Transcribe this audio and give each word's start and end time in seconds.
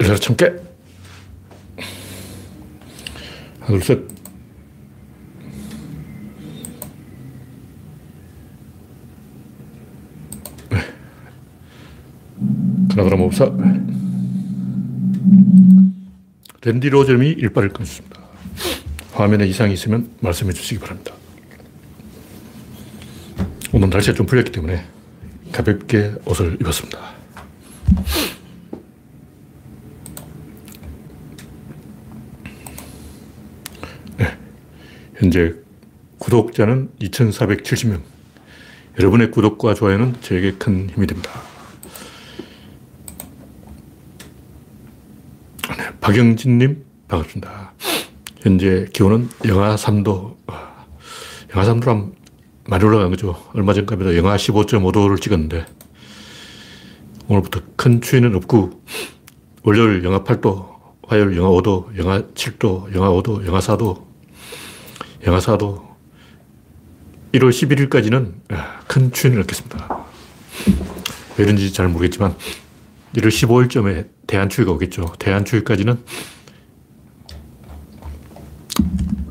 열여덟 0.00 0.20
참깨. 0.20 0.46
하나, 3.60 3.66
둘, 3.66 3.82
셋. 3.82 4.00
네. 10.70 10.78
그나그나 12.90 13.16
몹사. 13.16 13.50
랜디 16.62 16.88
로저님이 16.88 17.28
일발을 17.28 17.70
끊습니다. 17.70 18.20
화면에 19.12 19.46
이상이 19.46 19.74
있으면 19.74 20.10
말씀해 20.20 20.52
주시기 20.52 20.80
바랍니다. 20.80 21.12
오늘 23.72 23.90
날씨가 23.90 24.14
좀 24.14 24.26
풀렸기 24.26 24.52
때문에 24.52 24.84
가볍게 25.52 26.14
옷을 26.24 26.56
입었습니다. 26.60 26.98
네. 34.16 34.38
현재 35.24 35.54
구독자는 36.18 36.90
2,470명. 37.00 38.02
여러분의 38.98 39.30
구독과 39.30 39.72
좋아요는 39.72 40.16
저에게 40.20 40.52
큰 40.52 40.90
힘이 40.90 41.06
됩니다. 41.06 41.30
네, 45.78 45.98
박영진님, 45.98 46.84
반갑습니다. 47.08 47.72
현재 48.42 48.86
기온은 48.92 49.30
영하 49.46 49.76
3도. 49.76 50.36
영하 51.54 51.72
3도라면 51.72 52.12
많이 52.68 52.84
올라간 52.84 53.08
거죠. 53.08 53.42
얼마 53.54 53.72
전까지도 53.72 54.18
영하 54.18 54.36
15.5도를 54.36 55.18
찍었는데, 55.22 55.64
오늘부터 57.28 57.62
큰 57.76 58.02
추위는 58.02 58.34
없고, 58.34 58.82
월요일 59.62 60.04
영하 60.04 60.22
8도, 60.22 60.68
화요일 61.08 61.34
영하 61.38 61.48
5도, 61.48 61.96
영하 61.96 62.20
7도, 62.34 62.94
영하 62.94 63.08
5도, 63.08 63.46
영하 63.46 63.60
4도, 63.60 64.13
영하 65.26 65.38
4도. 65.40 65.82
1월 67.32 67.50
11일까지는 67.50 68.32
큰 68.86 69.10
추위는 69.12 69.40
없겠습니다. 69.40 70.04
왜 71.36 71.44
이런지 71.44 71.72
잘 71.72 71.88
모르겠지만, 71.88 72.36
1월 73.16 73.28
15일쯤에 73.28 74.08
대한추위가 74.26 74.72
오겠죠. 74.72 75.14
대한추위까지는 75.18 75.98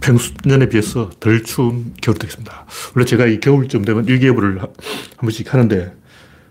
평년에 0.02 0.68
비해서 0.68 1.10
덜 1.20 1.44
추운 1.44 1.94
겨울이 2.02 2.20
되겠습니다. 2.20 2.66
원래 2.94 3.06
제가 3.06 3.26
이 3.28 3.40
겨울쯤 3.40 3.86
되면 3.86 4.06
일기예보를 4.06 4.62
한 4.62 4.70
번씩 5.22 5.54
하는데, 5.54 5.94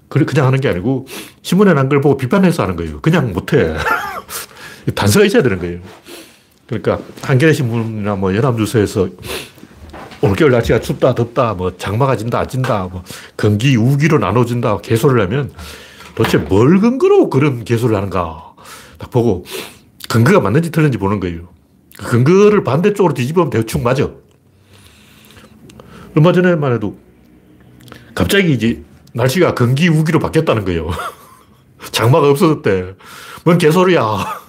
그냥 0.09 0.47
하는 0.47 0.61
게 0.61 0.69
아니고, 0.69 1.07
신문에 1.43 1.75
난 1.75 1.89
걸 1.89 2.01
보고 2.01 2.17
비판해서 2.17 2.63
하는 2.63 2.77
거예요. 2.77 3.01
그냥 3.03 3.33
못해. 3.33 3.77
단서가 4.95 5.27
있어야 5.27 5.43
되는 5.43 5.59
거예요. 5.59 5.81
그러니까, 6.73 7.01
한겨레 7.21 7.53
신문이나 7.53 8.17
뭐 8.17 8.35
연합뉴스에서 8.35 9.09
올겨울 10.23 10.53
날씨가 10.53 10.81
춥다, 10.81 11.15
덥다, 11.15 11.53
뭐 11.53 11.77
장마가 11.77 12.17
진다, 12.17 12.39
안 12.39 12.49
진다, 12.49 12.89
뭐 12.91 13.03
건기, 13.37 13.77
우기로 13.77 14.19
나눠진다, 14.19 14.79
개소를 14.79 15.23
하면 15.25 15.53
도대체 16.15 16.39
뭘 16.39 16.81
근거로 16.81 17.29
그런 17.29 17.65
개소를 17.65 17.95
하는가. 17.97 18.55
딱 18.97 19.11
보고 19.11 19.45
근거가 20.09 20.41
맞는지 20.41 20.71
틀린지 20.71 20.97
보는 20.97 21.21
거예요. 21.21 21.49
그 21.99 22.25
근거를 22.25 22.65
반대쪽으로 22.65 23.13
뒤집으면 23.13 23.51
대충 23.51 23.83
맞아. 23.83 24.09
얼마 26.17 26.33
전에만 26.33 26.73
해도 26.73 26.97
갑자기 28.15 28.53
이제 28.53 28.83
날씨가 29.13 29.55
건기 29.55 29.89
우기로 29.89 30.21
바뀌었다는 30.21 30.65
거예요. 30.65 30.89
장마가 31.93 32.31
없어졌대. 32.31 32.95
뭔 33.45 33.59
개소리야. 33.59 34.42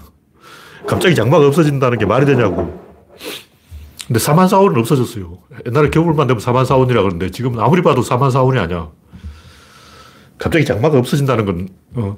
갑자기 0.87 1.15
장마가 1.15 1.47
없어진다는 1.47 1.97
게 1.97 2.05
말이 2.05 2.25
되냐고. 2.25 2.81
근데 4.07 4.19
사만사원은 4.19 4.77
없어졌어요. 4.79 5.39
옛날에 5.65 5.89
겨울만 5.89 6.27
되면 6.27 6.39
사만사원이라 6.39 7.01
그러는데 7.01 7.31
지금 7.31 7.57
아무리 7.59 7.81
봐도 7.81 8.01
사만사원이 8.01 8.59
아니야. 8.59 8.89
갑자기 10.37 10.65
장마가 10.65 10.97
없어진다는 10.99 11.45
건, 11.45 11.69
어, 11.95 12.17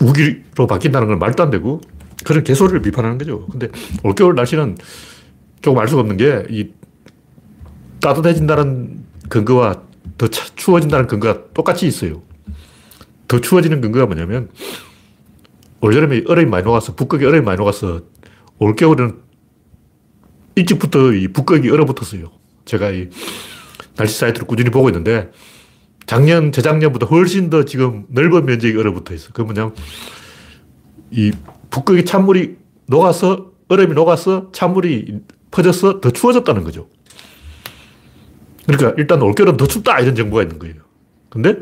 우기로 0.00 0.66
바뀐다는 0.68 1.08
건 1.08 1.18
말도 1.18 1.42
안 1.42 1.50
되고 1.50 1.80
그런 2.24 2.44
개소리를 2.44 2.82
비판하는 2.82 3.16
거죠. 3.16 3.46
근데 3.46 3.68
올겨울 4.04 4.34
날씨는 4.34 4.76
조금 5.62 5.80
알 5.80 5.88
수가 5.88 6.02
없는 6.02 6.16
게 6.18 6.44
이 6.50 6.70
따뜻해진다는 8.00 9.04
근거와 9.28 9.82
더 10.16 10.28
추워진다는 10.28 11.06
근거가 11.06 11.44
똑같이 11.54 11.86
있어요. 11.86 12.22
더 13.26 13.40
추워지는 13.40 13.80
근거가 13.80 14.06
뭐냐면 14.06 14.48
올여름에 15.80 16.24
얼음이 16.26 16.50
많이 16.50 16.64
녹아서 16.64 16.94
북극에 16.94 17.24
얼음이 17.24 17.44
많이 17.44 17.58
녹아서 17.58 18.02
올겨울은 18.58 19.20
일찍부터 20.56 21.12
이 21.12 21.28
북극이 21.28 21.70
얼어붙었어요. 21.70 22.30
제가 22.64 22.90
이 22.90 23.08
날씨 23.96 24.18
사이트를 24.18 24.46
꾸준히 24.46 24.70
보고 24.70 24.88
있는데 24.88 25.30
작년, 26.06 26.52
재작년보다 26.52 27.06
훨씬 27.06 27.50
더 27.50 27.64
지금 27.64 28.06
넓은 28.08 28.46
면적이 28.46 28.76
얼어붙어 28.76 29.14
있어. 29.14 29.30
그 29.32 29.42
뭐냐면 29.42 29.74
이 31.10 31.32
북극의 31.70 32.04
찬물이 32.04 32.56
녹아서 32.86 33.52
얼음이 33.68 33.94
녹아서 33.94 34.50
찬물이 34.52 35.20
퍼져서 35.50 36.00
더 36.00 36.10
추워졌다는 36.10 36.64
거죠. 36.64 36.88
그러니까 38.66 38.94
일단 38.98 39.22
올겨울은 39.22 39.56
더 39.56 39.66
춥다 39.66 40.00
이런 40.00 40.14
정보가 40.14 40.42
있는 40.42 40.58
거예요. 40.58 40.76
근데 41.28 41.56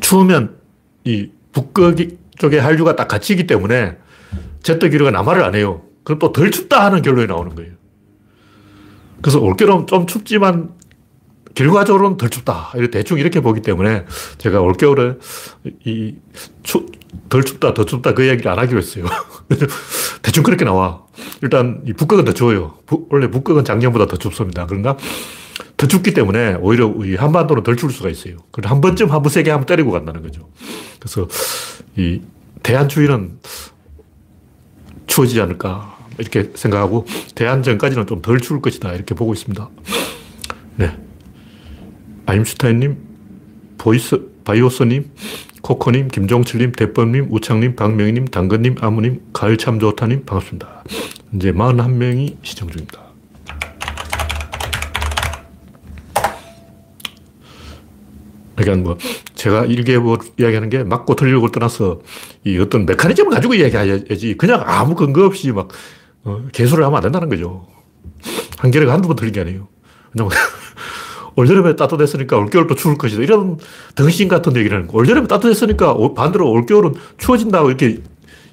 추우면 0.00 0.56
이 1.04 1.30
북극 1.52 1.96
쪽에 2.38 2.58
한류가 2.58 2.96
딱 2.96 3.08
갇히기 3.08 3.46
때문에 3.46 3.96
제트기류가 4.62 5.10
남하를 5.10 5.44
안 5.44 5.54
해요. 5.54 5.82
그럼 6.04 6.18
또 6.18 6.32
덜 6.32 6.50
춥다 6.50 6.84
하는 6.84 7.02
결론이 7.02 7.26
나오는 7.26 7.54
거예요. 7.54 7.72
그래서 9.22 9.40
올겨울은 9.40 9.86
좀 9.86 10.06
춥지만 10.06 10.70
결과적으로는 11.54 12.16
덜 12.18 12.28
춥다. 12.28 12.72
대충 12.92 13.18
이렇게 13.18 13.40
보기 13.40 13.62
때문에 13.62 14.04
제가 14.38 14.60
올겨울에 14.60 15.14
이 15.84 16.14
추, 16.62 16.86
덜 17.30 17.42
춥다, 17.44 17.72
더 17.72 17.84
춥다 17.84 18.12
그 18.12 18.24
이야기를 18.24 18.50
안 18.50 18.58
하기로 18.58 18.78
했어요. 18.78 19.06
대충 20.22 20.42
그렇게 20.42 20.64
나와. 20.64 21.02
일단 21.40 21.80
이 21.86 21.94
북극은 21.94 22.24
더 22.24 22.32
추워요. 22.32 22.74
부, 22.84 23.06
원래 23.10 23.30
북극은 23.30 23.64
작년보다 23.64 24.06
더 24.06 24.16
춥습니다. 24.18 24.66
그런가? 24.66 24.96
더 25.76 25.86
춥기 25.86 26.14
때문에 26.14 26.54
오히려 26.54 26.92
이 27.04 27.16
한반도는 27.16 27.62
덜 27.62 27.76
추울 27.76 27.92
수가 27.92 28.08
있어요. 28.08 28.36
그럼 28.50 28.70
한 28.70 28.80
번쯤 28.80 29.10
한번 29.12 29.30
세게 29.30 29.50
한번 29.50 29.66
때리고 29.66 29.90
간다는 29.90 30.22
거죠. 30.22 30.48
그래서 30.98 31.28
이 31.96 32.22
대한추위는 32.62 33.38
추워지지 35.06 35.40
않을까. 35.40 35.94
이렇게 36.18 36.50
생각하고 36.54 37.04
대한 37.34 37.57
전까지는 37.57 38.06
좀 38.06 38.22
덜 38.22 38.40
추울 38.40 38.62
것이다. 38.62 38.94
이렇게 38.94 39.14
보고 39.14 39.34
있습니다. 39.34 39.68
네. 40.76 40.96
아임슈타인님, 42.24 42.96
보이스, 43.76 44.20
바이오스님, 44.44 45.10
코코님, 45.62 46.08
김종철님, 46.08 46.72
대법님, 46.72 47.28
우창님, 47.30 47.76
박명희님, 47.76 48.26
당근님, 48.26 48.76
아무님, 48.80 49.20
가을 49.32 49.58
참 49.58 49.78
좋다님, 49.78 50.24
반갑습니다. 50.24 50.84
이제 51.34 51.52
41명이 51.52 52.36
시청 52.42 52.70
중입니다. 52.70 53.05
그러니까 58.56 58.84
뭐, 58.88 58.98
제가 59.34 59.66
일기예보 59.66 60.18
이야기하는 60.38 60.70
게 60.70 60.82
맞고 60.82 61.14
틀리고 61.14 61.50
떠나서 61.52 62.00
이 62.44 62.58
어떤 62.58 62.86
메커니즘을 62.86 63.30
가지고 63.30 63.54
이야기해야지. 63.54 64.36
그냥 64.38 64.62
아무 64.64 64.94
근거 64.94 65.26
없이 65.26 65.52
막, 65.52 65.68
어, 66.24 66.42
개소를 66.52 66.84
하면 66.84 66.96
안 66.96 67.02
된다는 67.02 67.28
거죠. 67.28 67.66
한겨레가 68.58 68.92
한두 68.92 69.08
번 69.08 69.16
틀린 69.16 69.32
게 69.32 69.40
아니에요. 69.40 69.68
그냥 70.12 70.28
올여름에 71.36 71.76
따뜻했으니까 71.76 72.38
올겨울도 72.38 72.74
추울 72.76 72.96
것이다. 72.96 73.22
이런 73.22 73.58
덩신 73.94 74.28
같은 74.28 74.56
얘기를 74.56 74.74
하는 74.76 74.88
거. 74.88 74.96
올여름에 74.98 75.28
따뜻했으니까 75.28 75.94
반대로 76.14 76.50
올겨울은 76.50 76.94
추워진다고 77.18 77.68
이렇게 77.68 77.98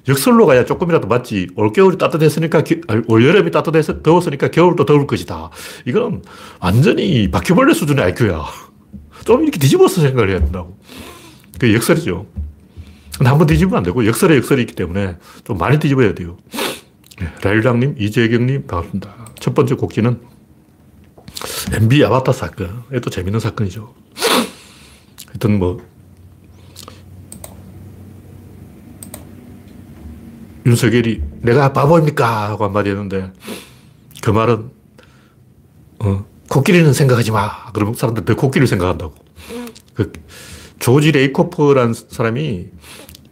역설로 0.06 0.44
가야 0.44 0.66
조금이라도 0.66 1.08
맞지. 1.08 1.48
올겨울이 1.56 1.96
따뜻했으니까, 1.96 2.62
올여름이 3.08 3.50
따뜻해서 3.50 4.02
더웠으니까 4.02 4.48
겨울도 4.48 4.84
더울 4.84 5.06
것이다. 5.06 5.48
이건 5.86 6.22
완전히 6.60 7.30
바퀴벌레 7.30 7.72
수준의 7.72 8.04
IQ야. 8.04 8.44
좀 9.24 9.42
이렇게 9.42 9.58
뒤집어서 9.58 10.00
생각을 10.02 10.30
해야 10.30 10.38
된다고. 10.40 10.78
그 11.58 11.72
역설이죠. 11.74 12.26
근데 13.16 13.28
한 13.28 13.38
번 13.38 13.46
뒤집으면 13.46 13.78
안 13.78 13.82
되고, 13.84 14.04
역설에 14.06 14.36
역설이 14.36 14.62
있기 14.62 14.74
때문에 14.74 15.16
좀 15.44 15.56
많이 15.58 15.78
뒤집어야 15.78 16.14
돼요. 16.14 16.36
네, 17.20 17.28
라일랑님, 17.42 17.94
이재경님, 17.98 18.66
반갑습니다. 18.66 19.14
첫 19.38 19.54
번째 19.54 19.76
곡지는 19.76 20.20
MB 21.72 22.04
아바타 22.04 22.32
사건. 22.32 22.82
이것도 22.90 23.10
재밌는 23.10 23.38
사건이죠. 23.40 23.94
하여튼 25.28 25.58
뭐, 25.58 25.80
윤석열이 30.66 31.22
내가 31.42 31.72
바보입니까? 31.72 32.48
하고 32.50 32.64
한마디 32.64 32.88
했는데 32.90 33.30
그 34.22 34.30
말은 34.30 34.70
어, 36.00 36.24
코끼리는 36.54 36.92
생각하지 36.92 37.32
마. 37.32 37.50
그러면 37.72 37.94
사람들 37.94 38.24
더 38.24 38.36
코끼리를 38.36 38.68
생각한다고. 38.68 39.12
그 39.94 40.12
조지 40.78 41.10
레이코프라는 41.10 41.94
사람이 41.94 42.66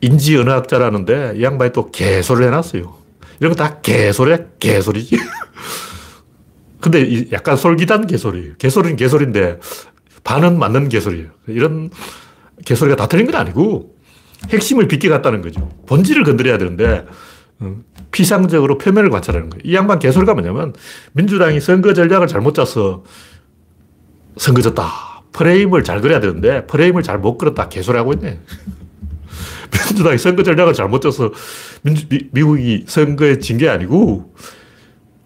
인지 0.01 0.37
언어학자라는데 0.37 1.35
이 1.37 1.43
양반이 1.45 1.73
또 1.73 1.93
개소리를 1.93 2.49
해놨어요. 2.49 2.97
이런 3.39 3.55
거 3.55 3.63
다 3.63 3.81
개소리야, 3.81 4.39
개소리지. 4.59 5.17
근데 6.81 7.31
약간 7.31 7.57
솔깃한 7.57 8.09
개소리예요. 8.09 8.55
개소리는 8.59 8.97
개소리인데 8.97 9.61
반은 10.25 10.59
맞는 10.59 10.89
개소리예요. 10.89 11.29
이런 11.47 11.91
개소리가 12.65 12.97
다 12.97 13.07
틀린 13.07 13.27
건 13.27 13.37
아니고 13.37 13.95
핵심을 14.51 14.89
빗겨갔다는 14.89 15.43
거죠. 15.43 15.69
본질을 15.87 16.25
건드려야 16.25 16.59
되는데 16.59 17.07
어, 17.61 17.77
피상적으로 18.13 18.79
표면을 18.79 19.11
관찰하는 19.11 19.51
거예요. 19.51 19.63
이 19.65 19.75
양반 19.75 19.99
개소리가 19.99 20.35
뭐냐면 20.35 20.75
민주당이 21.13 21.61
선거 21.61 21.93
전략을 21.95 22.27
잘못 22.29 22.55
짜서 22.55 23.05
선거 24.37 24.61
졌다. 24.63 24.85
프레임을 25.33 25.83
잘 25.83 26.01
그려야 26.01 26.21
되는데 26.21 26.67
프레임을 26.67 27.03
잘 27.03 27.19
못 27.19 27.39
그렸다. 27.39 27.69
개소리 27.69 27.97
하고 27.97 28.13
있네. 28.13 28.39
민주당이 29.89 30.19
선거 30.19 30.43
전략을 30.43 30.75
잘못 30.75 31.01
짜서 31.01 31.31
민주, 31.83 32.07
미, 32.09 32.43
국이 32.43 32.85
선거에 32.87 33.39
진 33.39 33.57
게 33.59 33.69
아니고 33.69 34.35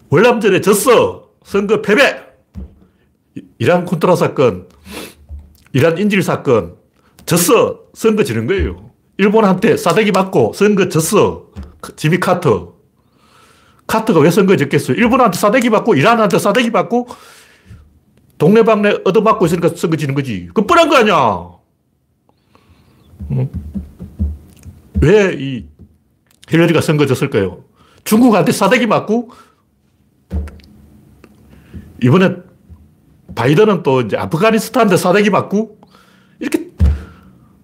월남전에 0.09 0.61
졌어. 0.61 1.27
선거 1.43 1.81
패배. 1.81 2.25
이란 3.59 3.85
콘트라 3.85 4.15
사건, 4.15 4.67
이란 5.73 5.97
인질 5.97 6.23
사건, 6.23 6.75
졌어. 7.25 7.81
선거 7.93 8.23
지는 8.23 8.47
거예요. 8.47 8.91
일본한테 9.17 9.77
싸대기 9.77 10.11
맞고 10.11 10.53
선거 10.53 10.87
졌어. 10.89 11.47
지미 11.95 12.19
카터. 12.19 12.76
카터가 13.87 14.19
왜 14.19 14.29
선거에 14.29 14.57
졌겠어요? 14.57 14.97
일본한테 14.97 15.37
싸대기 15.37 15.69
맞고, 15.69 15.95
이란한테 15.95 16.37
싸대기 16.37 16.69
맞고, 16.71 17.07
동네방네 18.37 18.99
얻어맞고 19.05 19.45
있으니까 19.45 19.69
선거 19.69 19.95
지는 19.95 20.13
거지. 20.13 20.49
그 20.53 20.65
뻔한 20.65 20.89
거 20.89 20.97
아니야. 20.97 21.49
응? 23.31 23.49
왜이 25.01 25.67
힐러리가 26.49 26.81
선거 26.81 27.05
졌을까요? 27.05 27.63
중국한테 28.03 28.51
싸대기 28.51 28.87
맞고, 28.87 29.31
이번에 32.03 32.35
바이든은 33.35 33.83
또 33.83 34.01
이제 34.01 34.17
아프가니스탄한테 34.17 34.97
싸대기 34.97 35.29
맞고, 35.29 35.79
이렇게, 36.39 36.71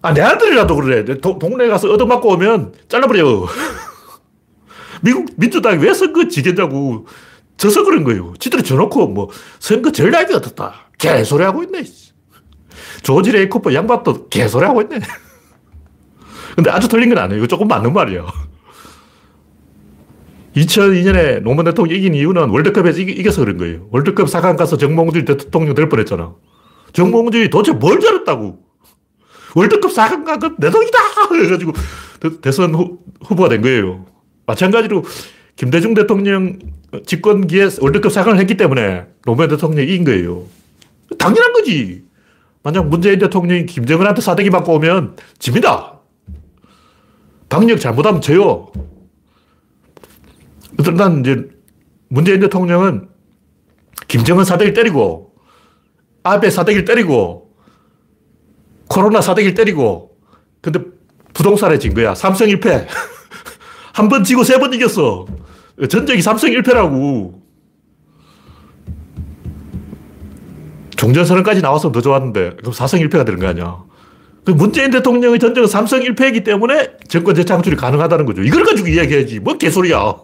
아, 0.02 0.12
내 0.12 0.22
아들이라도 0.22 0.74
그래. 0.76 1.04
도, 1.20 1.38
동네 1.38 1.68
가서 1.68 1.90
얻어맞고 1.92 2.30
오면 2.30 2.72
잘라버려. 2.88 3.46
미국 5.04 5.28
민주당이 5.36 5.84
왜 5.84 5.92
선거 5.92 6.26
지겠냐고. 6.26 7.06
져서 7.58 7.84
그런 7.84 8.02
거예요. 8.04 8.32
지들이 8.40 8.62
져놓고 8.62 9.08
뭐 9.08 9.28
선거 9.60 9.92
전략이 9.92 10.32
어떻다. 10.34 10.88
개소리 10.98 11.44
하고 11.44 11.62
있네. 11.62 11.84
조지 13.02 13.30
레이코프 13.30 13.74
양반도 13.74 14.28
개소리 14.28 14.64
하고 14.64 14.80
있네. 14.80 14.98
근데 16.56 16.70
아주 16.70 16.88
틀린 16.88 17.10
건 17.10 17.18
아니에요. 17.18 17.46
조금 17.46 17.68
맞는 17.68 17.92
말이에요. 17.92 18.26
2002년에 20.56 21.42
노무현 21.42 21.64
대통령이 21.66 21.98
이긴 21.98 22.14
이유는 22.14 22.48
월드컵에서 22.48 23.00
이기, 23.00 23.30
서 23.30 23.42
그런 23.44 23.58
거예요. 23.58 23.88
월드컵 23.90 24.26
4강 24.28 24.56
가서 24.56 24.76
정몽준 24.76 25.24
대통령 25.24 25.74
될 25.74 25.88
뻔했잖아. 25.88 26.32
정몽준이 26.92 27.50
도대체 27.50 27.76
뭘 27.76 28.00
잘했다고. 28.00 28.58
월드컵 29.56 29.90
4강 29.90 30.24
간건내 30.24 30.70
덕이다! 30.70 30.98
해가지고 31.42 31.72
대 32.40 32.50
선 32.52 32.74
후, 32.74 32.98
후보가 33.24 33.48
된 33.48 33.62
거예요. 33.62 34.06
마찬가지로 34.46 35.04
김대중 35.56 35.94
대통령 35.94 36.58
집권기에 37.06 37.68
월드컵 37.80 38.10
4강을 38.10 38.38
했기 38.38 38.56
때문에 38.56 39.06
노무현 39.24 39.48
대통령이 39.50 39.88
이긴 39.88 40.04
거예요. 40.04 40.44
당연한 41.18 41.52
거지. 41.52 42.04
만약 42.62 42.88
문재인 42.88 43.18
대통령이 43.18 43.66
김정은한테 43.66 44.20
사대기 44.20 44.50
맞고 44.50 44.74
오면 44.74 45.16
집니다. 45.38 46.00
방역 47.48 47.78
잘못하면 47.78 48.20
져요. 48.20 48.72
난 50.96 51.20
이제 51.20 51.48
문재인 52.08 52.40
대통령은 52.40 53.08
김정은 54.08 54.44
사대기 54.44 54.72
때리고 54.72 55.34
아베 56.22 56.50
사대기를 56.50 56.84
때리고 56.84 57.54
코로나 58.88 59.20
사대기를 59.20 59.54
때리고 59.54 60.16
근데 60.60 60.80
부동산에 61.32 61.78
진 61.78 61.94
거야. 61.94 62.14
삼성 62.14 62.48
1패. 62.48 62.86
한 63.94 64.08
번 64.08 64.24
지고 64.24 64.42
세 64.44 64.58
번 64.58 64.74
이겼어. 64.74 65.24
전적이 65.88 66.20
삼성 66.20 66.50
1패라고. 66.50 67.42
종전선언까지 70.96 71.60
나왔으면 71.62 71.92
더 71.92 72.00
좋았는데, 72.00 72.56
그럼 72.56 72.72
4성 72.72 73.00
1패가 73.08 73.24
되는 73.24 73.38
거 73.38 73.46
아니야. 73.46 73.84
그 74.44 74.50
문재인 74.50 74.90
대통령의 74.90 75.38
전적은 75.38 75.68
삼성 75.68 76.00
1패이기 76.00 76.44
때문에 76.44 76.90
정권 77.08 77.34
재창출이 77.34 77.76
가능하다는 77.76 78.26
거죠. 78.26 78.42
이걸 78.42 78.64
가지고 78.64 78.88
이야기해야지. 78.88 79.40
뭐 79.40 79.56
개소리야. 79.56 80.16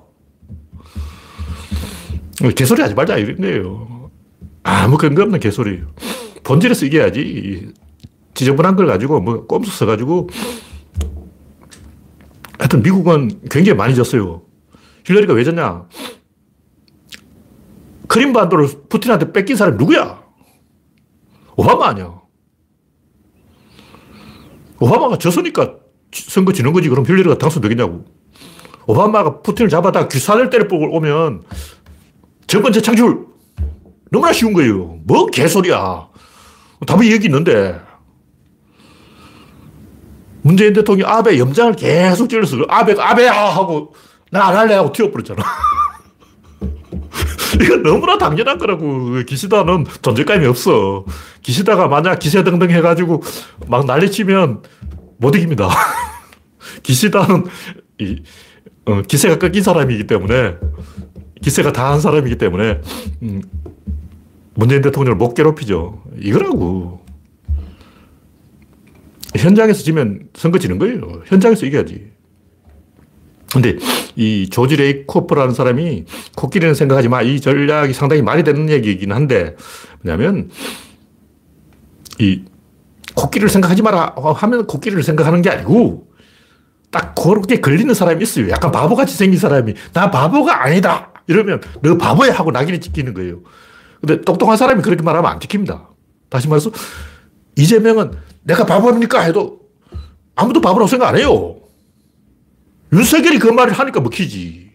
개소리 2.56 2.82
하지 2.82 2.94
말자 2.94 3.17
이런 3.19 3.37
거예요. 3.37 4.11
아무 4.62 4.96
근거 4.99 5.22
없는 5.22 5.40
개소리. 5.40 5.81
본질에서 6.43 6.87
이겨야지. 6.87 7.69
지저분한 8.34 8.76
걸 8.76 8.87
가지고 8.87 9.20
뭐 9.20 9.46
꼼수 9.46 9.70
써가지고 9.78 10.28
하여튼 12.70 12.82
미국은 12.82 13.40
굉장히 13.50 13.76
많이 13.76 13.96
졌어요. 13.96 14.43
힐러리가 15.05 15.34
왜 15.34 15.43
졌냐? 15.43 15.88
크림반도를 18.06 18.69
푸틴한테 18.88 19.32
뺏긴 19.32 19.56
사람이 19.56 19.76
누구야? 19.76 20.22
오바마 21.56 21.88
아니야. 21.88 22.20
오바마가 24.78 25.19
졌으니까 25.19 25.75
선거 26.12 26.52
지는 26.52 26.72
거지. 26.72 26.88
그럼 26.88 27.05
힐러리가 27.05 27.38
당선되겠냐고. 27.38 28.05
오바마가 28.87 29.43
푸틴을 29.43 29.69
잡아다 29.69 30.06
귀산을 30.06 30.49
때려 30.49 30.69
뽑고 30.69 30.96
오면 30.96 31.43
정권 32.46 32.72
재창출! 32.72 33.26
너무나 34.12 34.32
쉬운 34.32 34.52
거예요. 34.52 35.00
뭐 35.05 35.26
개소리야. 35.26 36.08
답이 36.87 37.12
여기 37.12 37.26
있는데. 37.26 37.81
문재인 40.43 40.73
대통령이 40.73 41.11
아베 41.11 41.39
염장을 41.39 41.75
계속 41.77 42.29
찔렀어. 42.29 42.57
아베가 42.69 43.11
아베야! 43.11 43.33
하고 43.33 43.95
나 44.31 44.49
안 44.49 44.57
할래 44.57 44.75
하고 44.75 44.93
튀어버렸잖아. 44.93 45.43
이건 47.61 47.83
너무나 47.83 48.17
당연한 48.17 48.59
거라고. 48.59 49.23
기시다는 49.27 49.85
존재감이 50.03 50.47
없어. 50.47 51.05
기시다가 51.43 51.89
만약 51.89 52.19
기세등등 52.19 52.71
해가지고 52.71 53.23
막 53.67 53.87
난리치면 53.87 54.63
못 55.19 55.35
이깁니다. 55.35 55.69
기시다는 56.83 57.47
이, 57.99 58.23
어, 58.87 59.03
기세가 59.03 59.39
꺾인 59.39 59.63
사람이기 59.63 60.06
때문에 60.06 60.55
기세가 61.43 61.73
다한 61.73 62.01
사람이기 62.01 62.39
때문에 62.39 62.81
음, 63.23 63.43
문재인 64.55 64.81
대통령을 64.82 65.17
못 65.17 65.35
괴롭히죠. 65.35 66.03
이거라고. 66.20 67.00
현장에서 69.37 69.82
지면 69.82 70.29
선거 70.34 70.58
지는 70.58 70.79
거예요. 70.79 71.22
현장에서 71.27 71.67
이겨야지. 71.67 72.10
근데 73.53 73.77
이 74.15 74.49
조지 74.49 74.77
레이 74.77 75.06
코퍼라는 75.06 75.55
사람이 75.55 76.05
코끼리는 76.37 76.75
생각하지 76.75 77.08
마. 77.08 77.22
이 77.22 77.41
전략이 77.41 77.93
상당히 77.93 78.22
말이 78.22 78.44
되는 78.44 78.69
얘기이긴 78.70 79.13
한데 79.13 79.56
뭐냐면 80.03 80.51
이 82.19 82.44
코끼리를 83.15 83.49
생각하지 83.49 83.82
마라 83.82 84.15
하면 84.17 84.67
코끼리를 84.67 85.03
생각하는 85.03 85.43
게 85.43 85.51
아니고 85.51 86.08
딱 86.91 87.15
그렇게 87.15 87.60
걸리는 87.60 87.93
사람이 87.93 88.22
있어요. 88.22 88.49
약간 88.51 88.70
바보같이 88.70 89.17
생긴 89.17 89.39
사람이 89.39 89.75
나 89.93 90.10
바보가 90.10 90.65
아니다. 90.65 91.13
이러면 91.27 91.60
너 91.82 91.96
바보야 91.96 92.32
하고 92.32 92.51
낙인이 92.51 92.81
찍히는 92.81 93.15
거예요. 93.15 93.41
근데 94.01 94.20
똑똑한 94.22 94.56
사람이 94.56 94.82
그렇게 94.82 95.03
말하면 95.03 95.31
안 95.31 95.41
찍힙니다. 95.41 95.89
다시 96.29 96.49
말해서 96.49 96.70
이재명은 97.57 98.13
내가 98.43 98.65
바보입니까? 98.65 99.21
해도 99.23 99.61
아무도 100.35 100.61
바보라고 100.61 100.87
생각 100.89 101.09
안 101.09 101.19
해요. 101.19 101.57
윤석열이 102.93 103.39
그 103.39 103.49
말을 103.49 103.73
하니까 103.73 104.01
먹히지. 104.01 104.71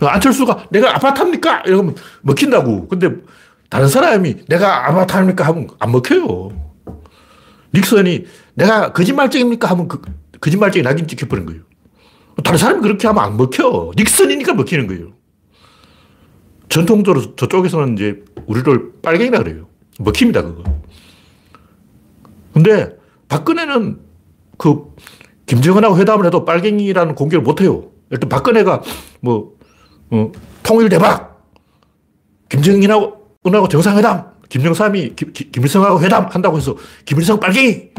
안철수가 0.00 0.68
내가 0.70 0.94
아파트입니까? 0.96 1.62
이러면 1.66 1.94
먹힌다고. 2.22 2.88
근데 2.88 3.10
다른 3.70 3.88
사람이 3.88 4.44
내가 4.48 4.88
아파트입니까? 4.88 5.44
하면 5.46 5.68
안 5.78 5.92
먹혀요. 5.92 6.50
닉슨이 7.74 8.24
내가 8.54 8.92
거짓말쟁입니까? 8.92 9.68
하면 9.70 9.88
그, 9.88 10.00
거짓말쟁이 10.40 10.82
낙인 10.82 11.06
찍혀버린 11.06 11.46
거예요. 11.46 11.62
다른 12.44 12.58
사람이 12.58 12.80
그렇게 12.82 13.06
하면 13.06 13.24
안 13.24 13.36
먹혀. 13.36 13.90
닉슨이니까 13.96 14.54
먹히는 14.54 14.86
거예요. 14.86 15.12
전통적으로 16.68 17.36
저쪽에서는 17.36 17.94
이제 17.94 18.24
우리를 18.46 18.92
빨갱이라 19.02 19.38
그래요. 19.38 19.68
먹힙니다, 19.98 20.42
그거. 20.42 20.64
근데 22.56 22.88
박근혜는 23.28 23.98
그 24.56 24.94
김정은하고 25.44 25.98
회담을 25.98 26.24
해도 26.24 26.46
빨갱이라는 26.46 27.14
공개를 27.14 27.42
못 27.42 27.60
해요. 27.60 27.90
일단 28.08 28.30
박근혜가 28.30 28.80
뭐, 29.20 29.58
어, 30.10 30.32
통일 30.62 30.88
대박! 30.88 31.44
김정은하고, 32.48 33.36
은하고 33.46 33.68
정상회담! 33.68 34.32
김정삼이 34.48 35.16
김, 35.16 35.34
김일성하고 35.34 36.00
회담 36.00 36.28
한다고 36.30 36.56
해서 36.56 36.74
김일성 37.04 37.38
빨갱이! 37.38 37.90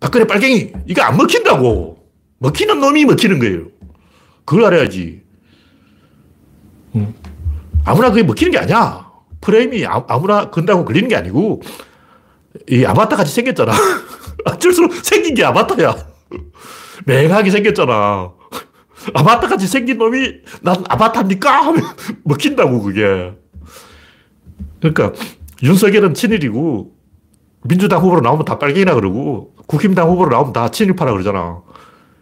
박근혜 0.00 0.26
빨갱이! 0.26 0.72
이게 0.86 1.00
안 1.00 1.16
먹힌다고. 1.16 1.96
먹히는 2.40 2.80
놈이 2.80 3.06
먹히는 3.06 3.38
거예요. 3.38 3.68
그걸 4.44 4.66
알아야지. 4.66 5.22
아무나 7.86 8.10
그게 8.10 8.22
먹히는 8.22 8.52
게 8.52 8.58
아니야. 8.58 9.10
프레임이 9.40 9.86
아, 9.86 10.04
아무나 10.08 10.50
건다고 10.50 10.84
걸리는 10.84 11.08
게 11.08 11.16
아니고, 11.16 11.62
이 12.68 12.84
아바타 12.84 13.16
같이 13.16 13.32
생겼잖아. 13.32 13.72
어쩔수록 14.44 14.92
생긴 14.94 15.34
게 15.34 15.44
아바타야. 15.44 15.96
맹하게 17.06 17.50
생겼잖아. 17.50 18.32
아바타 19.14 19.48
같이 19.48 19.66
생긴 19.66 19.98
놈이 19.98 20.34
난 20.62 20.84
아바타입니까? 20.88 21.50
하면 21.66 21.82
먹힌다고, 22.24 22.82
그게. 22.82 23.32
그러니까 24.80 25.12
윤석열은 25.62 26.14
친일이고, 26.14 26.92
민주당 27.62 28.00
후보로 28.02 28.20
나오면 28.20 28.44
다 28.44 28.58
빨갱이라 28.58 28.94
그러고, 28.94 29.54
국힘당 29.66 30.08
후보로 30.08 30.30
나오면 30.30 30.52
다 30.52 30.70
친일파라 30.70 31.12
그러잖아. 31.12 31.62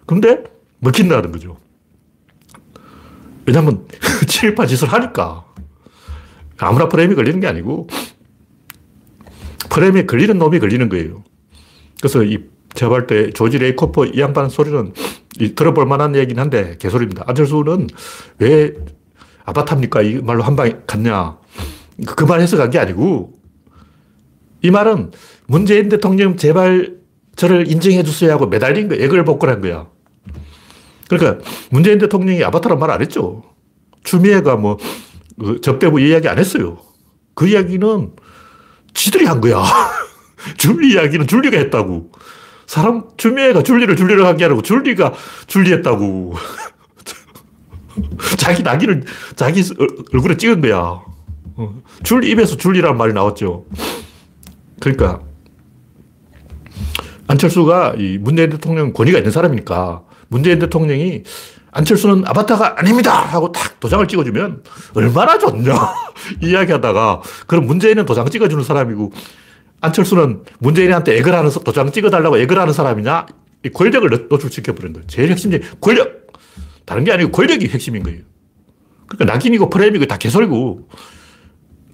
근데 0.07 0.45
먹힌다는 0.81 1.33
거죠. 1.33 1.57
왜냐면 3.47 3.87
친일파 4.26 4.66
짓을 4.66 4.93
하니까. 4.93 5.45
아무나 6.59 6.88
프레임이 6.88 7.14
걸리는 7.14 7.40
게 7.40 7.47
아니고, 7.47 7.88
프레임에 9.71 10.07
걸리는 10.07 10.39
놈이 10.39 10.59
걸리는 10.59 10.89
거예요. 10.89 11.25
그래서 12.01 12.23
이 12.23 12.39
제가 12.75 12.91
볼 12.91 13.07
때 13.07 13.31
조지 13.31 13.59
레이코프 13.59 14.07
이 14.07 14.21
양반 14.21 14.49
소리는 14.49 14.93
들어볼 15.55 15.87
만한 15.87 16.15
얘기긴 16.15 16.39
한데 16.39 16.77
개소리입니다. 16.79 17.25
안철수는 17.27 17.89
왜 18.39 18.75
아바타입니까? 19.45 20.03
이 20.03 20.15
말로 20.23 20.43
한 20.43 20.57
방에 20.57 20.77
갔냐. 20.87 21.39
그 22.07 22.25
말 22.27 22.41
해서 22.41 22.57
간 22.57 22.71
게 22.71 22.79
아니고 22.79 23.33
이 24.63 24.71
말은 24.71 25.13
문재인 25.47 25.89
대통령 25.89 26.37
제발 26.37 26.97
저를 27.37 27.71
인정해 27.71 28.03
주세요 28.03 28.33
하고 28.33 28.47
매달린 28.47 28.89
거 28.89 28.95
애걸복걸한 28.95 29.61
거야. 29.61 29.89
그러니까 31.09 31.45
문재인 31.71 31.99
대통령이 31.99 32.43
아바타란 32.45 32.79
말 32.79 32.91
안 32.91 33.01
했죠. 33.01 33.43
추미애가 34.05 34.57
뭐 34.57 34.77
그 35.39 35.61
접대부 35.61 36.01
이야기 36.01 36.29
안 36.29 36.39
했어요. 36.39 36.79
그 37.35 37.47
이야기는 37.47 38.13
지들이 38.97 39.26
한 39.26 39.41
거야. 39.41 39.62
줄리 40.59 40.93
이야기는 40.95 41.26
줄리가 41.26 41.57
했다고. 41.59 42.11
사람, 42.67 43.05
줄리가 43.17 43.62
줄리를 43.62 43.95
줄리를 43.97 44.25
한 44.26 44.37
게 44.37 44.45
아니고 44.45 44.62
줄리가 44.62 45.12
줄리했다고. 45.47 46.35
자기 48.38 48.62
낙인을 48.62 49.05
자기 49.37 49.62
얼굴에 50.12 50.37
찍은 50.37 50.61
거야. 50.61 51.00
어. 51.59 51.83
줄리 52.03 52.31
입에서 52.31 52.57
줄리라는 52.57 52.99
말이 52.99 53.12
나왔죠. 53.12 53.65
그러니까 54.81 55.21
안철수가 57.29 57.95
이 57.99 58.19
문재인 58.19 58.50
대통령 58.50 58.93
권위가 58.93 59.19
있는 59.19 59.31
사람이니까 59.33 60.03
문재인 60.29 60.59
대통령이 60.59 61.23
안철수는 61.76 62.23
아바타가 62.26 62.76
아닙니다! 62.78 63.12
하고 63.12 63.52
탁 63.52 63.78
도장을 63.80 64.09
찍어주면 64.09 64.62
얼마나 64.95 65.38
좋냐. 65.38 65.75
이야기 66.42 66.73
하다가, 66.73 67.21
그럼 67.47 67.66
문재인은 67.66 68.06
도장 68.06 68.30
찍어주는 68.30 68.64
사람이고, 68.64 69.12
안철수는 69.83 70.45
문재인한테 70.59 71.18
애걸 71.18 71.35
하는, 71.35 71.50
도장 71.50 71.92
찍어달라고 71.92 72.38
애걸 72.38 72.59
하는 72.59 72.73
사람이냐? 72.73 73.26
이 73.66 73.68
권력을 73.68 74.09
노출시켜버린 74.30 74.95
거예요. 74.95 75.06
제일 75.06 75.30
핵심이 75.30 75.61
권력! 75.78 76.28
다른 76.87 77.04
게 77.04 77.12
아니고 77.12 77.30
권력이 77.30 77.68
핵심인 77.68 78.04
거예요. 78.04 78.21
그러니까 79.06 79.35
낙인이고 79.35 79.68
프레임이고 79.68 80.06
다 80.06 80.16
개소리고, 80.16 80.88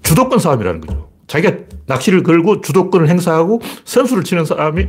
주도권 0.04 0.38
싸움이라는 0.38 0.80
거죠. 0.80 1.10
자기가 1.26 1.56
낚시를 1.86 2.22
걸고 2.22 2.60
주도권을 2.60 3.08
행사하고 3.08 3.60
선수를 3.84 4.22
치는 4.22 4.44
사람이 4.44 4.86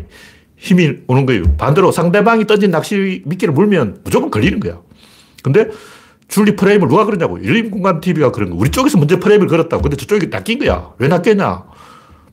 힘이 0.63 0.99
오는 1.07 1.25
거예요. 1.25 1.43
반대로 1.57 1.91
상대방이 1.91 2.47
던진 2.47 2.71
낚시 2.71 3.21
미끼를 3.25 3.53
물면 3.53 3.99
무조건 4.05 4.31
걸리는 4.31 4.61
거야. 4.61 4.79
근데 5.43 5.67
줄리 6.29 6.55
프레임을 6.55 6.87
누가 6.87 7.03
그러냐고. 7.03 7.43
열린공간TV가 7.45 8.31
그런 8.31 8.49
거. 8.49 8.55
우리 8.55 8.69
쪽에서 8.71 8.97
먼저 8.97 9.19
프레임을 9.19 9.47
걸었다고. 9.47 9.83
근데 9.83 9.97
저쪽이 9.97 10.29
낚인 10.29 10.59
거야. 10.59 10.93
왜 10.99 11.09
낚였냐? 11.09 11.65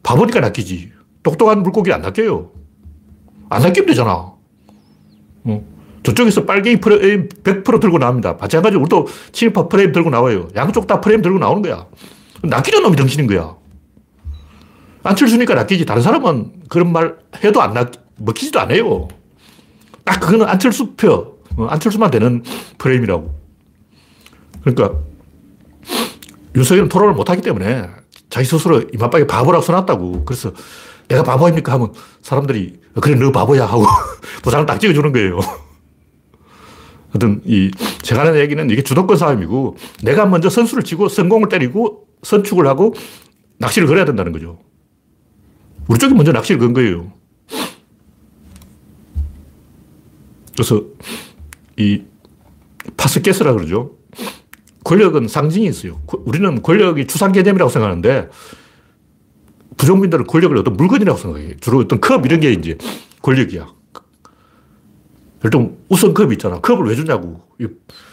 바보니까 0.04 0.38
낚이지. 0.38 0.92
똑똑한 1.25 1.64
물고기 1.64 1.92
안 1.92 2.02
낚여요. 2.02 2.52
안 3.49 3.62
낚이면 3.62 3.87
되잖아. 3.88 4.12
어. 4.12 5.64
저쪽에서 6.04 6.44
빨갱이 6.44 6.80
프레임 6.80 7.28
100% 7.28 7.80
들고 7.80 7.99
나옵니다. 7.99 8.37
마찬가지로 8.40 8.80
우리도 8.82 9.08
친일파 9.32 9.66
프레임 9.66 9.90
들고 9.90 10.08
나와요. 10.08 10.46
양쪽 10.54 10.87
다 10.87 11.00
프레임 11.00 11.20
들고 11.20 11.40
나오는 11.40 11.62
거야. 11.62 11.84
낚이는 12.44 12.80
놈이 12.80 12.96
정신인 12.96 13.26
거야. 13.26 13.56
안철수니까 15.02 15.54
낚이지. 15.54 15.84
다른 15.84 16.00
사람은 16.00 16.52
그런 16.68 16.92
말 16.92 17.16
해도 17.42 17.60
안 17.60 17.75
낚, 17.75 17.90
먹히지도 18.20 18.60
않아요. 18.60 19.08
딱 20.04 20.20
그거는 20.20 20.46
안철수 20.46 20.94
표. 20.94 21.38
어, 21.56 21.66
안철수만 21.66 22.10
되는 22.10 22.42
프레임이라고. 22.78 23.34
그러니까 24.62 24.98
윤석열은 26.54 26.88
토론을 26.88 27.14
못하기 27.14 27.42
때문에 27.42 27.88
자기 28.28 28.46
스스로 28.46 28.82
이마박에 28.92 29.26
바보라고 29.26 29.64
써놨다고. 29.64 30.24
그래서 30.24 30.52
내가 31.08 31.22
바보입니까? 31.24 31.72
하면 31.72 31.92
사람들이 32.22 32.80
그래 33.00 33.14
너 33.16 33.32
바보야 33.32 33.66
하고 33.66 33.84
도장을 34.42 34.66
딱 34.66 34.78
찍어주는 34.78 35.12
거예요. 35.12 35.40
하여튼 37.10 37.42
이 37.44 37.70
제가 38.02 38.20
하는 38.20 38.38
얘기는 38.38 38.70
이게 38.70 38.82
주도권 38.82 39.16
싸움이고 39.16 39.76
내가 40.04 40.26
먼저 40.26 40.48
선수를 40.48 40.84
치고 40.84 41.08
성공을 41.08 41.48
때리고 41.48 42.06
선축을 42.22 42.66
하고 42.68 42.94
낚시를 43.58 43.88
걸어야 43.88 44.04
된다는 44.04 44.30
거죠. 44.32 44.58
우리 45.88 45.98
쪽이 45.98 46.14
먼저 46.14 46.30
낚시를 46.30 46.60
건 46.60 46.72
거예요. 46.72 47.12
그래서 50.60 50.84
이 51.78 52.02
파스케스라 52.98 53.54
그러죠. 53.54 53.96
권력은 54.84 55.26
상징이 55.26 55.66
있어요. 55.66 56.02
우리는 56.26 56.60
권력이 56.60 57.06
추상 57.06 57.32
개념이라고 57.32 57.70
생각하는데 57.70 58.28
부정민들은 59.78 60.26
권력을 60.26 60.54
어떤 60.58 60.74
물건이라고 60.74 61.18
생각해요. 61.18 61.56
주로 61.60 61.78
어떤 61.78 61.98
컵 62.02 62.26
이런 62.26 62.40
게 62.40 62.52
이제 62.52 62.76
권력이야. 63.22 63.68
일단 65.44 65.78
우선컵 65.88 66.30
있잖아. 66.34 66.60
컵을 66.60 66.88
왜 66.88 66.94
주냐고. 66.94 67.40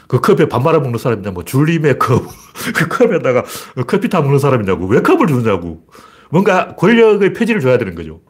그 0.07 0.21
컵에 0.21 0.47
밥 0.47 0.63
말아 0.63 0.79
먹는 0.79 0.97
사람이냐, 0.99 1.31
뭐 1.31 1.43
줄림의 1.43 1.99
컵. 1.99 2.23
그 2.73 2.87
컵에다가 2.87 3.43
커피 3.87 4.07
타 4.07 4.21
먹는 4.21 4.39
사람이냐고. 4.39 4.85
왜 4.85 5.01
컵을 5.01 5.27
주냐고. 5.27 5.85
뭔가 6.31 6.75
권력의 6.75 7.33
표지를 7.33 7.59
줘야 7.59 7.77
되는 7.77 7.93
거죠. 7.93 8.21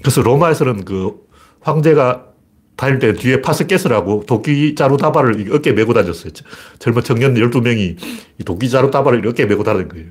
그래서 0.00 0.20
로마에서는 0.20 0.84
그 0.84 1.24
황제가 1.62 2.33
다닐 2.76 2.98
때 2.98 3.12
뒤에 3.12 3.40
파스켓스라고 3.40 4.24
도끼 4.26 4.74
자루 4.74 4.96
다발을 4.96 5.54
어깨에 5.54 5.72
메고 5.72 5.94
다녔어요. 5.94 6.32
젊은 6.78 7.02
청년 7.02 7.34
12명이 7.34 7.96
도끼 8.44 8.68
자루 8.68 8.90
다발을 8.90 9.26
어깨에 9.28 9.46
메고 9.46 9.62
다니는 9.62 9.88
거예요. 9.88 10.06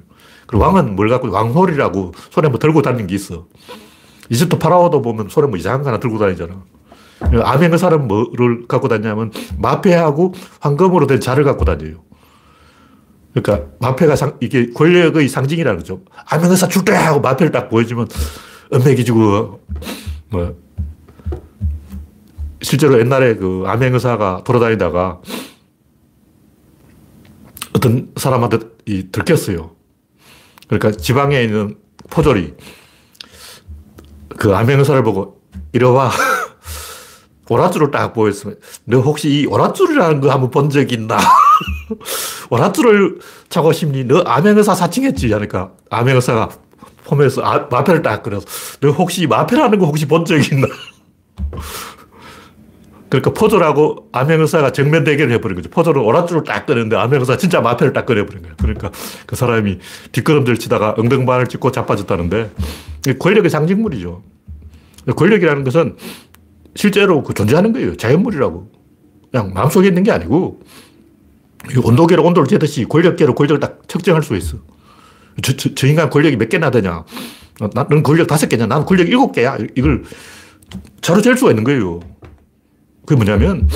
그리고 0.48 0.64
왕은 0.64 0.96
뭘 0.96 1.10
갖고, 1.10 1.30
왕홀이라고 1.30 2.14
손에 2.32 2.50
뭐 2.50 2.60
들고 2.60 2.82
다니는 2.82 3.08
게 3.08 3.16
있어. 3.16 3.48
이집트 4.30 4.58
파라오도 4.58 5.02
보면 5.02 5.30
손에 5.30 5.48
뭐 5.48 5.58
이상한 5.58 5.84
거 5.84 5.90
하나 5.90 6.00
들고 6.00 6.18
다니잖아. 6.18 6.64
아멘의사람 7.20 8.08
뭐를 8.08 8.68
갖고 8.68 8.88
다니냐면 8.88 9.32
마패하고 9.58 10.34
황금으로 10.60 11.08
된 11.08 11.20
자를 11.20 11.44
갖고 11.44 11.66
다녀요. 11.66 12.04
그러니까 13.34 13.68
마패가 13.80 14.16
상, 14.16 14.38
이게 14.42 14.70
권력의 14.72 15.28
상징이라는 15.28 15.80
거죠. 15.80 16.02
아멘의사 16.30 16.68
출대! 16.68 16.94
하고 16.94 17.20
마패를 17.20 17.52
딱 17.52 17.70
보여주면 17.70 18.08
은맥이 18.74 19.06
지고 19.06 19.60
뭐 20.30 20.56
실제로 22.64 23.00
옛날에 23.00 23.36
그 23.36 23.64
암행 23.68 23.94
의사가 23.94 24.44
돌아다니다가 24.46 25.22
어떤 27.76 28.12
사람한테 28.16 28.60
이 28.86 29.08
들켰어요. 29.12 29.72
그러니까 30.68 30.92
지방에 30.92 31.44
있는 31.44 31.78
포졸이 32.10 32.54
그 34.38 34.56
암행 34.56 34.80
의사를 34.80 35.02
보고 35.04 35.42
이러와 35.74 36.12
오랏줄을 37.50 37.92
딱 37.92 38.14
보였으면 38.14 38.58
너 38.86 39.00
혹시 39.00 39.30
이 39.30 39.46
오랏줄이라는 39.46 40.22
거 40.22 40.32
한번 40.32 40.50
본 40.50 40.70
적 40.70 40.92
있나? 40.92 41.18
오랏줄을 42.50 43.20
차고 43.50 43.74
싶니? 43.74 44.06
너 44.06 44.22
암행의사 44.22 44.74
사칭했지? 44.74 45.32
하니까 45.34 45.72
암행의사가 45.90 46.50
폼에서 47.04 47.42
아, 47.44 47.68
마패를 47.70 48.02
딱 48.02 48.24
그려서 48.24 48.48
너 48.80 48.90
혹시 48.92 49.28
마패라는 49.28 49.78
거 49.80 49.86
혹시 49.86 50.08
본 50.08 50.24
적 50.26 50.38
있나? 50.52 50.68
그러니까 53.14 53.40
포졸하고 53.40 54.10
암행의사가 54.12 54.72
정면 54.72 55.04
대결을 55.04 55.32
해버린 55.34 55.56
거죠. 55.56 55.70
포졸은 55.70 56.02
오랏줄을 56.02 56.44
딱 56.46 56.66
꺼냈는데 56.66 56.96
암행의사 56.96 57.38
진짜 57.38 57.62
마패를 57.62 57.94
딱 57.94 58.08
꺼내버린 58.08 58.42
거예요. 58.42 58.56
그러니까 58.60 58.90
그 59.28 59.36
사람이 59.36 59.78
뒷걸음질 60.12 60.58
치다가 60.58 60.96
엉덩방을 60.98 61.46
찍고 61.46 61.72
자빠졌다는데 61.72 62.50
권력의 63.20 63.52
상징물이죠. 63.52 64.24
권력이라는 65.16 65.64
것은 65.64 65.96
실제로 66.74 67.22
그 67.22 67.36
존재하는 67.36 67.72
거예요. 67.72 67.96
자연물이라고. 67.98 68.72
그냥 69.32 69.54
마음속에 69.54 69.90
있는 69.90 70.02
게 70.02 70.12
아니고 70.12 70.62
온도계로 71.84 72.24
온도를 72.24 72.48
재듯이 72.48 72.86
권력계로 72.86 73.36
권력을 73.36 73.60
딱 73.60 73.88
측정할 73.88 74.24
수 74.24 74.36
있어. 74.36 74.58
저, 75.44 75.56
저, 75.56 75.76
저 75.76 75.86
인간 75.86 76.10
권력이 76.10 76.38
몇 76.38 76.50
개나 76.50 76.72
되냐. 76.72 77.04
나는 77.76 78.02
권력 78.02 78.26
다섯 78.26 78.50
개냐. 78.50 78.66
나는 78.66 78.88
권력 78.88 79.08
일곱 79.08 79.34
개야. 79.34 79.56
이걸 79.76 80.04
자로 81.02 81.22
잴 81.22 81.38
수가 81.38 81.52
있는 81.52 81.64
거예요. 81.64 82.00
그게 83.06 83.16
뭐냐면 83.16 83.70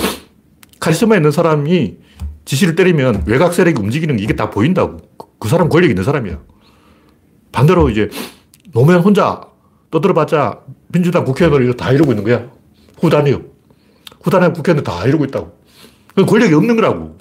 카리스마 0.80 1.16
있는 1.16 1.30
사람이 1.30 1.96
지시를 2.44 2.74
때리면 2.74 3.24
외곽 3.26 3.52
세력이 3.52 3.80
움직이는 3.80 4.16
게 4.16 4.22
이게 4.22 4.34
다 4.34 4.50
보인다고. 4.50 4.98
그, 5.18 5.26
그 5.38 5.48
사람 5.48 5.68
권력 5.68 5.90
있는 5.90 6.02
사람이야. 6.02 6.38
반대로 7.52 7.90
이제 7.90 8.08
노무현 8.72 9.00
혼자 9.00 9.42
떠들어봤자 9.90 10.60
민주당 10.88 11.24
국회의원들 11.24 11.76
다 11.76 11.92
이러고 11.92 12.12
있는 12.12 12.24
거야. 12.24 12.50
후단이요. 13.00 13.42
후단의 14.22 14.52
국회의원들 14.54 14.84
다 14.84 15.04
이러고 15.04 15.24
있다고. 15.26 15.58
그 16.14 16.24
권력이 16.24 16.54
없는 16.54 16.76
거라고. 16.76 17.18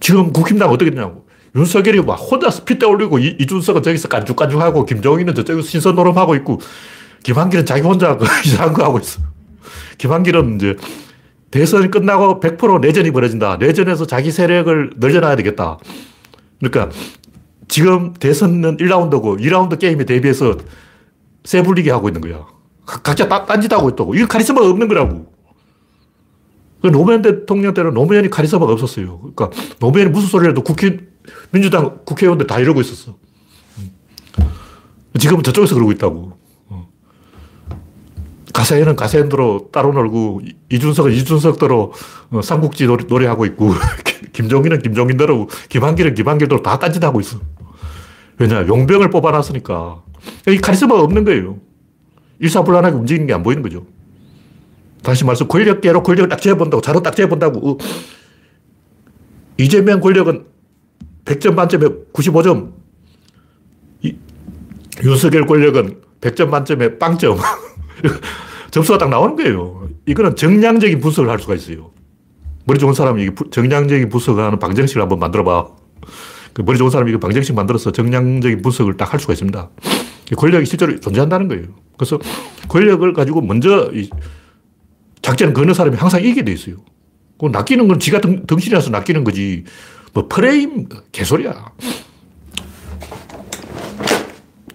지금 0.00 0.32
국힘당 0.32 0.68
어떻게 0.70 0.90
되냐고. 0.90 1.24
윤석열이 1.56 2.02
막 2.02 2.14
혼자서 2.16 2.64
핏대 2.64 2.84
올리고 2.84 3.18
이, 3.18 3.36
이준석은 3.40 3.82
저기서 3.82 4.08
깐죽깐죽하고 4.08 4.84
김정희는 4.84 5.34
저쪽에서 5.34 5.66
신선 5.66 5.94
노름하고 5.94 6.34
있고 6.36 6.60
김한길은 7.22 7.64
자기 7.64 7.80
혼자 7.80 8.16
그 8.18 8.26
이상한 8.44 8.74
거 8.74 8.84
하고 8.84 8.98
있어. 8.98 9.22
김한길은 9.98 10.56
이제 10.56 10.76
대선이 11.50 11.90
끝나고 11.90 12.40
100% 12.40 12.80
내전이 12.80 13.10
벌어진다. 13.12 13.58
내전에서 13.58 14.06
자기 14.06 14.30
세력을 14.30 14.90
늘려놔야 14.96 15.36
되겠다. 15.36 15.78
그러니까 16.58 16.94
지금 17.68 18.12
대선은 18.14 18.78
1라운드고 18.78 19.40
2라운드 19.40 19.78
게임에 19.78 20.04
대비해서 20.04 20.56
세 21.44 21.62
불리기 21.62 21.90
하고 21.90 22.08
있는 22.08 22.20
거야. 22.20 22.46
각자 22.84 23.28
딴짓하고 23.28 23.90
있다고. 23.90 24.14
이건 24.14 24.28
카리스마가 24.28 24.68
없는 24.68 24.88
거라고. 24.88 25.32
그 26.82 26.88
노무현 26.88 27.22
대통령 27.22 27.72
때는 27.72 27.94
노무현이 27.94 28.28
카리스마가 28.30 28.72
없었어요. 28.72 29.18
그러니까 29.20 29.50
노무현이 29.80 30.10
무슨 30.10 30.28
소리를 30.28 30.50
해도 30.50 30.62
국회, 30.62 30.98
민주당 31.50 32.00
국회의원들 32.04 32.46
다 32.46 32.58
이러고 32.58 32.80
있었어. 32.80 33.16
지금은 35.18 35.42
저쪽에서 35.42 35.74
그러고 35.74 35.92
있다고. 35.92 36.36
가세현은 38.54 38.94
가세현대로 38.96 39.68
따로 39.72 39.92
놀고, 39.92 40.40
이준석은 40.70 41.12
이준석대로 41.12 41.92
어, 42.30 42.40
삼국지 42.40 42.86
노래, 42.86 43.26
하고 43.26 43.44
있고, 43.46 43.72
김종인은 44.32 44.80
김종인대로, 44.80 45.48
김한길은 45.68 46.14
김한길대로 46.14 46.62
다 46.62 46.78
딴짓하고 46.78 47.20
있어. 47.20 47.40
왜냐, 48.38 48.66
용병을 48.66 49.10
뽑아놨으니까. 49.10 50.02
이 50.48 50.56
카리스마가 50.58 51.02
없는 51.02 51.24
거예요. 51.24 51.58
일사불란하게 52.38 52.96
움직이는 52.96 53.26
게 53.26 53.34
안 53.34 53.42
보이는 53.42 53.62
거죠. 53.62 53.86
다시 55.02 55.24
말해서 55.24 55.48
권력계로 55.48 56.02
권력을 56.02 56.28
딱 56.28 56.40
재본다고, 56.40 56.80
자로 56.80 57.02
딱 57.02 57.14
재본다고. 57.14 57.70
어. 57.70 57.78
이재명 59.58 60.00
권력은 60.00 60.46
100점 61.24 61.54
만점에 61.54 61.86
95점. 62.12 62.72
이, 64.02 64.16
윤석열 65.02 65.46
권력은 65.46 66.00
100점 66.20 66.48
만점에 66.48 66.98
빵점. 66.98 67.36
점수가 68.74 68.98
딱 68.98 69.08
나오는 69.08 69.36
거예요. 69.36 69.88
이거는 70.04 70.34
정량적인 70.34 70.98
분석을 70.98 71.30
할 71.30 71.38
수가 71.38 71.54
있어요. 71.54 71.92
머리 72.64 72.80
좋은 72.80 72.92
사람이 72.92 73.30
정량적인 73.52 74.08
분석을 74.08 74.42
하는 74.42 74.58
방정식을 74.58 75.00
한번 75.00 75.20
만들어봐. 75.20 75.68
그 76.52 76.62
머리 76.62 76.76
좋은 76.76 76.90
사람이 76.90 77.16
방정식 77.20 77.54
만들어서 77.54 77.92
정량적인 77.92 78.62
분석을 78.62 78.96
딱 78.96 79.12
할 79.12 79.20
수가 79.20 79.34
있습니다. 79.34 79.70
권력이 80.36 80.66
실제로 80.66 80.98
존재한다는 80.98 81.46
거예요. 81.46 81.66
그래서 81.96 82.18
권력을 82.68 83.12
가지고 83.12 83.42
먼저 83.42 83.92
작전을 85.22 85.54
거는 85.54 85.72
사람이 85.72 85.96
항상 85.96 86.20
이기게 86.20 86.42
돼 86.42 86.50
있어요. 86.50 86.78
그 87.38 87.46
낚이는 87.46 87.86
건 87.86 88.00
지가 88.00 88.20
등, 88.20 88.44
덩신이라서 88.44 88.90
낚이는 88.90 89.22
거지. 89.22 89.62
뭐 90.12 90.26
프레임 90.26 90.88
개소리야. 91.12 91.72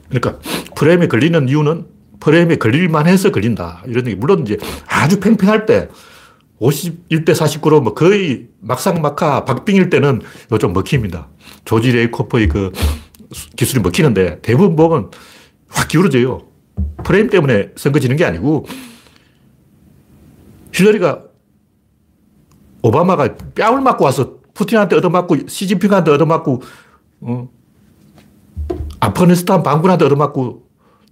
그러니까 0.08 0.40
프레임에 0.78 1.10
걸리는 1.10 1.50
이유는 1.50 1.99
프레임에 2.20 2.58
걸릴만 2.58 3.08
해서 3.08 3.32
걸린다. 3.32 3.84
이런 3.88 4.08
얘기. 4.08 4.16
물론 4.16 4.42
이제 4.42 4.58
아주 4.88 5.20
팽팽할 5.20 5.66
때 5.66 5.90
51대 6.60 7.30
49로 7.30 7.82
뭐 7.82 7.94
거의 7.94 8.48
막상막하 8.60 9.46
박빙일 9.46 9.90
때는 9.90 10.22
좀 10.60 10.74
먹힙니다. 10.74 11.30
조지 11.66 11.92
레이코프의 11.92 12.48
그 12.50 12.72
기술이 13.56 13.82
먹히는데 13.82 14.42
대부분 14.42 14.76
보면 14.76 15.12
확 15.70 15.88
기울어져요. 15.88 16.42
프레임 17.04 17.30
때문에 17.30 17.70
선거 17.76 18.00
지는 18.00 18.16
게 18.16 18.26
아니고 18.26 18.66
힐러리가 20.74 21.24
오바마가 22.82 23.36
뺨을 23.56 23.82
맞고 23.82 24.06
와서 24.06 24.40
푸틴한테 24.54 24.96
얻어맞고 24.98 25.48
시진핑한테 25.48 26.12
얻어맞고 26.12 26.62
어, 27.22 27.50
아프가니스탄 29.00 29.64
반군한테 29.64 30.06
얻어맞고 30.06 30.59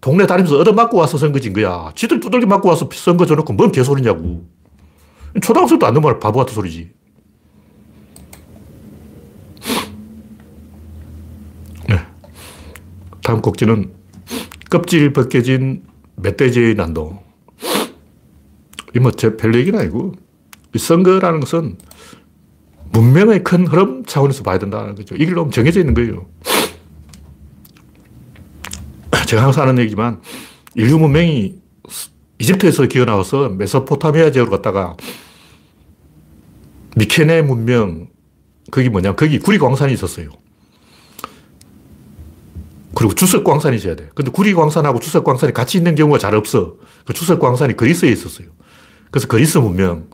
동네 0.01 0.25
다니면서 0.25 0.59
얻어맞고 0.59 0.97
와서 0.97 1.17
선거진 1.17 1.53
거야. 1.53 1.91
지들 1.95 2.19
두들기 2.19 2.45
맞고 2.45 2.69
와서 2.69 2.87
선거 2.93 3.25
줘놓고 3.25 3.53
뭔 3.53 3.71
개소리냐고. 3.71 4.47
초등학생도 5.41 5.85
안 5.85 5.93
넘어갈 5.93 6.19
바보 6.19 6.39
같은 6.39 6.53
소리지. 6.53 6.91
네. 11.89 11.99
다음 13.23 13.41
곡지는 13.41 13.91
껍질 14.69 15.13
벗겨진 15.13 15.83
멧돼지의 16.15 16.75
난도. 16.75 17.21
이뭐 18.95 19.11
별로 19.37 19.57
얘기는 19.59 19.77
아니고, 19.77 20.13
선거라는 20.75 21.39
것은 21.39 21.77
문명의 22.91 23.43
큰 23.43 23.67
흐름 23.67 24.03
차원에서 24.05 24.43
봐야 24.43 24.57
된다는 24.57 24.95
거죠. 24.95 25.15
이 25.15 25.25
길로 25.25 25.49
정해져 25.49 25.79
있는 25.79 25.93
거예요. 25.93 26.25
제가 29.27 29.43
항상 29.43 29.67
하는 29.67 29.79
얘기지만, 29.79 30.21
인류 30.75 30.97
문명이 30.99 31.55
이집트에서 32.39 32.85
기어나와서 32.85 33.49
메소포타미아 33.49 34.31
지역으로 34.31 34.51
갔다가 34.57 34.95
미케네 36.95 37.41
문명, 37.41 38.07
거기 38.71 38.89
뭐냐, 38.89 39.15
거기 39.15 39.39
구리광산이 39.39 39.93
있었어요. 39.93 40.29
그리고 42.95 43.13
주석광산이 43.13 43.77
있어야 43.77 43.95
돼. 43.95 44.09
근데 44.15 44.31
구리광산하고 44.31 44.99
주석광산이 44.99 45.53
같이 45.53 45.77
있는 45.77 45.93
경우가 45.93 46.17
잘 46.17 46.33
없어. 46.33 46.77
그 47.05 47.13
주석광산이 47.13 47.77
그리스에 47.77 48.09
있었어요. 48.09 48.47
그래서 49.11 49.27
그리스 49.27 49.59
문명, 49.59 50.09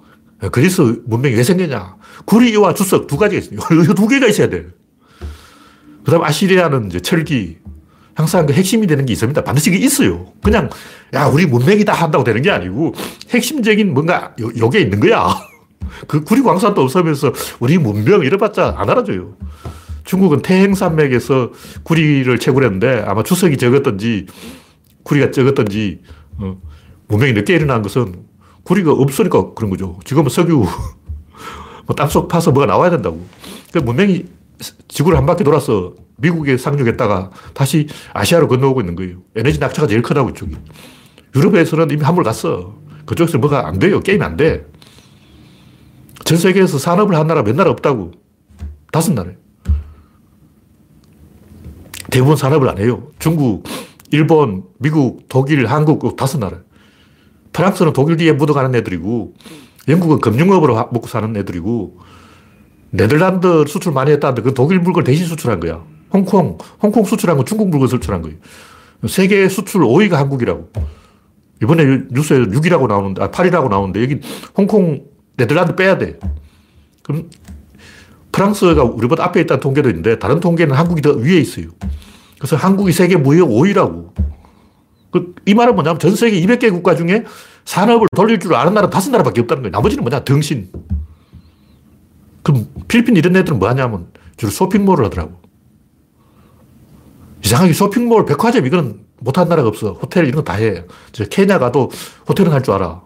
그리스 0.52 0.82
문명이 1.06 1.36
왜 1.36 1.44
생겼냐? 1.44 1.96
구리와 2.26 2.74
주석 2.74 3.08
두 3.08 3.18
가지가 3.18 3.42
있어요. 3.42 3.60
두 3.96 4.08
개가 4.08 4.28
있어야 4.28 4.50
돼. 4.50 4.68
그 6.04 6.12
다음 6.12 6.24
아시리아는 6.24 6.88
이제 6.88 7.00
철기. 7.00 7.62
항상 8.15 8.45
그 8.45 8.54
핵심이 8.54 8.86
되는 8.88 9.06
게 9.06 9.13
있습니다. 9.13 9.43
반드시 9.43 9.71
그게 9.71 9.84
있어요. 9.86 10.28
그냥, 10.43 10.69
야, 11.13 11.26
우리 11.26 11.45
문명이다 11.45 11.93
한다고 11.93 12.23
되는 12.23 12.41
게 12.41 12.52
아니고, 12.52 12.93
핵심적인 13.32 13.93
뭔가 13.93 14.34
요, 14.39 14.49
요게 14.58 14.82
있는 14.82 14.99
거야. 14.99 15.36
그 16.08 16.23
구리 16.23 16.41
광산도 16.41 16.82
없으면서 16.82 17.34
우리 17.60 17.78
문명 17.78 18.23
이래봤자 18.23 18.76
안 18.78 18.89
알아줘요. 18.89 19.36
중국은 20.04 20.41
태행산맥에서 20.41 21.52
구리를 21.84 22.38
채굴했는데 22.39 23.04
아마 23.08 23.23
추석이 23.23 23.58
적었던지 23.58 24.26
구리가 25.04 25.32
적었던지 25.32 26.02
어, 26.38 26.58
문명이 27.08 27.34
늦게 27.34 27.56
일어난 27.56 27.82
것은 27.82 28.23
구리가 28.63 28.91
없으니까 28.91 29.54
그런 29.54 29.69
거죠. 29.69 29.99
지금은 30.06 30.30
석유, 30.30 30.65
뭐 31.86 31.95
땅속 31.95 32.28
파서 32.28 32.52
뭐가 32.52 32.65
나와야 32.65 32.89
된다고. 32.89 33.26
그 33.71 33.80
문명이 33.80 34.26
지구를 34.88 35.17
한 35.17 35.26
바퀴 35.26 35.43
돌아서 35.43 35.93
미국에 36.17 36.58
상륙했다가 36.58 37.32
다시 37.54 37.88
아시아로 38.13 38.47
건너오고 38.47 38.82
있는 38.82 38.95
거예요. 38.95 39.17
에너지 39.36 39.60
낙차가 39.60 39.88
제일 39.88 40.02
크다고 40.02 40.30
이쪽이. 40.30 40.56
유럽에서는 41.36 41.91
이미 41.91 42.04
한물 42.04 42.23
갔어. 42.23 42.76
그쪽에서 43.06 43.38
뭐가 43.38 43.67
안 43.67 43.80
돼요. 43.80 43.99
게임이 43.99 44.23
안 44.23 44.38
돼. 44.38 44.65
전 46.23 46.38
세계에서 46.38 46.78
산업을 46.78 47.15
한 47.15 47.28
나라 47.28 47.43
몇 47.43 47.56
나라 47.56 47.71
없다고. 47.71 48.12
다섯 48.91 49.13
나라. 49.13 49.32
대부분 52.12 52.36
산업을 52.36 52.69
안 52.69 52.78
해요. 52.78 53.12
중국, 53.17 53.63
일본, 54.12 54.65
미국, 54.78 55.28
독일, 55.28 55.65
한국 55.65 56.15
다섯 56.15 56.38
나라. 56.38 56.60
프랑스는 57.52 57.93
독일 57.93 58.17
뒤에 58.17 58.34
묻어가는 58.34 58.76
애들이고, 58.76 59.34
영국은 59.88 60.19
금융업으로 60.21 60.76
먹고 60.76 61.08
사는 61.08 61.36
애들이고, 61.36 61.99
네덜란드 62.91 63.65
수출 63.67 63.91
많이 63.91 64.12
했다는데 64.12 64.43
그 64.43 64.54
독일 64.54 64.80
물건 64.80 65.04
대신 65.04 65.26
수출한 65.26 65.60
거야. 65.60 65.84
홍콩, 66.13 66.58
홍콩 66.82 67.04
수출한 67.04 67.38
건 67.38 67.45
중국 67.45 67.69
물건 67.69 67.88
수출한 67.88 68.21
거예요. 68.21 68.38
세계 69.08 69.49
수출 69.49 69.82
5위가 69.82 70.12
한국이라고. 70.12 70.69
이번에 71.62 72.04
뉴스에 72.12 72.39
6이라고 72.45 72.88
나오는데, 72.88 73.23
아, 73.23 73.32
8이라고 73.32 73.69
나오는데, 73.69 74.02
여기 74.04 74.19
홍콩, 74.56 75.06
네덜란드 75.36 75.76
빼야 75.76 75.97
돼. 75.97 76.19
그럼 77.02 77.30
프랑스가 78.32 78.84
우리보다 78.84 79.26
앞에 79.26 79.41
있다는 79.41 79.60
통계도 79.60 79.89
있는데, 79.89 80.19
다른 80.19 80.39
통계는 80.39 80.76
한국이 80.76 81.02
더 81.02 81.12
위에 81.12 81.38
있어요. 81.38 81.67
그래서 82.38 82.56
한국이 82.56 82.91
세계 82.91 83.15
무역 83.15 83.49
5위라고. 83.49 84.13
그, 85.12 85.34
이 85.45 85.54
말은 85.54 85.76
뭐냐면 85.76 85.99
전 85.99 86.15
세계 86.15 86.39
200개 86.41 86.69
국가 86.71 86.95
중에 86.95 87.23
산업을 87.65 88.08
돌릴 88.15 88.39
줄 88.39 88.54
아는 88.56 88.73
나라 88.73 88.89
다섯 88.89 89.12
나라밖에 89.12 89.41
없다는 89.41 89.63
거예요. 89.63 89.71
나머지는 89.71 90.04
뭐냐? 90.04 90.23
등신. 90.23 90.69
그럼 92.41 92.67
필리핀 92.88 93.15
이런 93.15 93.36
애들은 93.36 93.60
뭐 93.60 93.69
하냐면 93.69 94.08
주로 94.38 94.52
쇼핑몰을 94.52 95.06
하더라고. 95.06 95.41
이상하게 97.46 97.74
쇼핑몰, 97.74 98.26
백화점 98.26 98.66
이거는 98.66 99.06
못한 99.20 99.48
나라가 99.48 99.70
없어. 99.70 99.94
호텔 99.94 100.26
이런 100.28 100.44
거 100.44 100.44
다 100.44 100.54
해. 100.58 100.86
저 101.12 101.24
케냐 101.26 101.60
가도 101.60 101.92
호텔은 102.28 102.52
할 102.52 102.64
줄 102.64 102.74
알아. 102.74 103.04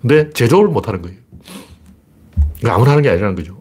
근데 0.00 0.30
제조를 0.30 0.70
못 0.70 0.88
하는 0.88 1.02
거예요. 1.02 1.18
그러니까 2.58 2.74
아무나 2.76 2.92
하는 2.92 3.02
게 3.02 3.10
아니라는 3.10 3.34
거죠. 3.36 3.60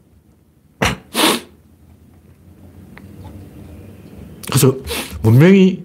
그래서 4.47 4.75
문명이, 5.21 5.83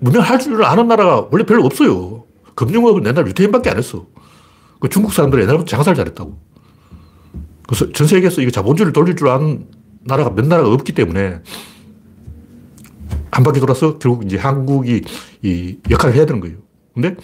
문명 0.00 0.22
할 0.22 0.38
줄 0.38 0.62
아는 0.64 0.88
나라가 0.88 1.26
원래 1.30 1.44
별로 1.44 1.64
없어요. 1.64 2.24
금융업은 2.54 3.06
옛날 3.06 3.26
유태인밖에 3.26 3.70
안 3.70 3.78
했어. 3.78 4.06
그 4.80 4.88
중국 4.88 5.12
사람들이 5.12 5.42
옛날부터 5.42 5.66
장사를 5.68 5.96
잘했다고. 5.96 6.38
그래서 7.66 7.90
전 7.92 8.06
세계에서 8.06 8.42
이거 8.42 8.50
자본주의를 8.50 8.92
돌릴 8.92 9.16
줄 9.16 9.28
아는 9.28 9.66
나라가 10.02 10.30
몇 10.30 10.46
나라가 10.46 10.70
없기 10.70 10.92
때문에 10.92 11.40
한 13.34 13.42
바퀴 13.42 13.58
돌아서 13.58 13.98
결국 13.98 14.24
이제 14.24 14.38
한국이 14.38 15.02
이 15.42 15.78
역할을 15.90 16.14
해야 16.14 16.24
되는 16.24 16.40
거예요. 16.40 16.56
근데 16.94 17.16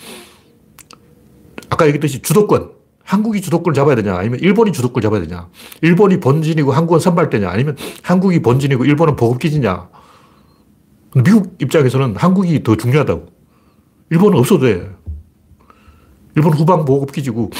아까 1.68 1.86
얘기했듯이 1.86 2.20
주도권. 2.20 2.72
한국이 3.04 3.40
주도권을 3.40 3.74
잡아야 3.74 3.96
되냐, 3.96 4.16
아니면 4.16 4.38
일본이 4.40 4.72
주도권을 4.72 5.02
잡아야 5.02 5.20
되냐. 5.20 5.48
일본이 5.82 6.20
본진이고 6.20 6.72
한국은 6.72 7.00
선발대냐, 7.00 7.48
아니면 7.48 7.76
한국이 8.02 8.40
본진이고 8.40 8.84
일본은 8.84 9.14
보급기지냐. 9.16 9.88
미국 11.24 11.56
입장에서는 11.60 12.16
한국이 12.16 12.62
더 12.64 12.76
중요하다고. 12.76 13.26
일본은 14.10 14.38
없어도 14.38 14.66
돼. 14.66 14.90
일본 16.36 16.52
후방 16.54 16.84
보급기지고 16.84 17.50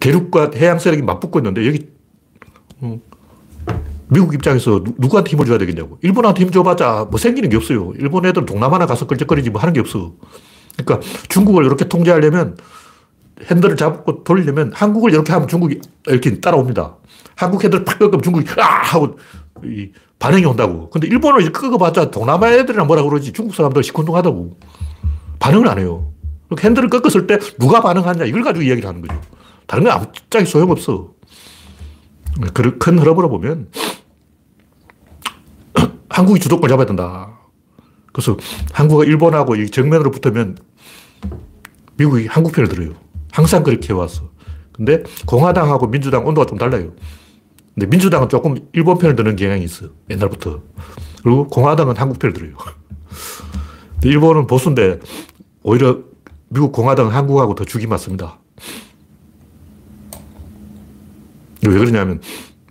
대륙과 0.00 0.52
해양 0.54 0.78
세력이 0.78 1.02
맞붙고 1.02 1.38
있는데 1.40 1.66
여기 1.66 1.88
어, 2.80 2.98
미국 4.10 4.34
입장에서 4.34 4.82
누구한테 4.98 5.30
힘을 5.30 5.46
줘야 5.46 5.58
되겠냐고. 5.58 5.98
일본한테 6.02 6.42
힘 6.42 6.50
줘봤자 6.50 7.06
뭐 7.10 7.18
생기는 7.18 7.48
게 7.48 7.56
없어요. 7.56 7.92
일본 7.98 8.26
애들은 8.26 8.44
동남아나 8.44 8.86
가서 8.86 9.06
끌적거리지 9.06 9.50
뭐 9.50 9.60
하는 9.60 9.72
게 9.72 9.80
없어. 9.80 10.12
그러니까 10.76 11.06
중국을 11.28 11.64
이렇게 11.64 11.86
통제하려면 11.86 12.56
핸들을 13.50 13.76
잡고 13.76 14.24
돌리려면 14.24 14.72
한국을 14.74 15.12
이렇게 15.12 15.32
하면 15.32 15.48
중국이 15.48 15.80
이렇게 16.08 16.40
따라옵니다. 16.40 16.96
한국 17.36 17.62
핸들을 17.62 17.84
팍 17.84 17.98
꺾으면 17.98 18.20
중국이 18.20 18.46
아! 18.60 18.64
하고 18.82 19.16
이 19.64 19.90
반응이 20.18 20.44
온다고. 20.44 20.90
근데 20.90 21.06
일본을 21.06 21.50
꺾어봤자 21.52 22.10
동남아 22.10 22.50
애들이나 22.50 22.84
뭐라 22.84 23.02
그러지 23.02 23.32
중국 23.32 23.54
사람들 23.54 23.82
시큰둥하다고. 23.84 24.58
반응을 25.38 25.68
안 25.68 25.78
해요. 25.78 26.12
핸들을 26.58 26.90
꺾었을 26.90 27.28
때 27.28 27.38
누가 27.58 27.80
반응하냐 27.80 28.24
이걸 28.24 28.42
가지고 28.42 28.64
이야기를 28.64 28.88
하는 28.88 29.00
거죠. 29.00 29.20
다른 29.66 29.84
건 29.84 29.92
아무짝에 29.92 30.44
소용없어. 30.44 31.12
큰 32.52 32.98
흐름으로 32.98 33.28
보면 33.28 33.68
한국이 36.10 36.40
주도권 36.40 36.68
잡아야 36.68 36.86
된다. 36.86 37.38
그래서 38.12 38.36
한국과 38.72 39.04
일본하고 39.04 39.66
정면으로 39.68 40.10
붙으면 40.10 40.58
미국이 41.96 42.26
한국 42.26 42.52
편을 42.52 42.68
들어요. 42.68 42.94
항상 43.30 43.62
그렇게 43.62 43.94
해왔어. 43.94 44.28
근데 44.72 45.02
공화당하고 45.26 45.86
민주당 45.86 46.26
온도가 46.26 46.46
좀 46.46 46.58
달라요. 46.58 46.92
근데 47.74 47.86
민주당은 47.86 48.28
조금 48.28 48.56
일본 48.72 48.98
편을 48.98 49.14
드는 49.14 49.36
경향이 49.36 49.62
있어. 49.64 49.86
옛날부터. 50.10 50.60
그리고 51.22 51.46
공화당은 51.48 51.96
한국 51.96 52.18
편을 52.18 52.32
들어요. 52.32 52.54
일본은 54.02 54.46
보수인데 54.46 54.98
오히려 55.62 56.00
미국 56.48 56.72
공화당은 56.72 57.12
한국하고 57.12 57.54
더 57.54 57.64
죽이 57.64 57.86
맞습니다. 57.86 58.38
왜 61.64 61.78
그러냐면 61.78 62.20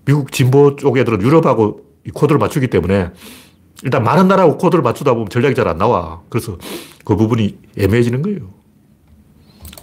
미국 0.04 0.32
진보 0.32 0.76
쪽 0.76 0.98
애들은 0.98 1.22
유럽하고 1.22 1.89
코드를 2.12 2.40
맞추기 2.40 2.68
때문에 2.68 3.12
일단 3.84 4.04
많은 4.04 4.28
나라하고 4.28 4.58
코드를 4.58 4.82
맞추다 4.82 5.14
보면 5.14 5.30
전략이 5.30 5.56
잘 5.56 5.68
안 5.68 5.78
나와. 5.78 6.22
그래서 6.30 6.58
그 7.06 7.16
부분이 7.16 7.58
애매해지는 7.78 8.22
거예요. 8.22 8.54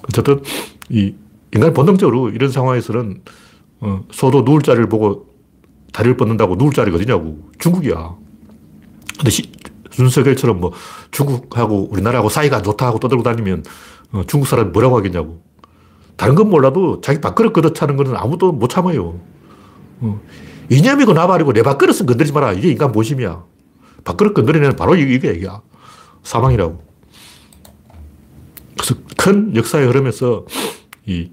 어쨌든 0.08 0.42
이 0.90 1.14
인간 1.54 1.72
본능적으로 1.72 2.30
이런 2.30 2.50
상황에서는 2.50 3.22
어, 3.80 4.04
소도 4.10 4.42
누울 4.42 4.62
자리를 4.62 4.88
보고 4.88 5.26
다리를 5.92 6.16
뻗는다고 6.16 6.56
누울 6.56 6.72
자리가 6.72 6.96
어디냐고. 6.96 7.38
중국이야. 7.58 8.14
근데 9.16 9.30
시, 9.30 9.50
윤석열처럼 9.98 10.60
뭐 10.60 10.72
중국하고 11.10 11.88
우리나라하고 11.90 12.28
사이가 12.28 12.62
좋다 12.62 12.92
고 12.92 12.98
떠들고 12.98 13.22
다니면 13.22 13.64
어, 14.12 14.22
중국 14.26 14.46
사람이 14.46 14.70
뭐라고 14.70 14.96
하겠냐고. 14.98 15.42
다른 16.16 16.34
건 16.34 16.50
몰라도 16.50 17.00
자기 17.00 17.20
밥그릇 17.20 17.52
걷어차는 17.52 17.96
거는 17.96 18.16
아무도 18.16 18.52
못 18.52 18.68
참아요. 18.68 19.18
어. 20.00 20.20
이념이고 20.70 21.12
나발이고 21.12 21.52
내 21.52 21.62
밥그릇은 21.62 22.06
건드리지 22.06 22.32
마라. 22.32 22.52
이게 22.52 22.70
인간 22.70 22.92
모심이야. 22.92 23.44
밥그릇 24.04 24.34
건드리면 24.34 24.76
바로 24.76 24.94
이게 24.96 25.28
얘기야. 25.28 25.60
사망이라고. 26.22 26.84
그래서 28.76 28.94
큰 29.16 29.54
역사의 29.54 29.86
흐름에서 29.86 30.44
이 31.06 31.30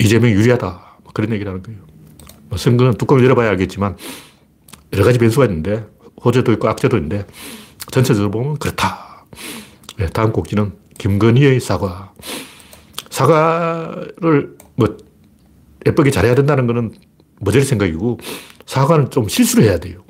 이재명이 0.00 0.32
유리하다. 0.34 0.66
뭐 1.02 1.12
그런 1.12 1.32
얘기를 1.32 1.50
하는 1.50 1.62
거예요. 1.62 1.80
뭐 2.48 2.56
선거는 2.58 2.94
뚜껑을 2.94 3.24
열어봐야 3.24 3.50
알겠지만 3.50 3.96
여러 4.92 5.04
가지 5.04 5.18
변수가 5.18 5.46
있는데 5.46 5.86
호재도 6.24 6.52
있고 6.52 6.68
악재도 6.68 6.96
있는데 6.96 7.26
전체적으로 7.90 8.30
보면 8.30 8.58
그렇다. 8.58 9.26
네, 9.96 10.06
다음 10.06 10.32
곡지는 10.32 10.72
김건희의 10.98 11.60
사과. 11.60 12.12
사과를 13.10 14.56
뭐 14.76 14.96
예쁘게 15.86 16.10
잘해야 16.10 16.34
된다는 16.34 16.66
거는 16.66 16.92
머저리 17.40 17.64
생각이고 17.64 18.18
사과는 18.66 19.10
좀 19.10 19.28
실수를 19.28 19.64
해야 19.64 19.78
돼요. 19.78 20.02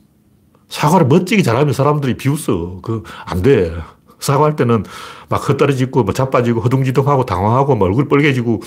사과를 0.69 1.07
멋지게 1.07 1.43
잘하면 1.43 1.73
사람들이 1.73 2.17
비웃어. 2.17 2.81
그, 2.83 3.03
안 3.25 3.43
돼. 3.43 3.73
사과할 4.21 4.57
때는 4.57 4.85
막 5.29 5.49
헛다리짓고, 5.49 6.03
뭐 6.03 6.13
자빠지고, 6.13 6.61
허둥지둥하고, 6.61 7.25
당황하고, 7.25 7.77
뭐 7.77 7.87
얼굴 7.87 8.09
빨개지고, 8.09 8.61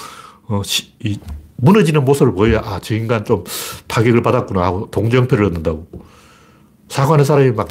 어, 0.47 0.61
시, 0.63 0.93
이, 1.03 1.19
무너지는 1.57 2.03
모습을 2.05 2.33
보여야, 2.33 2.61
아, 2.63 2.79
저 2.81 2.95
인간 2.95 3.23
좀 3.23 3.43
타격을 3.87 4.23
받았구나 4.23 4.63
하고 4.63 4.89
동정표를 4.89 5.45
얻는다고. 5.45 5.87
사과하는 6.89 7.25
사람이 7.25 7.51
막, 7.51 7.67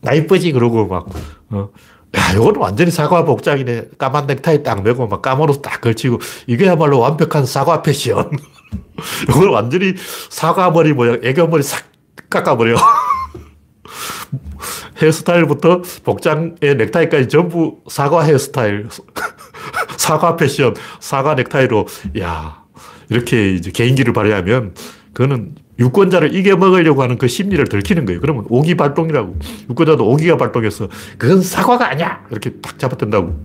나 0.00 0.12
이쁘지? 0.12 0.52
그러고 0.52 0.86
막, 0.86 1.06
어, 1.50 1.70
야, 2.16 2.32
이거는 2.32 2.60
완전히 2.60 2.90
사과 2.90 3.24
복장이네. 3.24 3.90
까만 3.98 4.26
넥타이 4.26 4.62
딱 4.62 4.82
메고 4.82 5.06
막 5.06 5.20
까만 5.22 5.48
옷 5.50 5.62
딱 5.62 5.80
걸치고 5.80 6.20
이게야말로 6.46 6.98
완벽한 7.00 7.44
사과 7.46 7.82
패션. 7.82 8.30
이걸 9.28 9.48
완전히 9.50 9.94
사과 10.30 10.70
머리 10.70 10.92
모양, 10.92 11.20
애교 11.22 11.46
머리 11.48 11.62
싹 11.62 11.84
깎아버려. 12.30 12.76
헤어스타일부터 15.02 15.82
복장에 16.04 16.54
넥타이까지 16.60 17.28
전부 17.28 17.80
사과 17.88 18.22
헤어스타일. 18.22 18.88
사과 19.96 20.36
패션, 20.36 20.74
사과 21.00 21.34
넥타이로, 21.34 21.86
야 22.20 22.62
이렇게 23.08 23.52
이제 23.54 23.70
개인기를 23.70 24.12
발휘하면 24.12 24.74
그거는 25.12 25.56
유권자를 25.78 26.34
이겨먹으려고 26.34 27.02
하는 27.02 27.18
그 27.18 27.26
심리를 27.28 27.64
들키는 27.66 28.04
거예요. 28.06 28.20
그러면 28.20 28.44
오기 28.48 28.76
발동이라고. 28.76 29.36
유권자도 29.70 30.08
오기가 30.08 30.36
발동해서 30.36 30.88
그건 31.18 31.42
사과가 31.42 31.90
아니야! 31.90 32.24
이렇게 32.30 32.50
딱 32.60 32.78
잡아뜬다고. 32.78 33.44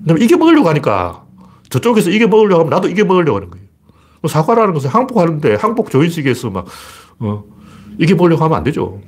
그다음에 0.00 0.24
이겨먹으려고 0.24 0.68
하니까 0.68 1.24
저쪽에서 1.68 2.10
이겨먹으려고 2.10 2.60
하면 2.60 2.70
나도 2.70 2.88
이겨먹으려고 2.88 3.36
하는 3.36 3.50
거예요. 3.50 3.66
사과라는 4.26 4.74
것은 4.74 4.90
항복하는데 4.90 5.54
항복 5.54 5.90
조인식에서 5.90 6.50
막, 6.50 6.66
어, 7.20 7.44
이겨보려고 7.98 8.44
하면 8.44 8.58
안 8.58 8.64
되죠. 8.64 9.00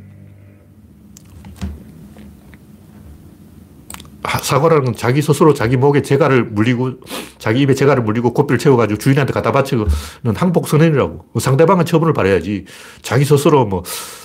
사과라는 4.43 4.85
건 4.85 4.95
자기 4.97 5.23
스스로 5.23 5.55
자기 5.55 5.77
목에 5.77 6.03
재갈을 6.03 6.45
물리고 6.45 6.93
자기 7.38 7.61
입에 7.62 7.75
재갈을 7.75 8.03
물리고 8.03 8.35
고삐를 8.35 8.59
채워가지고 8.59 8.99
주인한테 8.99 9.33
갖다 9.33 9.53
바치는 9.53 9.87
항복 10.35 10.69
선언이라고. 10.69 11.25
상대방은 11.41 11.85
처분을 11.85 12.12
받아야지. 12.12 12.67
자기 13.03 13.25
스스로 13.25 13.64
뭐 13.64 13.83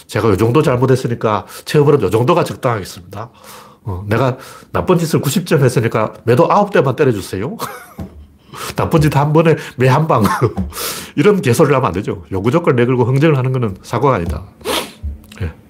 제가 0.07 0.29
이 0.33 0.37
정도 0.37 0.61
잘못했으니까 0.61 1.45
처벌은 1.65 2.05
이 2.07 2.11
정도가 2.11 2.43
적당하겠습니다. 2.43 3.29
어, 3.85 4.03
내가 4.07 4.37
나쁜 4.71 4.97
짓을 4.97 5.21
90점 5.21 5.61
했으니까 5.61 6.13
매도 6.25 6.47
9대만 6.47 6.95
때려주세요. 6.95 7.57
나쁜 8.75 9.01
짓 9.01 9.15
한 9.15 9.33
번에 9.33 9.55
매 9.77 9.87
한 9.87 10.07
방. 10.07 10.23
이런 11.15 11.41
개소리를 11.41 11.75
하면 11.75 11.87
안 11.87 11.93
되죠. 11.93 12.23
요구 12.31 12.51
조건 12.51 12.75
내걸고 12.75 13.03
흥정을 13.05 13.37
하는 13.37 13.51
것은 13.51 13.77
사과가 13.81 14.15
아니다. 14.15 14.43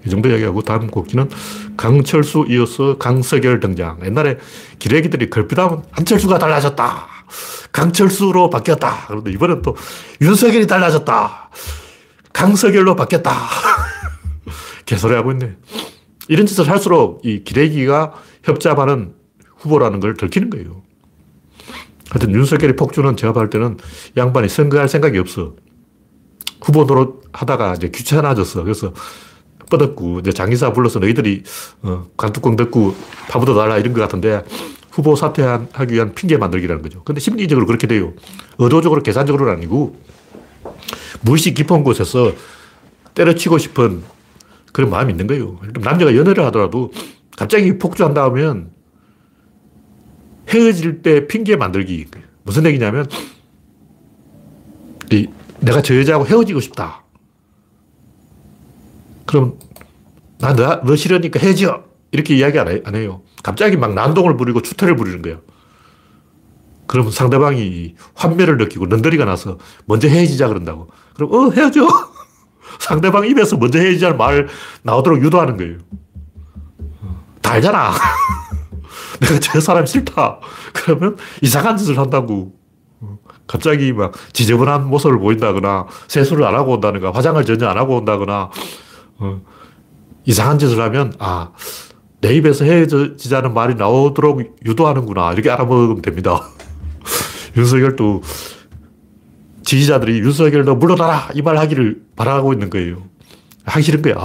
네, 0.03 0.07
이 0.07 0.09
정도 0.09 0.29
이야기하고 0.29 0.61
다음 0.61 0.87
곡기는 0.87 1.29
강철수 1.77 2.45
이어서 2.49 2.97
강석열 2.97 3.59
등장. 3.59 3.99
옛날에 4.05 4.37
기레기들이 4.79 5.29
걸핏하면 5.29 5.83
한철수가 5.91 6.37
달라졌다. 6.37 7.07
강철수로 7.71 8.49
바뀌었다. 8.49 9.05
그런데 9.07 9.31
이번엔 9.31 9.61
또 9.61 9.75
윤석열이 10.21 10.67
달라졌다. 10.67 11.49
강석열로 12.31 12.95
바뀌었다. 12.95 13.31
개소리 14.85 15.15
하고 15.15 15.31
있네. 15.31 15.55
이런 16.27 16.45
짓을 16.45 16.69
할수록 16.69 17.21
이 17.25 17.43
기레기가 17.43 18.13
협잡하는 18.43 19.13
후보라는 19.57 19.99
걸 19.99 20.15
들키는 20.15 20.49
거예요. 20.49 20.83
하여튼 22.09 22.33
윤석열이 22.33 22.75
폭주는 22.75 23.15
제가 23.17 23.33
볼 23.33 23.49
때는 23.49 23.77
양반이 24.17 24.49
선거할 24.49 24.87
생각이 24.87 25.17
없어. 25.17 25.55
후보 26.61 26.85
노릇 26.85 27.23
하다가 27.33 27.73
이제 27.73 27.89
귀찮아졌어. 27.89 28.63
그래서 28.63 28.93
뻗었고, 29.73 30.19
이제 30.19 30.31
장기사 30.31 30.73
불러서 30.73 30.99
너희들이, 30.99 31.43
어, 31.81 32.05
관뚜껑 32.15 32.55
듣고 32.55 32.95
파묻어 33.29 33.55
달라 33.55 33.77
이런 33.77 33.93
것 33.93 34.01
같은데, 34.01 34.43
후보 34.91 35.15
사퇴하기 35.15 35.93
위한 35.95 36.13
핑계 36.13 36.37
만들기라는 36.37 36.83
거죠. 36.83 37.03
근데 37.03 37.19
심리적으로 37.19 37.65
그렇게 37.65 37.87
돼요. 37.87 38.13
의도적으로 38.59 39.01
계산적으로는 39.01 39.53
아니고 39.53 39.99
무의식 41.21 41.55
깊은 41.55 41.83
곳에서 41.83 42.31
때려치고 43.15 43.57
싶은 43.57 44.03
그런 44.71 44.91
마음이 44.91 45.11
있는 45.11 45.25
거예요. 45.25 45.59
남자가 45.81 46.15
연애를 46.15 46.45
하더라도 46.45 46.91
갑자기 47.35 47.79
폭주한다 47.79 48.23
하면 48.25 48.69
헤어질 50.49 51.01
때 51.01 51.25
핑계 51.25 51.55
만들기. 51.55 52.05
무슨 52.43 52.65
얘기냐면, 52.67 53.07
이, 55.11 55.27
내가 55.59 55.81
저 55.81 55.97
여자하고 55.97 56.27
헤어지고 56.27 56.59
싶다. 56.59 57.02
그럼, 59.25 59.59
나, 60.39 60.53
너, 60.53 60.81
너 60.83 60.95
싫으니까 60.95 61.39
헤어져! 61.39 61.83
이렇게 62.11 62.35
이야기 62.35 62.59
안, 62.59 62.95
해요. 62.95 63.21
갑자기 63.41 63.75
막 63.75 63.93
난동을 63.93 64.37
부리고 64.37 64.61
추태를 64.61 64.95
부리는 64.95 65.21
거예요. 65.21 65.41
그러면 66.85 67.11
상대방이 67.11 67.95
환멸을 68.13 68.57
느끼고 68.57 68.85
넌더리가 68.87 69.25
나서 69.25 69.57
먼저 69.85 70.07
헤어지자 70.07 70.47
그런다고. 70.47 70.89
그럼, 71.15 71.33
어, 71.33 71.49
헤어져! 71.51 71.87
상대방 72.79 73.27
입에서 73.27 73.57
먼저 73.57 73.79
헤어지자는 73.79 74.17
말 74.17 74.47
나오도록 74.83 75.23
유도하는 75.23 75.57
거예요. 75.57 75.77
다 77.41 77.53
알잖아. 77.53 77.91
내가 79.21 79.39
저 79.39 79.59
사람 79.59 79.85
싫다. 79.85 80.39
그러면 80.73 81.17
이상한 81.41 81.77
짓을 81.77 81.97
한다고. 81.97 82.53
갑자기 83.47 83.91
막 83.91 84.13
지저분한 84.31 84.87
모습을 84.87 85.19
보인다거나 85.19 85.87
세수를 86.07 86.45
안 86.45 86.55
하고 86.55 86.73
온다거나 86.73 87.11
화장을 87.11 87.43
전혀 87.43 87.67
안 87.67 87.77
하고 87.77 87.97
온다거나 87.97 88.49
어, 89.19 89.41
이상한 90.25 90.59
짓을 90.59 90.79
하면 90.81 91.13
아, 91.19 91.51
내 92.21 92.33
입에서 92.35 92.65
헤어지자는 92.65 93.53
말이 93.53 93.75
나오도록 93.75 94.57
유도하는구나. 94.65 95.33
이렇게 95.33 95.49
알아먹으면 95.49 96.01
됩니다. 96.01 96.41
윤석열도 97.57 98.21
지지자들이 99.63 100.19
윤석열 100.19 100.65
너 100.65 100.75
물러나라! 100.75 101.29
이 101.35 101.41
말 101.41 101.57
하기를 101.57 102.03
바라고 102.15 102.53
있는 102.53 102.69
거예요. 102.69 103.03
하기 103.65 103.83
싫은 103.83 104.01
거야. 104.01 104.15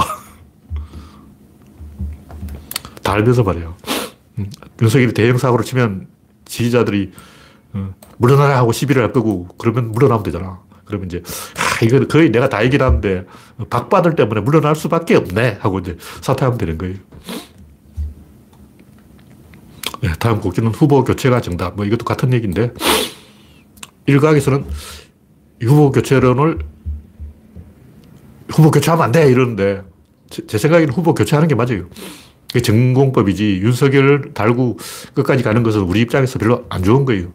다 3.02 3.12
알면서 3.12 3.42
말이에요. 3.42 3.74
음, 4.38 4.50
윤석열이 4.80 5.14
대형사고를 5.14 5.64
치면 5.64 6.08
지지자들이 6.44 7.12
어, 7.74 7.94
물러나라 8.18 8.56
하고 8.58 8.72
시비를 8.72 9.02
할 9.02 9.12
거고 9.12 9.48
그러면 9.58 9.92
물러나면 9.92 10.22
되잖아. 10.22 10.60
그러면 10.88 11.06
이제 11.06 11.22
아, 11.56 11.84
이건 11.84 12.08
거의 12.08 12.30
내가 12.30 12.48
다 12.48 12.64
얘기를 12.64 12.84
하는데 12.84 13.24
박바들 13.70 14.16
때문에 14.16 14.40
물러날 14.40 14.74
수밖에 14.74 15.14
없네 15.14 15.58
하고 15.60 15.78
이제 15.78 15.96
사퇴하면 16.22 16.58
되는 16.58 16.76
거예요. 16.78 16.96
네, 20.00 20.10
다음 20.18 20.40
곡기는 20.40 20.70
후보 20.70 21.04
교체가 21.04 21.40
정답. 21.40 21.76
뭐 21.76 21.84
이것도 21.84 22.04
같은 22.04 22.32
얘기인데 22.32 22.72
일각에서는 24.06 24.64
후보 25.62 25.90
교체론을 25.90 26.58
후보 28.50 28.70
교체하면 28.70 29.04
안 29.04 29.12
돼 29.12 29.30
이러는데 29.30 29.82
제, 30.30 30.46
제 30.46 30.58
생각에는 30.58 30.92
후보 30.92 31.14
교체하는 31.14 31.48
게 31.48 31.54
맞아요. 31.54 31.88
그게 32.48 32.62
전공법이지 32.62 33.60
윤석열 33.62 34.32
달고 34.32 34.78
끝까지 35.14 35.42
가는 35.42 35.62
것은 35.62 35.82
우리 35.82 36.00
입장에서 36.00 36.38
별로 36.38 36.64
안 36.70 36.82
좋은 36.82 37.04
거예요. 37.04 37.32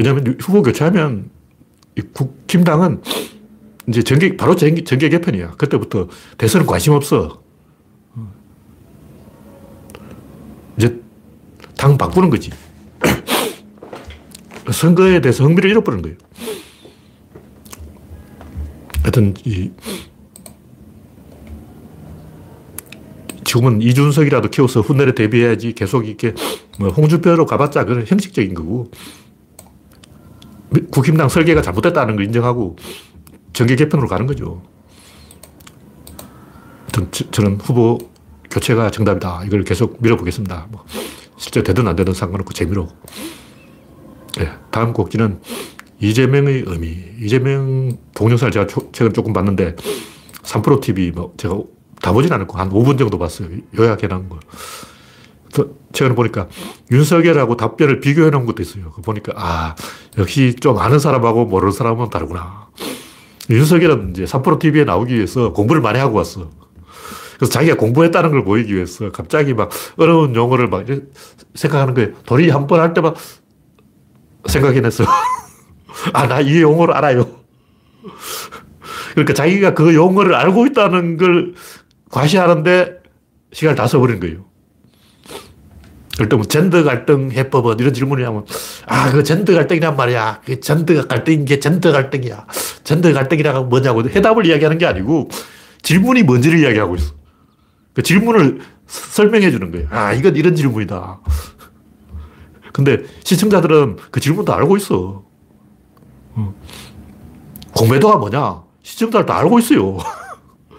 왜냐하면 0.00 0.38
후보 0.40 0.62
교체하면 0.62 1.28
국힘당은 2.14 3.02
이제 3.86 4.02
정계, 4.02 4.34
바로 4.34 4.56
정계, 4.56 4.82
정계 4.82 5.10
개편이야. 5.10 5.56
그때부터 5.58 6.08
대선은 6.38 6.66
관심 6.66 6.94
없어. 6.94 7.42
이제 10.78 10.98
당 11.76 11.98
바꾸는 11.98 12.30
거지. 12.30 12.50
선거에 14.72 15.20
대해서 15.20 15.44
흥미를 15.44 15.68
잃어버린 15.68 16.00
거예요. 16.00 16.16
하여튼, 19.02 19.34
이, 19.44 19.70
지금은 23.44 23.82
이준석이라도 23.82 24.48
키워서 24.48 24.80
후내를 24.80 25.14
대비해야지 25.14 25.74
계속 25.74 26.06
이렇게 26.06 26.32
뭐 26.78 26.88
홍준표로 26.88 27.44
가봤자 27.44 27.84
그건 27.84 28.06
형식적인 28.06 28.54
거고 28.54 28.90
국힘당 30.90 31.28
설계가 31.28 31.62
잘못됐다는 31.62 32.16
걸 32.16 32.24
인정하고 32.26 32.76
정계 33.52 33.76
개편으로 33.76 34.08
가는 34.08 34.26
거죠. 34.26 34.62
저는 37.30 37.58
후보 37.60 37.98
교체가 38.50 38.90
정답이다. 38.90 39.44
이걸 39.46 39.64
계속 39.64 39.98
밀어보겠습니다. 40.00 40.68
뭐 40.70 40.84
실제 41.36 41.62
되든 41.62 41.86
안 41.86 41.96
되든 41.96 42.12
상관없고 42.12 42.52
재미로. 42.52 42.88
네, 44.36 44.50
다음 44.70 44.92
곡지는 44.92 45.40
이재명의 46.00 46.64
의미. 46.66 46.96
이재명 47.20 47.96
동영상을 48.14 48.52
제가 48.52 48.66
최근 48.92 49.12
조금 49.12 49.32
봤는데 49.32 49.76
3프로 50.42 50.80
TV 50.80 51.10
뭐 51.12 51.34
제가 51.36 51.58
다 52.00 52.12
보진 52.12 52.32
않았고 52.32 52.58
한 52.58 52.70
5분 52.70 52.98
정도 52.98 53.18
봤어요. 53.18 53.48
요약해 53.78 54.06
놓은 54.06 54.28
거. 54.28 54.40
최근에 55.92 56.14
보니까 56.14 56.48
윤석열하고 56.90 57.56
답변을 57.56 58.00
비교해 58.00 58.30
놓은 58.30 58.46
것도 58.46 58.62
있어요. 58.62 58.92
보니까 59.02 59.32
아 59.36 59.74
역시 60.18 60.54
좀 60.60 60.78
아는 60.78 60.98
사람하고 60.98 61.46
모르는 61.46 61.72
사람은 61.72 62.10
다르구나. 62.10 62.68
윤석열은 63.50 64.10
이제 64.10 64.24
3프로 64.24 64.58
TV에 64.60 64.84
나오기 64.84 65.14
위해서 65.14 65.52
공부를 65.52 65.82
많이 65.82 65.98
하고 65.98 66.18
왔어. 66.18 66.50
그래서 67.36 67.52
자기가 67.52 67.76
공부했다는 67.76 68.30
걸 68.30 68.44
보이기 68.44 68.74
위해서 68.74 69.10
갑자기 69.10 69.54
막 69.54 69.70
어려운 69.96 70.34
용어를 70.36 70.68
막 70.68 70.84
생각하는 71.54 71.94
거예요. 71.94 72.12
돌이 72.26 72.50
한 72.50 72.66
번 72.66 72.80
할 72.80 72.92
때만 72.94 73.14
생각해냈어. 74.46 75.04
아, 76.12 76.26
나 76.28 76.40
이 76.40 76.60
용어를 76.60 76.94
알아요. 76.94 77.26
그러니까 79.12 79.34
자기가 79.34 79.74
그 79.74 79.94
용어를 79.94 80.34
알고 80.34 80.66
있다는 80.66 81.16
걸 81.16 81.54
과시하는데 82.10 83.00
시간을 83.52 83.76
다 83.76 83.86
써버린 83.86 84.20
거예요. 84.20 84.44
그럴 86.20 86.28
때뭐 86.28 86.44
젠더 86.44 86.84
갈등 86.84 87.30
해법은 87.32 87.78
이런 87.78 87.94
질문을 87.94 88.26
하면 88.26 88.44
아, 88.86 89.10
그 89.10 89.24
젠더 89.24 89.54
갈등이란 89.54 89.96
말이야. 89.96 90.42
그 90.44 90.60
젠더 90.60 91.06
갈등인 91.06 91.46
게 91.46 91.58
젠더 91.58 91.92
갈등이야. 91.92 92.46
젠더 92.84 93.14
갈등이라고 93.14 93.64
뭐냐고 93.68 94.06
해답을 94.06 94.44
이야기하는 94.44 94.76
게 94.76 94.84
아니고 94.84 95.30
질문이 95.80 96.24
뭔지를 96.24 96.58
이야기하고 96.58 96.96
있어. 96.96 97.14
그 97.94 98.02
질문을 98.02 98.60
설명해 98.86 99.50
주는 99.50 99.70
거예요. 99.70 99.88
아, 99.90 100.12
이건 100.12 100.36
이런 100.36 100.54
질문이다. 100.54 101.20
근데 102.74 103.02
시청자들은 103.24 103.96
그 104.10 104.20
질문도 104.20 104.52
알고 104.52 104.76
있어. 104.76 105.24
공매도가 107.74 108.18
뭐냐? 108.18 108.62
시청자들 108.82 109.24
다 109.24 109.38
알고 109.38 109.58
있어요. 109.60 109.96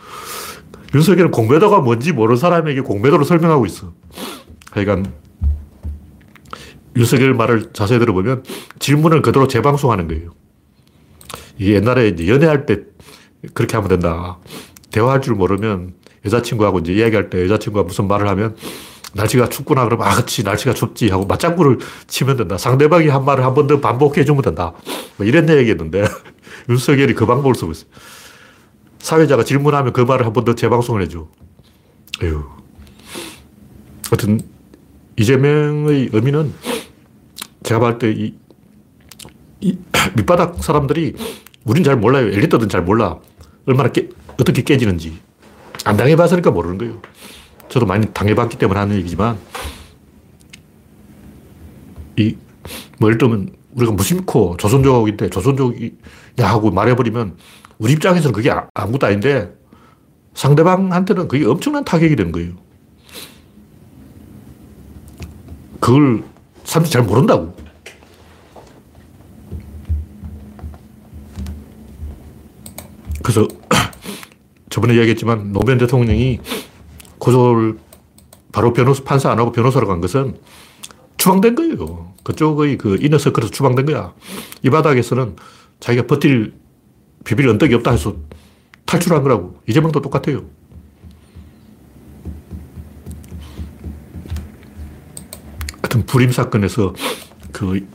윤석열은 0.94 1.32
공매도가 1.32 1.80
뭔지 1.80 2.12
모르는 2.12 2.38
사람에게 2.38 2.82
공매도를 2.82 3.26
설명하고 3.26 3.66
있어. 3.66 3.92
하여간, 4.72 5.22
윤석열 6.96 7.34
말을 7.34 7.72
자세히 7.74 8.00
들어보면 8.00 8.44
질문을 8.80 9.22
그대로 9.22 9.48
재방송하는 9.48 10.08
거예요. 10.08 10.32
이게 11.58 11.76
옛날에 11.76 12.16
연애할 12.28 12.66
때 12.66 12.80
그렇게 13.54 13.76
하면 13.78 13.90
된다. 13.90 14.38
대화할 14.92 15.22
줄 15.22 15.36
모르면 15.36 15.94
여자친구하고 16.26 16.80
이제 16.80 16.94
이야기할 16.94 17.30
때 17.30 17.44
여자친구가 17.44 17.84
무슨 17.84 18.08
말을 18.08 18.28
하면 18.30 18.56
날씨가 19.14 19.50
춥구나 19.50 19.84
그러면 19.86 20.08
아, 20.08 20.16
그치, 20.16 20.44
날씨가 20.44 20.74
춥지 20.74 21.10
하고 21.10 21.26
맞장구를 21.26 21.80
치면 22.08 22.38
된다. 22.38 22.58
상대방이 22.58 23.08
한 23.08 23.26
말을 23.26 23.44
한 23.44 23.54
번 23.54 23.68
더 23.68 23.80
반복해 23.80 24.24
주면 24.26 24.42
된다. 24.42 24.74
뭐 25.18 25.26
이런 25.26 25.50
얘기였는데 25.50 26.06
윤석열이 26.70 27.14
그 27.16 27.26
방법을 27.26 27.56
쓰고 27.56 27.72
있어요. 27.72 27.90
사회자가 29.00 29.44
질문하면 29.44 29.94
그 29.94 30.02
말을 30.02 30.26
한 30.26 30.34
번 30.34 30.46
더 30.46 30.56
재방송을 30.56 31.02
해줘. 31.04 31.28
에휴. 32.24 32.44
하여튼, 34.10 34.40
이재명의 35.18 36.10
의미는 36.14 36.54
제가 37.64 37.80
봤을 37.80 38.00
때 38.00 38.12
이, 38.12 38.34
이 39.62 39.78
밑바닥 40.16 40.64
사람들이 40.64 41.16
우린 41.66 41.84
잘 41.84 41.96
몰라요. 41.96 42.28
엘리트들은 42.28 42.70
잘 42.70 42.84
몰라. 42.84 43.20
얼마나 43.66 43.92
깨, 43.92 44.10
어떻게 44.40 44.64
깨지는지. 44.64 45.20
안 45.86 45.98
당해봤으니까 45.98 46.52
모르는 46.52 46.78
거예요. 46.78 47.02
저도 47.70 47.86
많이 47.86 48.12
당해봤기 48.12 48.58
때문에 48.58 48.80
하는 48.80 48.96
얘기지만, 48.98 49.38
이, 52.18 52.36
뭐, 53.00 53.10
예를 53.10 53.18
들면, 53.18 53.50
우리가 53.74 53.94
무심코 53.94 54.58
조선족인데, 54.58 55.30
조선족이 55.30 55.96
야 56.40 56.50
하고 56.50 56.72
말해버리면, 56.72 57.38
우리 57.78 57.94
입장에서는 57.94 58.34
그게 58.34 58.52
아, 58.52 58.68
아무것도 58.74 59.08
아닌데, 59.08 59.56
상대방한테는 60.34 61.28
그게 61.28 61.46
엄청난 61.46 61.84
타격이 61.86 62.16
되는 62.16 62.32
거예요. 62.32 62.54
그걸 65.80 66.24
사람들이 66.72 66.90
잘 66.90 67.04
모른다고. 67.04 67.54
그래서 73.22 73.46
저번에 74.70 74.96
이야기했지만 74.96 75.52
노무현 75.52 75.78
대통령이 75.78 76.40
고졸 77.18 77.78
바로 78.54 78.72
변호사, 78.72 79.04
판사 79.04 79.30
안 79.30 79.40
하고 79.40 79.52
변호사로 79.52 79.86
간 79.86 80.00
것은 80.00 80.38
추방된 81.18 81.56
거예요. 81.56 82.14
그쪽의 82.24 82.78
그 82.78 82.98
이너서클에서 83.02 83.52
추방된 83.52 83.86
거야. 83.86 84.14
이 84.64 84.70
바닥에서는 84.70 85.36
자기가 85.82 86.08
버틸 86.08 86.54
비빌 87.26 87.50
언덕이 87.50 87.74
없다 87.76 87.92
해서 87.92 88.16
탈출한 88.86 89.24
거라고. 89.24 89.60
이재명도 89.68 90.02
똑같아요. 90.02 90.46
같은 95.92 96.06
불임 96.06 96.32
사건에서 96.32 96.94
그 97.52 97.86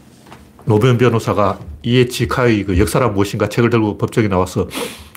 노변 0.67 0.99
변호사가 0.99 1.59
이에치카의 1.83 2.65
그 2.65 2.79
역사란 2.79 3.15
무엇인가 3.15 3.49
책을 3.49 3.71
들고 3.71 3.97
법정에 3.97 4.29
나와서 4.29 4.69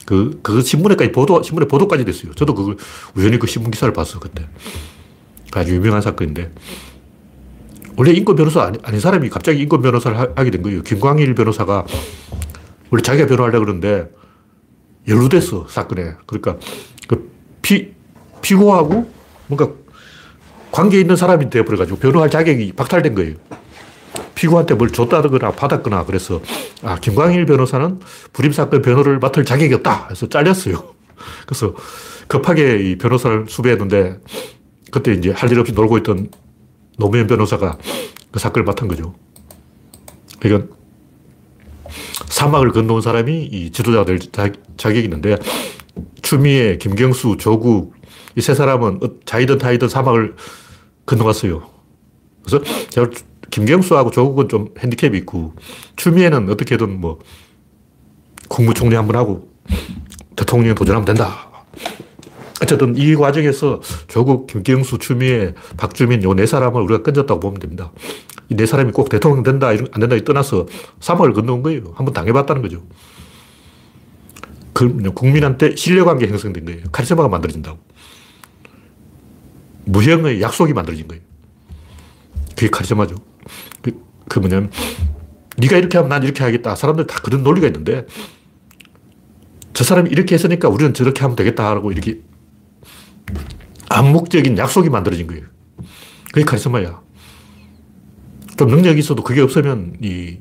그, 0.05 0.39
그 0.41 0.61
신문에까지 0.61 1.11
보도, 1.11 1.43
신문에 1.43 1.67
보도까지 1.67 2.05
됐어요. 2.05 2.33
저도 2.35 2.55
그걸 2.55 2.77
우연히 3.15 3.37
그 3.37 3.47
신문 3.47 3.71
기사를 3.71 3.93
봤어, 3.93 4.19
그때. 4.19 4.47
아주 5.53 5.75
유명한 5.75 6.01
사건인데. 6.01 6.51
원래 7.97 8.11
인권 8.11 8.35
변호사 8.35 8.63
아니, 8.63 8.79
아닌 8.83 8.99
사람이 8.99 9.29
갑자기 9.29 9.61
인권 9.61 9.81
변호사를 9.81 10.17
하, 10.17 10.33
게된 10.33 10.61
거예요. 10.61 10.81
김광일 10.83 11.35
변호사가 11.35 11.85
원래 12.91 13.03
자기가 13.03 13.27
변호하려고 13.27 13.65
그러는데 13.65 14.09
연루됐어, 15.07 15.67
사건에. 15.67 16.13
그러니까 16.25 16.57
그 17.07 17.29
피, 17.61 17.91
피고하고 18.41 19.11
뭔가 19.47 19.73
관계 20.71 20.99
있는 20.99 21.15
사람이 21.15 21.49
되어버려가지고 21.49 21.97
변호할 21.99 22.29
자격이 22.29 22.73
박탈된 22.73 23.15
거예요. 23.15 23.35
피고한테 24.35 24.75
뭘 24.75 24.89
줬다거나 24.91 25.51
받았거나 25.51 26.05
그래서 26.05 26.41
아, 26.83 26.95
김광일 26.95 27.45
변호사는 27.45 27.99
불임사건 28.33 28.81
변호를 28.81 29.19
맡을 29.19 29.43
자격이 29.45 29.73
없다 29.75 30.07
해서 30.09 30.27
잘렸어요. 30.29 30.95
그래서 31.45 31.73
급하게 32.27 32.77
이 32.77 32.97
변호사를 32.97 33.45
수배했는데 33.49 34.19
그때 34.91 35.13
이제 35.13 35.31
할 35.31 35.51
일 35.51 35.59
없이 35.59 35.73
놀고 35.73 35.97
있던 35.99 36.29
노무현 36.97 37.27
변호사가 37.27 37.77
그 38.31 38.39
사건을 38.39 38.65
맡은 38.65 38.87
거죠. 38.87 39.15
그러니까 40.39 40.73
사막을 42.27 42.71
건너온 42.71 43.01
사람이 43.01 43.45
이 43.45 43.71
지도자가 43.71 44.05
될 44.05 44.19
자 44.19 44.49
격이 44.77 44.99
있는데 45.01 45.37
추미애, 46.21 46.77
김경수, 46.77 47.37
조국 47.39 47.93
이 48.37 48.41
세 48.41 48.53
사람은 48.53 48.99
자이든 49.25 49.57
타이든 49.57 49.89
사막을 49.89 50.35
건너갔어요. 51.05 51.63
그래서 52.45 52.63
제가 52.89 53.09
김경수하고 53.49 54.11
조국은 54.11 54.47
좀 54.49 54.69
핸디캡이 54.77 55.17
있고 55.19 55.53
추미애는 55.95 56.49
어떻게든 56.49 56.99
뭐 57.01 57.19
국무총리 58.47 58.95
한 58.95 59.07
번 59.07 59.15
하고 59.15 59.49
대통령 60.35 60.75
도전하면 60.75 61.05
된다. 61.05 61.47
어쨌든 62.61 62.95
이 62.97 63.15
과정에서 63.15 63.79
조국, 64.07 64.47
김경수, 64.47 64.97
추미애, 64.99 65.53
박주민 65.77 66.21
요 66.23 66.33
네 66.33 66.45
사람을 66.45 66.81
우리가 66.81 67.03
건졌다고 67.03 67.39
보면 67.39 67.59
됩니다. 67.59 67.91
이 68.49 68.55
네 68.55 68.65
사람이 68.65 68.91
꼭 68.91 69.09
대통령 69.09 69.43
된다, 69.43 69.67
안 69.69 69.77
된다 69.99 70.15
떠나서 70.23 70.65
사막을 70.99 71.33
건너온 71.33 71.63
거예요. 71.63 71.93
한번 71.95 72.13
당해봤다는 72.13 72.61
거죠. 72.61 72.83
그 74.73 75.11
국민한테 75.13 75.75
신뢰관계 75.75 76.27
형성된 76.27 76.65
거예요. 76.65 76.81
카리스마가 76.91 77.27
만들어진다고. 77.29 77.79
무형의 79.91 80.41
약속이 80.41 80.73
만들어진 80.73 81.07
거예요. 81.07 81.21
그게 82.55 82.69
카리스마죠. 82.69 83.15
그, 83.81 84.03
그 84.27 84.39
뭐냐면, 84.39 84.71
네가 85.57 85.77
이렇게 85.77 85.97
하면 85.97 86.09
난 86.09 86.23
이렇게 86.23 86.43
하겠다. 86.43 86.75
사람들 86.75 87.07
다 87.07 87.19
그런 87.23 87.43
논리가 87.43 87.67
있는데, 87.67 88.05
저 89.73 89.83
사람이 89.83 90.09
이렇게 90.09 90.35
했으니까 90.35 90.67
우리는 90.67 90.93
저렇게 90.93 91.21
하면 91.21 91.35
되겠다 91.35 91.65
하고 91.67 91.91
이렇게 91.91 92.21
암묵적인 93.89 94.57
약속이 94.57 94.89
만들어진 94.89 95.27
거예요. 95.27 95.45
그게 96.33 96.43
카리스마야. 96.43 97.01
좀 98.57 98.67
능력이 98.67 98.99
있어도 98.99 99.23
그게 99.23 99.39
없으면 99.39 99.95
이 100.01 100.39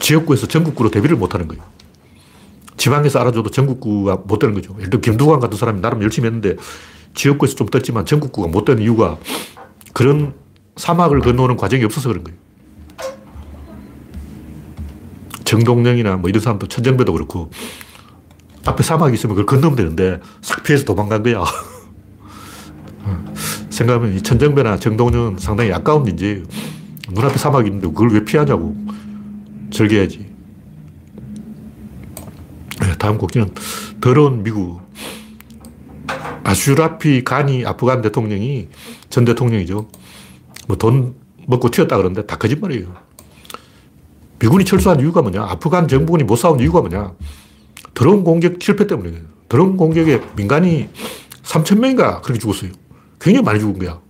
지역구에서 0.00 0.46
전국구로 0.48 0.90
데뷔를 0.90 1.16
못 1.16 1.32
하는 1.34 1.48
거예요. 1.48 1.64
지방에서 2.76 3.20
알아줘도 3.20 3.50
전국구가 3.50 4.16
못 4.16 4.38
되는 4.38 4.54
거죠. 4.54 4.74
예를 4.78 4.90
들어 4.90 5.00
김두관 5.00 5.40
같은 5.40 5.56
사람이 5.56 5.80
나름 5.80 6.02
열심히 6.02 6.26
했는데 6.26 6.56
지역구에서 7.14 7.56
좀 7.56 7.68
떴지만 7.68 8.04
전국구가 8.04 8.48
못 8.48 8.64
되는 8.64 8.82
이유가 8.82 9.18
그런 9.92 10.34
사막을 10.76 11.20
건너오는 11.20 11.56
과정이 11.56 11.84
없어서 11.84 12.08
그런 12.08 12.24
거예요. 12.24 12.38
정동영이나 15.44 16.16
뭐 16.16 16.28
이런 16.28 16.42
사람도 16.42 16.68
천정배도 16.68 17.12
그렇고 17.12 17.50
앞에 18.66 18.82
사막이 18.82 19.14
있으면 19.14 19.34
그걸 19.34 19.46
건너면 19.46 19.76
되는데 19.76 20.20
싹 20.42 20.62
피해서 20.62 20.84
도망간 20.84 21.22
거야. 21.22 21.44
생각하면 23.70 24.14
이 24.14 24.22
천정배나 24.22 24.78
정동영은 24.78 25.38
상당히 25.38 25.72
아까운 25.72 26.06
인재 26.06 26.42
눈앞에 27.10 27.38
사막이 27.38 27.68
있는데 27.68 27.88
그걸 27.88 28.10
왜 28.10 28.24
피하냐고. 28.24 28.76
즐겨야지. 29.70 30.26
네, 32.80 32.94
다음 32.98 33.18
곡지는 33.18 33.50
더러운 34.00 34.42
미국. 34.42 34.80
아슈라피 36.44 37.24
가니 37.24 37.64
아프간 37.64 38.02
대통령이 38.02 38.68
전 39.10 39.24
대통령이죠. 39.24 39.88
뭐 40.66 40.76
돈 40.76 41.14
먹고 41.46 41.70
튀었다 41.70 41.96
그러는데 41.96 42.26
다 42.26 42.36
거짓말이에요. 42.36 42.94
미군이 44.38 44.64
철수한 44.64 45.00
이유가 45.00 45.22
뭐냐? 45.22 45.42
아프간 45.42 45.88
정부군이 45.88 46.24
못 46.24 46.36
싸운 46.36 46.60
이유가 46.60 46.80
뭐냐? 46.80 47.14
드론 47.94 48.22
공격 48.22 48.62
실패 48.62 48.86
때문이에요. 48.86 49.22
드론 49.48 49.76
공격에 49.76 50.20
민간이 50.36 50.88
3천 51.42 51.80
명인가 51.80 52.20
그렇게 52.20 52.38
죽었어요. 52.38 52.70
굉장히 53.18 53.44
많이 53.44 53.58
죽은 53.58 53.78
거야. 53.78 54.00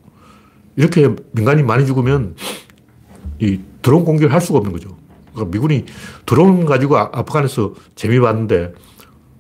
이렇게 0.77 1.15
민간이 1.33 1.63
많이 1.63 1.87
죽으면 1.87 2.35
이 3.39 3.61
드론 3.81 4.05
공격을 4.05 4.35
할 4.35 4.41
수가 4.41 4.59
없는 4.59 4.73
거죠. 4.73 4.97
그러니까 5.33 5.53
미군이 5.53 5.87
드론 6.27 6.65
가지고 6.67 6.99
아, 6.99 7.11
아프간에서 7.13 7.75
재미 7.95 8.19
봤는데 8.19 8.73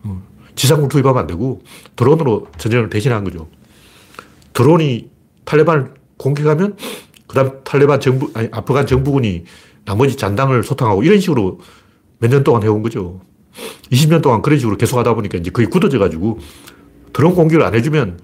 어, 0.04 0.22
지상군 0.58 0.88
투입하면 0.88 1.20
안 1.20 1.26
되고 1.28 1.62
드론으로 1.94 2.48
전쟁을 2.58 2.90
대신한 2.90 3.22
거죠. 3.22 3.48
드론이 4.54 5.08
탈레반을 5.44 5.94
공격하면 6.16 6.76
그다음 7.28 7.60
탈레반 7.62 8.00
정부 8.00 8.28
아니 8.34 8.48
아프간 8.50 8.84
정부군이 8.86 9.44
나머지 9.84 10.16
잔당을 10.16 10.64
소탕하고 10.64 11.04
이런 11.04 11.20
식으로 11.20 11.60
몇 12.18 12.28
년 12.30 12.42
동안 12.42 12.64
해온 12.64 12.82
거죠. 12.82 13.20
20년 13.92 14.20
동안 14.20 14.42
그런 14.42 14.58
식으로 14.58 14.76
계속 14.76 14.98
하다 14.98 15.14
보니까 15.14 15.38
이제 15.38 15.50
거의 15.50 15.68
굳어져 15.68 16.00
가지고 16.00 16.40
드론 17.12 17.36
공격을 17.36 17.64
안 17.64 17.74
해주면 17.76 18.18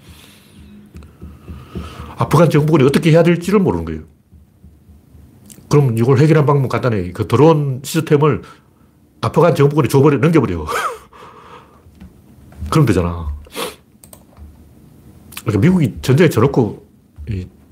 아프간 2.17 2.51
정부군이 2.51 2.83
어떻게 2.85 3.13
해야 3.13 3.23
될지를 3.23 3.61
모르는 3.61 3.85
거예요. 3.85 4.03
그럼 5.69 5.97
이걸 5.97 6.19
해결한 6.19 6.47
방법 6.47 6.69
간단해. 6.69 7.13
그 7.13 7.29
드론 7.29 7.81
시스템을 7.85 8.43
아프간 9.21 9.55
정부군이 9.55 9.89
줘버려, 9.89 10.19
넘겨버려. 10.19 10.67
그럼 12.75 12.85
되잖아. 12.87 13.29
그러니까 15.43 15.61
미국이 15.61 15.95
전쟁에 16.03 16.29
저놓고 16.29 16.85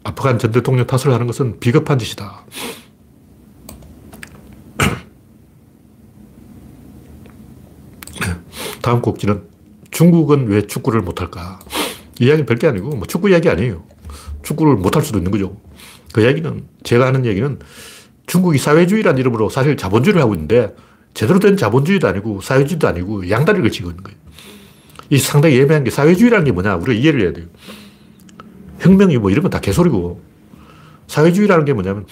아프간 0.04 0.38
전 0.38 0.52
대통령 0.52 0.86
탓을 0.86 1.12
하는 1.12 1.26
것은 1.26 1.58
비겁한 1.58 1.98
짓이다. 1.98 2.44
다음 8.80 9.02
곡지는 9.02 9.42
중국은 9.90 10.46
왜 10.46 10.68
축구를 10.68 11.00
못할까? 11.00 11.58
이 12.20 12.26
이야기는 12.26 12.46
별게 12.46 12.68
아니고 12.68 12.90
뭐 12.90 13.04
축구 13.08 13.28
이야기 13.28 13.48
아니에요. 13.48 13.82
축구를 14.44 14.76
못할 14.76 15.02
수도 15.02 15.18
있는 15.18 15.32
거죠. 15.32 15.56
그 16.12 16.22
이야기는 16.22 16.64
제가 16.84 17.06
하는 17.06 17.26
얘기는 17.26 17.58
중국이 18.26 18.58
사회주의라는 18.58 19.18
이름으로 19.18 19.48
사실 19.48 19.76
자본주의를 19.76 20.22
하고 20.22 20.34
있는데 20.34 20.76
제대로 21.12 21.40
된 21.40 21.56
자본주의도 21.56 22.06
아니고 22.06 22.40
사회주의도 22.40 22.86
아니고 22.86 23.30
양다리를 23.30 23.64
걸치고 23.64 23.90
있는 23.90 24.04
거예요. 24.04 24.22
이 25.10 25.18
상당히 25.18 25.56
예매한 25.56 25.84
게 25.84 25.90
사회주의라는 25.90 26.44
게 26.44 26.52
뭐냐 26.52 26.76
우리가 26.76 26.92
이해를 27.00 27.20
해야 27.22 27.32
돼요. 27.32 27.46
혁명이 28.80 29.18
뭐 29.18 29.30
이런 29.30 29.42
건 29.42 29.50
다 29.50 29.60
개소리고 29.60 30.22
사회주의라는 31.08 31.64
게 31.64 31.72
뭐냐면 31.72 32.06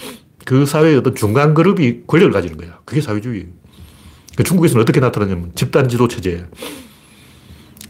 그 0.44 0.66
사회의 0.66 0.96
어떤 0.96 1.14
중간 1.14 1.54
그룹이 1.54 2.02
권력을 2.06 2.32
가지는 2.32 2.56
거야. 2.56 2.78
그게 2.84 3.00
사회주의예요. 3.00 3.46
그 4.36 4.42
중국에서는 4.44 4.82
어떻게 4.82 5.00
나타나냐면 5.00 5.52
집단 5.54 5.88
지도 5.88 6.08
체제 6.08 6.46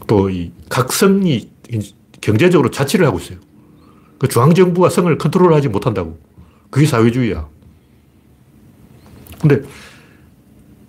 또 0.07 0.29
이 0.29 0.51
각 0.69 0.91
성이 0.93 1.49
경제적으로 2.21 2.69
자치를 2.71 3.05
하고 3.05 3.19
있어요. 3.19 3.39
그 4.19 4.27
중앙정부가 4.27 4.89
성을 4.89 5.17
컨트롤하지 5.17 5.69
못한다고. 5.69 6.19
그게 6.69 6.85
사회주의야. 6.85 7.47
근데 9.41 9.61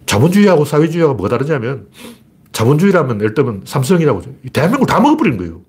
자본주의하고 0.07 0.65
사회주의하고 0.65 1.15
뭐가 1.15 1.39
다르냐면 1.39 1.89
자본주의라면 2.53 3.21
예를 3.21 3.35
들면 3.35 3.63
삼성이라고 3.65 4.23
대한민국을 4.53 4.87
다 4.87 5.01
먹어버리는 5.01 5.39
거예요. 5.39 5.63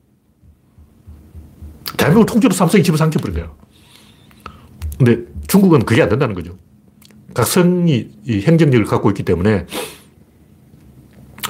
대한민국 1.98 2.26
통째로 2.26 2.54
삼성이 2.54 2.84
집어삼켜버린 2.84 3.36
거야. 3.36 3.54
근데 4.98 5.26
중국은 5.48 5.86
그게 5.86 6.02
안 6.02 6.10
된다는 6.10 6.36
거죠. 6.36 6.58
각 7.34 7.48
성이 7.48 8.10
행정력을 8.28 8.86
갖고 8.86 9.10
있기 9.10 9.24
때문에 9.24 9.66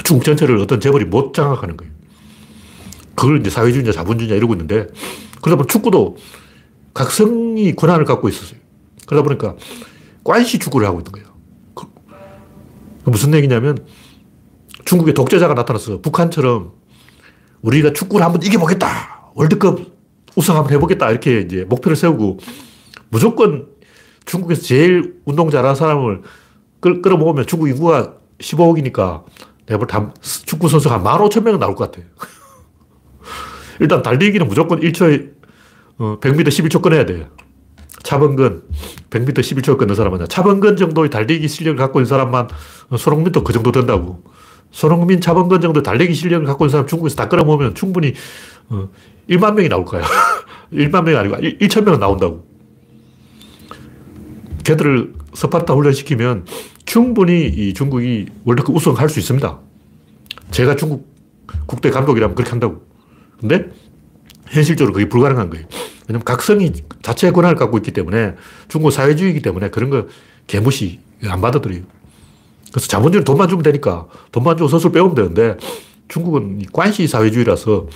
중국 0.03 0.23
전체를 0.23 0.57
어떤 0.57 0.79
재벌이 0.79 1.05
못 1.05 1.33
장악하는 1.33 1.77
거예요. 1.77 1.93
그걸 3.15 3.39
이제 3.39 3.49
사회주의냐 3.49 3.91
자본주의냐 3.91 4.35
이러고 4.35 4.53
있는데 4.53 4.87
그러다 5.41 5.57
보면 5.57 5.67
축구도 5.67 6.17
각성이 6.93 7.75
권한을 7.75 8.05
갖고 8.05 8.29
있었어요. 8.29 8.59
그러다 9.07 9.23
보니까 9.23 9.55
관시 10.23 10.59
축구를 10.59 10.87
하고 10.87 10.99
있는 10.99 11.11
거예요. 11.11 11.27
그, 11.73 11.85
무슨 13.05 13.33
얘기냐면 13.33 13.85
중국에 14.85 15.13
독재자가 15.13 15.53
나타났어. 15.53 16.01
북한처럼 16.01 16.71
우리가 17.61 17.93
축구를 17.93 18.25
한번 18.25 18.41
이겨보겠다. 18.43 19.31
월드컵 19.35 19.79
우승 20.35 20.55
한번 20.55 20.73
해보겠다. 20.73 21.09
이렇게 21.11 21.41
이제 21.41 21.65
목표를 21.65 21.95
세우고 21.95 22.39
무조건 23.09 23.67
중국에서 24.25 24.61
제일 24.61 25.15
운동 25.25 25.49
잘하는 25.49 25.75
사람을 25.75 26.21
끌, 26.79 27.01
끌어모으면 27.01 27.45
중국 27.47 27.69
인구가 27.69 28.15
15억이니까 28.39 29.23
내가 29.65 29.85
볼때 29.85 29.97
축구 30.45 30.67
선수가 30.67 30.95
한 30.95 31.03
15,000명은 31.03 31.59
나올 31.59 31.75
것 31.75 31.91
같아. 31.91 32.05
일단 33.79 34.01
달리기는 34.01 34.47
무조건 34.47 34.79
1초에 34.79 35.31
100m 35.97 36.47
11초 36.47 36.81
끊어야 36.81 37.05
돼. 37.05 37.27
차범근 38.03 38.63
100m 39.09 39.33
11초 39.35 39.77
끊는 39.77 39.95
사람은 39.95 40.27
차범근 40.27 40.75
정도의 40.75 41.09
달리기 41.09 41.47
실력을 41.47 41.77
갖고 41.77 41.99
있는 41.99 42.09
사람만 42.09 42.49
손흥민도 42.97 43.43
그 43.43 43.53
정도 43.53 43.71
된다고. 43.71 44.23
손흥민, 44.73 45.21
차범근 45.21 45.61
정도 45.61 45.81
달리기 45.83 46.13
실력을 46.15 46.45
갖고 46.45 46.65
있는 46.65 46.71
사람 46.71 46.87
중국에서 46.87 47.15
다 47.15 47.29
끌어모으면 47.29 47.75
충분히 47.75 48.13
1만 49.29 49.43
어, 49.43 49.51
명이 49.51 49.69
나올 49.69 49.85
거야. 49.85 50.03
1만 50.73 51.03
명이 51.05 51.15
아니고 51.15 51.35
1, 51.37 51.59
1천 51.59 51.83
명은 51.85 51.99
나온다고. 51.99 52.45
걔들을 54.63 55.13
스파르타 55.33 55.73
훈련시키면 55.75 56.45
충분히 56.85 57.47
이 57.47 57.73
중국이 57.73 58.25
월드컵 58.45 58.75
우승할 58.75 59.09
수 59.09 59.19
있습니다. 59.19 59.59
제가 60.49 60.75
중국 60.75 61.07
국대 61.67 61.91
감독이라면 61.91 62.35
그렇게 62.35 62.49
한다고. 62.49 62.83
근데 63.39 63.69
현실적으로 64.47 64.93
그게 64.93 65.07
불가능한 65.07 65.51
거예요. 65.51 65.65
왜냐면 66.07 66.23
각성이 66.25 66.73
자체의 67.03 67.31
권한을 67.31 67.55
갖고 67.57 67.77
있기 67.77 67.91
때문에 67.91 68.35
중국 68.69 68.89
사회주의이기 68.89 69.41
때문에 69.41 69.69
그런 69.69 69.91
거 69.91 70.07
개무시 70.47 70.99
안 71.25 71.41
받아들여요. 71.41 71.83
그래서 72.73 72.87
자본주의는 72.87 73.23
돈만 73.23 73.47
주면 73.47 73.61
되니까 73.61 74.07
돈만 74.31 74.57
주고 74.57 74.67
서술 74.67 74.91
배우면 74.91 75.13
되는데 75.13 75.57
중국은 76.07 76.63
관시 76.73 77.07
사회주의라서 77.07 77.87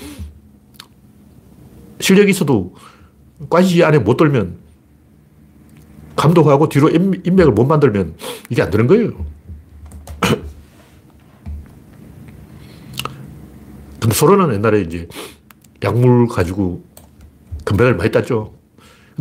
실력이 2.00 2.30
있어도 2.30 2.76
관시 3.50 3.84
안에 3.84 3.98
못 3.98 4.18
들면 4.18 4.58
감독하고 6.16 6.70
뒤로 6.70 6.90
인맥을 6.90 7.54
못 7.54 7.66
만들면 7.66 8.14
이게 8.50 8.62
안 8.62 8.70
되는 8.70 8.86
거예요. 8.86 9.26
근데 14.00 14.16
소련은 14.16 14.54
옛날에 14.56 14.82
이제 14.82 15.08
약물 15.84 16.28
가지고 16.28 16.84
금메달 17.66 17.96
많이 17.96 18.12
땄죠. 18.12 18.54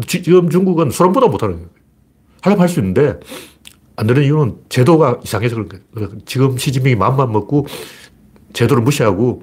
지금 0.06 0.50
중국은 0.50 0.90
소련보다 0.90 1.28
못하는 1.28 1.54
거예요. 1.56 1.70
하려면 2.42 2.60
할 2.60 2.68
수 2.68 2.80
있는데 2.80 3.18
안 3.96 4.06
되는 4.06 4.22
이유는 4.22 4.56
제도가 4.68 5.20
이상해서 5.24 5.56
그런 5.56 5.68
거예요. 5.68 6.10
지금 6.26 6.58
시진핑이 6.58 6.96
마음만 6.96 7.32
먹고 7.32 7.66
제도를 8.52 8.82
무시하고 8.82 9.42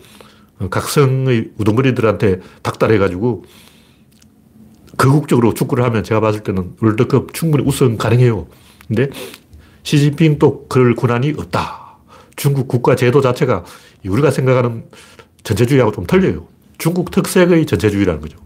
각성의 0.70 1.52
우동머리들한테 1.58 2.40
닥달해가지고 2.62 3.46
거국적으로 4.98 5.54
축구를 5.54 5.84
하면 5.86 6.04
제가 6.04 6.22
봤을 6.22 6.42
때는 6.42 6.74
월드컵 6.82 7.34
충분히 7.34 7.64
우승 7.66 7.98
가능해요. 7.98 8.48
근데 8.88 9.10
시진핑도 9.82 10.68
그럴 10.68 10.96
권한이 10.96 11.34
없다. 11.38 11.98
중국 12.36 12.68
국가 12.68 12.96
제도 12.96 13.22
자체가 13.22 13.64
우리가 14.06 14.32
생각하는 14.32 14.86
전체주의하고 15.44 15.92
좀 15.92 16.06
틀려요. 16.06 16.48
중국 16.78 17.12
특색의 17.12 17.66
전체주의라는 17.66 18.22
거죠. 18.22 18.38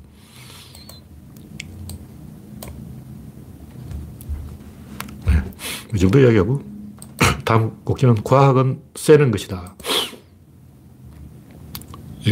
네. 5.26 5.44
이 5.96 6.00
정도 6.00 6.20
이야기하고 6.20 6.62
다음 7.46 7.84
곡지는 7.84 8.24
과학은 8.24 8.82
쎄는 8.96 9.32
것이다. 9.32 9.76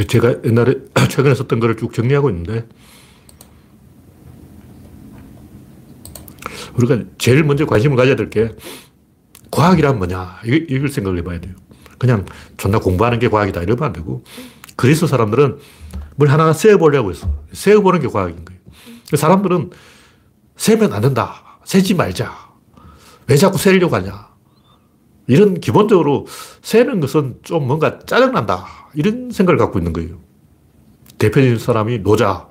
제가 0.08 0.43
옛날에 0.43 0.76
최근에 1.10 1.36
썼던 1.36 1.60
거를 1.60 1.78
쭉 1.78 1.93
정리하고 1.93 2.30
있는데 2.30 2.68
우리가 6.76 7.03
제일 7.18 7.43
먼저 7.43 7.66
관심을 7.66 7.95
가져야 7.95 8.16
될 8.16 8.30
게 8.30 8.51
과학이란 9.51 9.97
뭐냐 9.97 10.41
이걸 10.43 10.89
생각을 10.89 11.20
해봐야 11.20 11.39
돼요. 11.39 11.53
그냥 11.97 12.26
존나 12.58 12.78
공부하는 12.80 13.20
게 13.20 13.30
과학이다 13.30 13.62
이러면 13.64 13.84
안 13.86 13.93
되고 13.93 14.24
그리스 14.76 15.08
사람들은 15.08 15.60
뭘 16.18 16.30
하나 16.30 16.51
세어보려고 16.51 17.12
했어. 17.12 17.30
세어보는 17.53 18.01
게 18.01 18.08
과학인 18.08 18.43
거예요. 18.43 18.60
사람들은 19.16 19.70
세면 20.58 20.91
안 20.91 21.01
된다. 21.01 21.60
세지 21.64 21.93
말자. 21.93 22.45
왜 23.28 23.38
자꾸 23.38 23.57
세려고 23.57 23.95
하냐. 23.95 24.30
이런 25.28 25.59
기본적으로 25.59 26.28
세는 26.61 26.99
것은 26.99 27.39
좀 27.41 27.67
뭔가 27.67 27.99
짜증난다. 27.99 28.65
이런 28.93 29.32
생각을 29.32 29.57
갖고 29.57 29.80
있는 29.80 29.93
거예요. 29.93 30.19
대표적인 31.17 31.57
사람이 31.57 31.99
노자. 31.99 32.47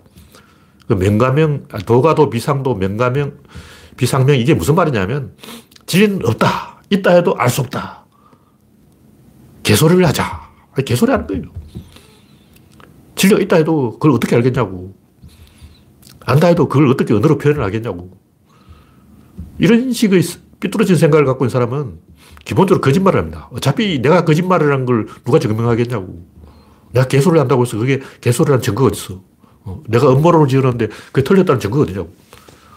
그 0.88 0.94
명가명, 0.94 1.68
도가도 1.86 2.30
비상도 2.30 2.74
명가명, 2.74 3.38
비상명 3.96 4.36
이게 4.36 4.54
무슨 4.54 4.74
말이냐면 4.74 5.34
진리는 5.86 6.26
없다. 6.26 6.82
있다 6.90 7.12
해도 7.12 7.34
알 7.38 7.48
수 7.48 7.60
없다. 7.60 8.04
개소리를 9.62 10.04
하자. 10.06 10.50
개소리 10.84 11.10
하는 11.12 11.26
거예요. 11.26 11.44
진리가 13.14 13.40
있다 13.40 13.56
해도 13.56 13.92
그걸 13.92 14.10
어떻게 14.10 14.34
알겠냐고. 14.36 14.94
안다 16.26 16.48
해도 16.48 16.68
그걸 16.68 16.88
어떻게 16.88 17.14
언어로 17.14 17.38
표현을 17.38 17.62
하겠냐고. 17.62 18.18
이런 19.58 19.92
식의 19.92 20.22
삐뚤어진 20.60 20.96
생각을 20.96 21.24
갖고 21.26 21.44
있는 21.44 21.50
사람은 21.50 21.98
기본적으로 22.44 22.80
거짓말을 22.80 23.18
합니다. 23.20 23.48
어차피 23.52 24.00
내가 24.00 24.24
거짓말을 24.24 24.72
한 24.72 24.84
걸 24.86 25.06
누가 25.24 25.38
증명하겠냐고. 25.38 26.26
내가 26.92 27.06
개소리를 27.08 27.40
한다고 27.40 27.62
해서 27.62 27.76
그게 27.78 28.00
개소리라는 28.20 28.62
증거가 28.62 28.88
어딨어. 28.88 29.20
어, 29.64 29.82
내가 29.88 30.12
음모론을 30.12 30.48
지어놨는데 30.48 30.88
그게 31.12 31.24
틀렸다는 31.24 31.60
증거가 31.60 31.82
어디냐고. 31.84 32.12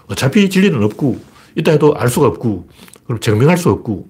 어차피 0.08 0.50
진리는 0.50 0.82
없고, 0.84 1.20
있다 1.56 1.72
해도 1.72 1.94
알 1.96 2.08
수가 2.08 2.28
없고, 2.28 2.70
그럼 3.06 3.20
증명할 3.20 3.58
수 3.58 3.70
없고, 3.70 4.08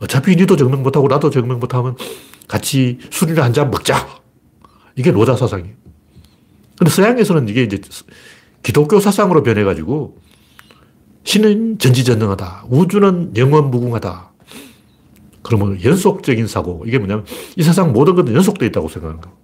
어차피 0.00 0.34
니도 0.34 0.56
증명 0.56 0.82
못하고 0.82 1.06
나도 1.08 1.30
증명 1.30 1.60
못하면 1.60 1.96
같이 2.48 2.98
술이나 3.10 3.44
한 3.44 3.52
잔 3.52 3.70
먹자. 3.70 4.08
이게 4.96 5.12
노자 5.12 5.36
사상이에요. 5.36 5.74
근데 6.78 6.90
서양에서는 6.90 7.48
이게 7.48 7.62
이제 7.62 7.80
기독교 8.62 8.98
사상으로 9.00 9.42
변해가지고 9.42 10.18
신은 11.26 11.78
전지전능하다. 11.78 12.66
우주는 12.70 13.36
영원무궁하다. 13.36 14.30
그러면 15.42 15.82
연속적인 15.82 16.46
사고. 16.46 16.84
이게 16.86 16.98
뭐냐면 16.98 17.26
이 17.56 17.62
세상 17.62 17.92
모든 17.92 18.14
것은 18.14 18.32
연속되어 18.32 18.68
있다고 18.68 18.88
생각하는 18.88 19.20
거예요. 19.20 19.36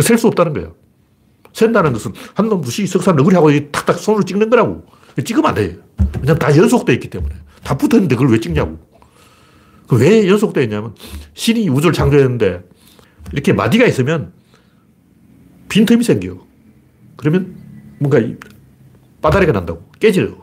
셀수 0.00 0.28
없다는 0.28 0.52
거예요. 0.52 0.74
샌다는 1.52 1.92
것은 1.92 2.12
한놈 2.34 2.60
무시 2.60 2.86
석산 2.86 3.16
너구리하고 3.16 3.50
탁탁 3.72 3.98
손으로 3.98 4.22
찍는 4.22 4.48
거라고. 4.48 4.86
찍으면 5.24 5.46
안 5.50 5.54
돼. 5.56 5.78
왜냐면 6.20 6.38
다 6.38 6.56
연속되어 6.56 6.94
있기 6.94 7.10
때문에. 7.10 7.34
다 7.64 7.76
붙어 7.76 7.96
있는데 7.96 8.14
그걸 8.14 8.30
왜 8.30 8.38
찍냐고. 8.38 8.78
왜 9.90 10.28
연속되어 10.28 10.62
있냐면 10.62 10.94
신이 11.34 11.68
우주를 11.68 11.94
창조했는데 11.94 12.62
이렇게 13.32 13.52
마디가 13.52 13.86
있으면 13.86 14.32
빈틈이 15.68 16.04
생겨. 16.04 16.38
그러면 17.16 17.56
뭔가 17.98 18.20
빠다리가 19.20 19.50
난다고. 19.50 19.82
깨져요. 19.98 20.38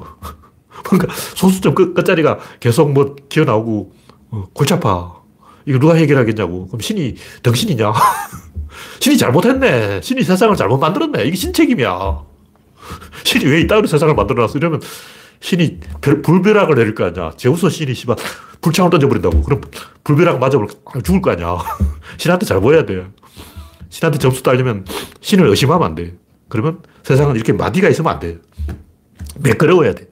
뭔가 0.90 1.14
소수점 1.36 1.76
끝, 1.76 1.94
끝자리가 1.94 2.40
계속 2.60 2.92
뭐 2.92 3.16
기어 3.30 3.44
나오고 3.44 3.94
어, 4.32 4.46
골치 4.54 4.74
아파. 4.74 5.16
이거 5.66 5.80
누가 5.80 5.96
해결하겠냐고. 5.96 6.68
그럼 6.68 6.80
신이 6.80 7.16
덩신이냐? 7.44 7.94
신이 9.00 9.18
잘못했네. 9.18 10.02
신이 10.02 10.24
세상을 10.24 10.56
잘못 10.56 10.78
만들었네. 10.78 11.24
이게 11.26 11.36
신 11.36 11.54
책임이야. 11.54 12.24
신이 13.24 13.46
왜 13.46 13.62
이따위로 13.62 13.88
세상을 13.88 14.14
만들어놨어? 14.14 14.58
이러면 14.58 14.82
신이 15.40 15.80
별, 16.02 16.22
불벼락을 16.22 16.76
내릴 16.76 16.94
거 16.96 17.06
아니야. 17.06 17.32
제우스 17.38 17.70
신이 17.70 17.94
씨발 17.94 18.16
불창을 18.62 18.92
던져버린다고. 18.92 19.42
그럼 19.42 19.62
불벼락 20.04 20.40
맞아볼 20.40 20.68
죽을 21.04 21.22
거 21.22 21.32
아니야. 21.32 21.58
신한테 22.18 22.46
잘 22.46 22.60
보여야 22.60 22.86
돼. 22.86 23.08
신한테 23.90 24.20
점수 24.20 24.44
따려면 24.44 24.86
신을 25.22 25.48
의심하면 25.48 25.88
안 25.88 25.96
돼. 25.96 26.16
그러면 26.48 26.82
세상은 27.04 27.36
이렇게 27.36 27.54
마디가 27.54 27.90
있으면 27.90 28.14
안 28.14 28.20
돼. 28.20 28.38
매끄러워야 29.40 29.94
돼. 29.94 30.08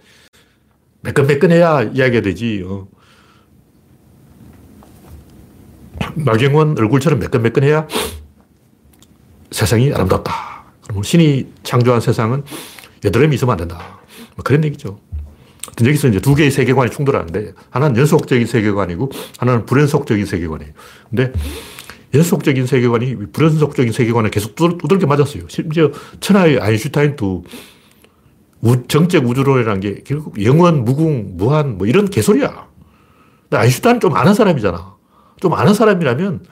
매끈매끈해야 1.03 1.91
이야기가 1.93 2.21
되지. 2.21 2.63
어. 2.65 2.87
나경원 6.15 6.77
얼굴처럼 6.77 7.19
매끈매끈해야 7.19 7.87
세상이 9.51 9.93
아름답다. 9.93 10.63
그럼 10.87 11.03
신이 11.03 11.47
창조한 11.63 12.01
세상은 12.01 12.43
여드름이 13.03 13.35
있으면 13.35 13.51
안 13.51 13.57
된다. 13.57 13.99
뭐 14.35 14.43
그런 14.43 14.63
얘기죠. 14.63 14.99
여기서 15.81 16.09
이제 16.09 16.19
두 16.19 16.35
개의 16.35 16.51
세계관이 16.51 16.91
충돌하는데 16.91 17.53
하나는 17.69 17.97
연속적인 17.97 18.45
세계관이고 18.47 19.11
하나는 19.39 19.65
불연속적인 19.65 20.25
세계관이에요. 20.25 20.73
근데 21.09 21.33
연속적인 22.13 22.67
세계관이 22.67 23.31
불연속적인 23.31 23.91
세계관을 23.91 24.29
계속 24.29 24.55
두들겨 24.55 25.07
맞았어요. 25.07 25.43
심지어 25.47 25.91
천하의 26.19 26.59
아인슈타인도 26.59 27.43
정적 28.87 29.25
우주론이라는 29.27 29.79
게 29.81 30.01
결국 30.05 30.41
영원, 30.43 30.85
무궁, 30.85 31.33
무한 31.35 31.77
뭐 31.77 31.85
이런 31.87 32.09
개소리야. 32.09 32.67
아인슈타인은 33.51 33.99
좀 33.99 34.15
아는 34.15 34.33
사람이잖아. 34.33 34.95
좀 35.39 35.53
아는 35.53 35.73
사람이라면 35.73 36.45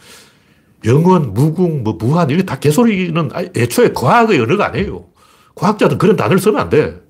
영원, 0.85 1.33
무궁, 1.33 1.83
뭐 1.83 1.93
무한 1.93 2.29
이게 2.29 2.43
다 2.43 2.59
개소리는 2.59 3.29
애초에 3.55 3.93
과학의 3.93 4.39
언어가 4.39 4.67
아니에요. 4.67 5.05
과학자들 5.55 5.97
그런 5.97 6.15
단어를 6.15 6.39
쓰면 6.39 6.59
안 6.59 6.69
돼. 6.69 7.01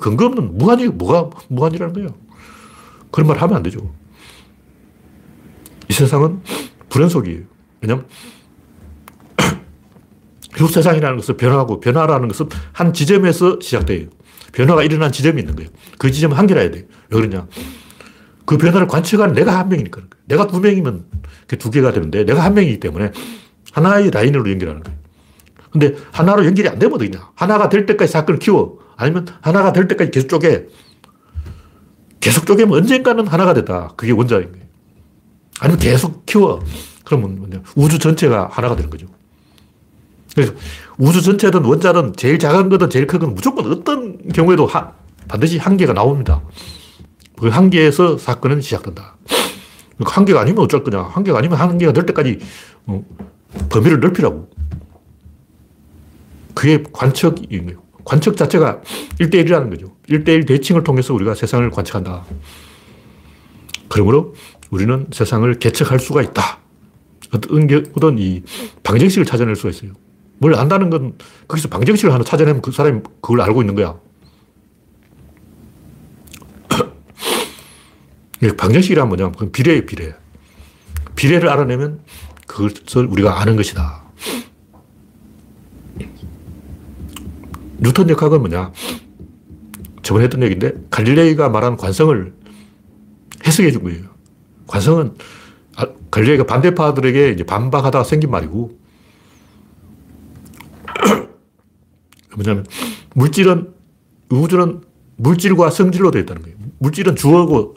근거 0.00 0.26
없는 0.26 0.58
무한이 0.58 0.88
뭐가 0.88 1.30
무한이라는 1.48 1.94
거예요. 1.94 2.14
그런 3.10 3.26
말 3.26 3.38
하면 3.38 3.56
안 3.56 3.62
되죠. 3.62 3.92
이 5.88 5.92
세상은 5.92 6.42
불연 6.88 7.08
속이에요. 7.08 7.40
왜냐면 7.80 8.06
육 10.60 10.70
세상이라는 10.70 11.16
것은 11.18 11.36
변화고 11.36 11.80
변화라는 11.80 12.28
것은 12.28 12.48
한 12.72 12.92
지점에서 12.92 13.58
시작돼요. 13.60 14.08
변화가 14.52 14.82
일어난 14.82 15.12
지점이 15.12 15.40
있는 15.40 15.56
거예요. 15.56 15.70
그 15.98 16.10
지점은 16.10 16.36
한계라야 16.36 16.70
돼요. 16.70 16.84
왜 17.10 17.20
그러냐. 17.20 17.46
그 18.44 18.56
변화를 18.56 18.86
관측하는 18.86 19.34
내가 19.34 19.58
한 19.58 19.68
명이니까. 19.68 20.02
내가 20.26 20.46
두 20.46 20.60
명이면 20.60 21.04
두 21.58 21.70
개가 21.70 21.92
되는데 21.92 22.24
내가 22.24 22.44
한 22.44 22.54
명이기 22.54 22.80
때문에 22.80 23.12
하나의 23.72 24.10
라인으로 24.10 24.50
연결하는 24.50 24.82
거예요. 24.82 24.98
근데 25.70 25.96
하나로 26.12 26.46
연결이 26.46 26.68
안 26.68 26.78
되면 26.78 26.94
어떠냐. 26.94 27.32
하나가 27.34 27.68
될 27.68 27.84
때까지 27.86 28.10
사건을 28.10 28.38
키워. 28.38 28.78
아니면 28.96 29.26
하나가 29.42 29.72
될 29.72 29.86
때까지 29.86 30.10
계속 30.10 30.28
쪼개. 30.28 30.66
계속 32.20 32.46
쪼개면 32.46 32.74
언젠가는 32.74 33.26
하나가 33.26 33.54
됐다. 33.54 33.92
그게 33.96 34.12
원자인 34.12 34.50
거예요. 34.50 34.66
아니면 35.60 35.78
계속 35.78 36.24
키워. 36.24 36.64
그러면. 37.04 37.62
우주 37.76 37.98
전체가 37.98 38.48
하나가 38.50 38.76
되는 38.76 38.90
거죠. 38.90 39.06
그래서 40.38 40.54
우주 40.98 41.20
전체든 41.20 41.64
원자든 41.64 42.12
제일 42.14 42.38
작은 42.38 42.68
거든 42.68 42.88
제일 42.90 43.08
큰건 43.08 43.34
무조건 43.34 43.72
어떤 43.72 44.28
경우에도 44.28 44.66
하, 44.66 44.92
반드시 45.26 45.58
한계가 45.58 45.94
나옵니다. 45.94 46.42
그 47.36 47.48
한계에서 47.48 48.18
사건은 48.18 48.60
시작된다. 48.60 49.16
그러니까 49.96 50.16
한계가 50.16 50.40
아니면 50.40 50.62
어쩔 50.62 50.84
거냐. 50.84 51.02
한계가 51.02 51.38
아니면 51.38 51.58
한계가 51.58 51.92
될 51.92 52.06
때까지 52.06 52.38
어, 52.86 53.04
범위를 53.68 53.98
넓히라고. 53.98 54.48
그게 56.54 56.84
관측인 56.92 57.64
거예요. 57.66 57.82
관측 58.04 58.36
자체가 58.36 58.80
1대1이라는 59.18 59.70
거죠. 59.70 59.96
1대1 60.08 60.46
대칭을 60.46 60.84
통해서 60.84 61.14
우리가 61.14 61.34
세상을 61.34 61.68
관측한다. 61.70 62.24
그러므로 63.88 64.36
우리는 64.70 65.08
세상을 65.10 65.52
개척할 65.58 65.98
수가 65.98 66.22
있다. 66.22 66.60
어떤, 67.32 67.68
어떤 67.96 68.18
이 68.20 68.42
방정식을 68.84 69.24
찾아낼 69.24 69.56
수가 69.56 69.70
있어요. 69.70 69.94
뭘 70.38 70.54
안다는 70.54 70.90
건 70.90 71.14
거기서 71.48 71.68
방정식을 71.68 72.12
하나 72.12 72.24
찾아내면 72.24 72.62
그 72.62 72.70
사람이 72.70 73.00
그걸 73.20 73.40
알고 73.40 73.62
있는 73.62 73.74
거야. 73.74 73.98
방정식이란 78.56 79.08
뭐냐면 79.08 79.32
그건 79.32 79.52
비례예요, 79.52 79.84
비례. 79.86 80.14
비례를 81.16 81.48
알아내면 81.48 82.00
그것을 82.46 83.06
우리가 83.06 83.40
아는 83.40 83.56
것이다. 83.56 84.04
뉴턴 87.80 88.08
역학은 88.10 88.40
뭐냐? 88.40 88.72
저번에 90.02 90.24
했던 90.24 90.42
얘기인데, 90.42 90.72
갈릴레이가 90.90 91.48
말한 91.48 91.76
관성을 91.76 92.32
해석해 93.46 93.70
준 93.70 93.82
거예요. 93.84 94.04
관성은 94.66 95.16
아, 95.76 95.86
갈릴레이가 96.10 96.44
반대파들에게 96.44 97.30
이제 97.30 97.44
반박하다가 97.44 98.04
생긴 98.04 98.30
말이고, 98.30 98.78
뭐냐면, 102.38 102.66
물질은, 103.14 103.72
우주는 104.30 104.80
물질과 105.16 105.70
성질로 105.70 106.10
되어 106.10 106.22
있다는 106.22 106.42
거예요. 106.42 106.56
물질은 106.78 107.16
주어고, 107.16 107.76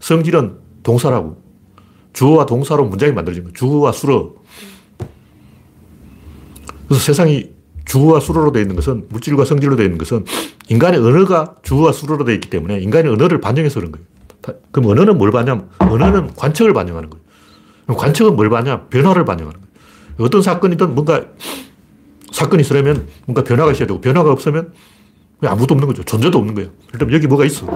성질은 0.00 0.56
동사라고. 0.82 1.40
주어와 2.12 2.46
동사로 2.46 2.86
문장이 2.86 3.12
만들어진 3.12 3.44
거예요. 3.44 3.52
주어와 3.54 3.92
수로. 3.92 4.36
그래서 6.88 7.04
세상이 7.04 7.50
주어와 7.84 8.20
수로로 8.20 8.52
되어 8.52 8.62
있는 8.62 8.76
것은 8.76 9.06
물질과 9.10 9.44
성질로 9.44 9.76
되어 9.76 9.84
있는 9.84 9.98
것은 9.98 10.24
인간의 10.68 11.00
언어가 11.00 11.56
주어와 11.62 11.92
수로로 11.92 12.24
되어 12.24 12.34
있기 12.34 12.50
때문에 12.50 12.80
인간의 12.80 13.12
언어를 13.12 13.40
반영해서 13.40 13.80
그런 13.80 13.92
거예요. 13.92 14.06
그럼 14.72 14.90
언어는 14.90 15.18
뭘 15.18 15.30
반영? 15.30 15.68
언어는 15.78 16.34
관측을 16.34 16.72
반영하는 16.72 17.10
거예요. 17.10 17.24
관측은 17.96 18.36
뭘 18.36 18.50
반영? 18.50 18.88
변화를 18.90 19.24
반영하는 19.24 19.60
거예요. 19.60 19.70
어떤 20.18 20.42
사건이든 20.42 20.94
뭔가 20.94 21.24
사건이 22.40 22.62
있으려면 22.62 23.06
뭔가 23.26 23.44
변화가 23.44 23.72
있어야 23.72 23.86
되고 23.86 24.00
변화가 24.00 24.32
없으면 24.32 24.72
아무것도 25.42 25.74
없는 25.74 25.86
거죠. 25.86 26.02
존재도 26.04 26.38
없는 26.38 26.54
거예요. 26.54 26.70
일단 26.92 27.12
여기 27.12 27.26
뭐가 27.26 27.44
있어. 27.44 27.66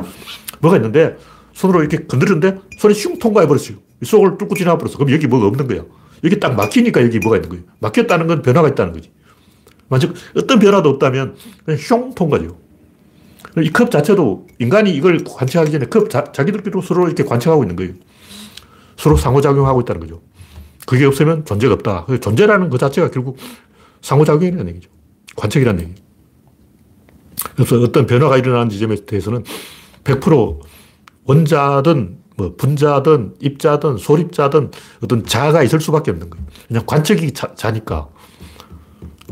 뭐가 0.60 0.76
있는데 0.78 1.16
손으로 1.52 1.80
이렇게 1.80 2.06
건드렸는데 2.06 2.60
손이 2.80 2.94
슝 2.94 3.18
통과해 3.18 3.46
버렸어요. 3.46 3.76
속을 4.02 4.38
뚫고 4.38 4.54
지나가 4.54 4.78
버렸어. 4.78 4.96
그럼 4.96 5.12
여기 5.12 5.26
뭐가 5.26 5.46
없는 5.46 5.66
거야. 5.68 5.84
여기 6.24 6.40
딱 6.40 6.54
막히니까 6.56 7.02
여기 7.02 7.18
뭐가 7.18 7.36
있는 7.36 7.50
거예요. 7.50 7.64
막혔다는 7.80 8.26
건 8.26 8.40
변화가 8.42 8.68
있다는 8.68 8.94
거지. 8.94 9.10
만약 9.88 10.14
어떤 10.34 10.58
변화도 10.58 10.88
없다면 10.88 11.36
그냥 11.64 11.78
슝 11.78 12.14
통과죠. 12.14 12.56
이 13.58 13.70
컵 13.70 13.90
자체도 13.90 14.46
인간이 14.58 14.94
이걸 14.94 15.22
관측하기 15.24 15.70
전에 15.70 15.86
컵 15.86 16.08
자, 16.10 16.24
자기들끼리 16.32 16.80
서로 16.82 17.06
이렇게 17.06 17.22
관측하고 17.22 17.62
있는 17.62 17.76
거예요. 17.76 17.92
서로 18.96 19.16
상호작용하고 19.16 19.82
있다는 19.82 20.00
거죠. 20.00 20.22
그게 20.86 21.04
없으면 21.04 21.44
존재가 21.44 21.74
없다. 21.74 22.06
존재라는 22.20 22.70
것 22.70 22.78
자체가 22.78 23.10
결국 23.10 23.36
상호작용이라는 24.04 24.68
얘기죠. 24.68 24.90
관측이라는 25.36 25.82
얘기. 25.82 25.94
그래서 27.56 27.80
어떤 27.80 28.06
변화가 28.06 28.36
일어나는 28.36 28.68
지점에 28.68 28.96
대해서는 29.06 29.42
100% 30.04 30.60
원자든 31.24 32.18
뭐 32.36 32.54
분자든 32.56 33.34
입자든 33.40 33.96
소립자든 33.96 34.70
어떤 35.02 35.24
자가 35.24 35.62
있을 35.62 35.80
수밖에 35.80 36.10
없는 36.10 36.28
거예요. 36.30 36.46
그냥 36.68 36.84
관측이 36.86 37.32
자, 37.32 37.54
자니까. 37.54 38.08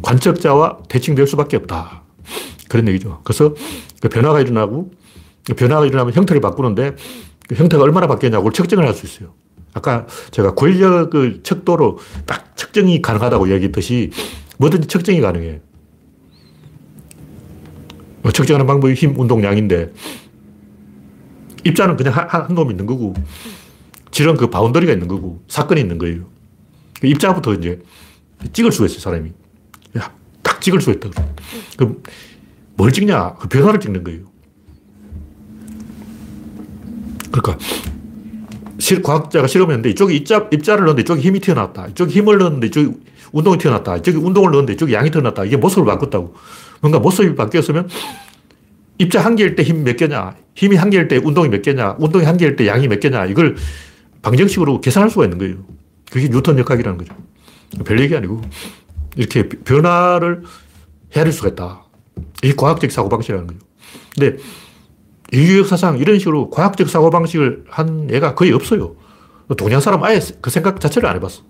관측자와 0.00 0.78
대칭될 0.88 1.26
수밖에 1.26 1.58
없다. 1.58 2.02
그런 2.68 2.88
얘기죠. 2.88 3.20
그래서 3.24 3.54
그 4.00 4.08
변화가 4.08 4.40
일어나고 4.40 4.90
그 5.44 5.54
변화가 5.54 5.84
일어나면 5.84 6.14
형태를 6.14 6.40
바꾸는데 6.40 6.96
그 7.46 7.54
형태가 7.56 7.82
얼마나 7.82 8.06
바뀌었냐고 8.06 8.50
측정을 8.52 8.86
할 8.86 8.94
수 8.94 9.04
있어요. 9.04 9.34
아까 9.74 10.06
제가 10.30 10.54
권력의 10.54 11.40
척도로 11.42 11.98
딱 12.26 12.56
측정이 12.56 13.02
가능하다고 13.02 13.52
얘기했듯이 13.52 14.10
뭐든지 14.62 14.86
측정이 14.86 15.20
가능해. 15.20 15.60
뭐 18.22 18.30
측정하는 18.30 18.64
방법이 18.66 18.94
힘, 18.94 19.18
운동량인데 19.18 19.92
입자는 21.64 21.96
그냥 21.96 22.14
한, 22.14 22.28
한 22.28 22.54
놈이 22.54 22.70
있는 22.70 22.86
거고 22.86 23.14
질은 24.12 24.36
그 24.36 24.48
바운더리가 24.50 24.92
있는 24.92 25.08
거고 25.08 25.42
사건이 25.48 25.80
있는 25.80 25.98
거예요. 25.98 26.28
그 27.00 27.08
입자부터 27.08 27.54
이제 27.54 27.82
찍을 28.52 28.70
수가 28.70 28.86
있어요, 28.86 29.00
사람이. 29.00 29.32
딱 30.42 30.60
찍을 30.60 30.80
수 30.80 30.92
있다. 30.92 31.10
그럼 31.76 32.02
뭘 32.74 32.92
찍냐? 32.92 33.34
그 33.34 33.48
변화를 33.48 33.80
찍는 33.80 34.04
거예요. 34.04 34.20
그러니까 37.32 37.58
실, 38.78 39.02
과학자가 39.02 39.48
실험했는데 39.48 39.90
이쪽에 39.90 40.14
입자, 40.14 40.48
입자를 40.52 40.84
넣었는데 40.84 41.02
이쪽에 41.02 41.20
힘이 41.20 41.40
튀어나왔다. 41.40 41.88
이쪽에 41.88 42.12
힘을 42.12 42.38
넣었는데 42.38 42.68
이쪽에 42.68 42.92
운동이 43.32 43.58
튀어나왔다. 43.58 43.96
이쪽에 43.96 44.16
운동을 44.18 44.50
넣었는데 44.50 44.74
이쪽에 44.74 44.92
양이 44.92 45.10
튀어나왔다. 45.10 45.44
이게 45.44 45.56
모습을 45.56 45.84
바꿨다고. 45.86 46.34
뭔가 46.80 46.98
모습이 46.98 47.34
바뀌었으면 47.34 47.88
입자 48.98 49.20
한 49.24 49.36
개일 49.36 49.56
때 49.56 49.64
힘 49.64 49.84
몇 49.84 49.96
개냐, 49.96 50.34
힘이 50.54 50.76
한 50.76 50.90
개일 50.90 51.08
때 51.08 51.16
운동이 51.16 51.48
몇 51.48 51.62
개냐, 51.62 51.96
운동이 51.98 52.24
한 52.24 52.36
개일 52.36 52.56
때 52.56 52.66
양이 52.66 52.86
몇 52.88 53.00
개냐, 53.00 53.26
이걸 53.26 53.56
방정식으로 54.22 54.80
계산할 54.80 55.10
수가 55.10 55.24
있는 55.24 55.38
거예요. 55.38 55.56
그게 56.10 56.28
뉴턴 56.28 56.58
역학이라는 56.58 56.98
거죠. 56.98 57.14
별 57.84 57.98
얘기 58.00 58.14
아니고. 58.14 58.42
이렇게 59.16 59.48
변화를 59.48 60.42
헤아릴 61.16 61.32
수가 61.32 61.48
있다. 61.48 61.84
이게 62.42 62.54
과학적 62.54 62.90
사고방식이라는 62.90 63.46
거죠. 63.46 63.58
근데 64.14 64.36
인류 65.32 65.60
역사상 65.60 65.98
이런 65.98 66.18
식으로 66.18 66.50
과학적 66.50 66.88
사고방식을 66.88 67.64
한 67.68 68.08
애가 68.10 68.34
거의 68.34 68.52
없어요. 68.52 68.94
동양 69.56 69.80
사람 69.80 70.02
아예 70.04 70.20
그 70.40 70.50
생각 70.50 70.80
자체를 70.80 71.08
안 71.08 71.16
해봤어. 71.16 71.42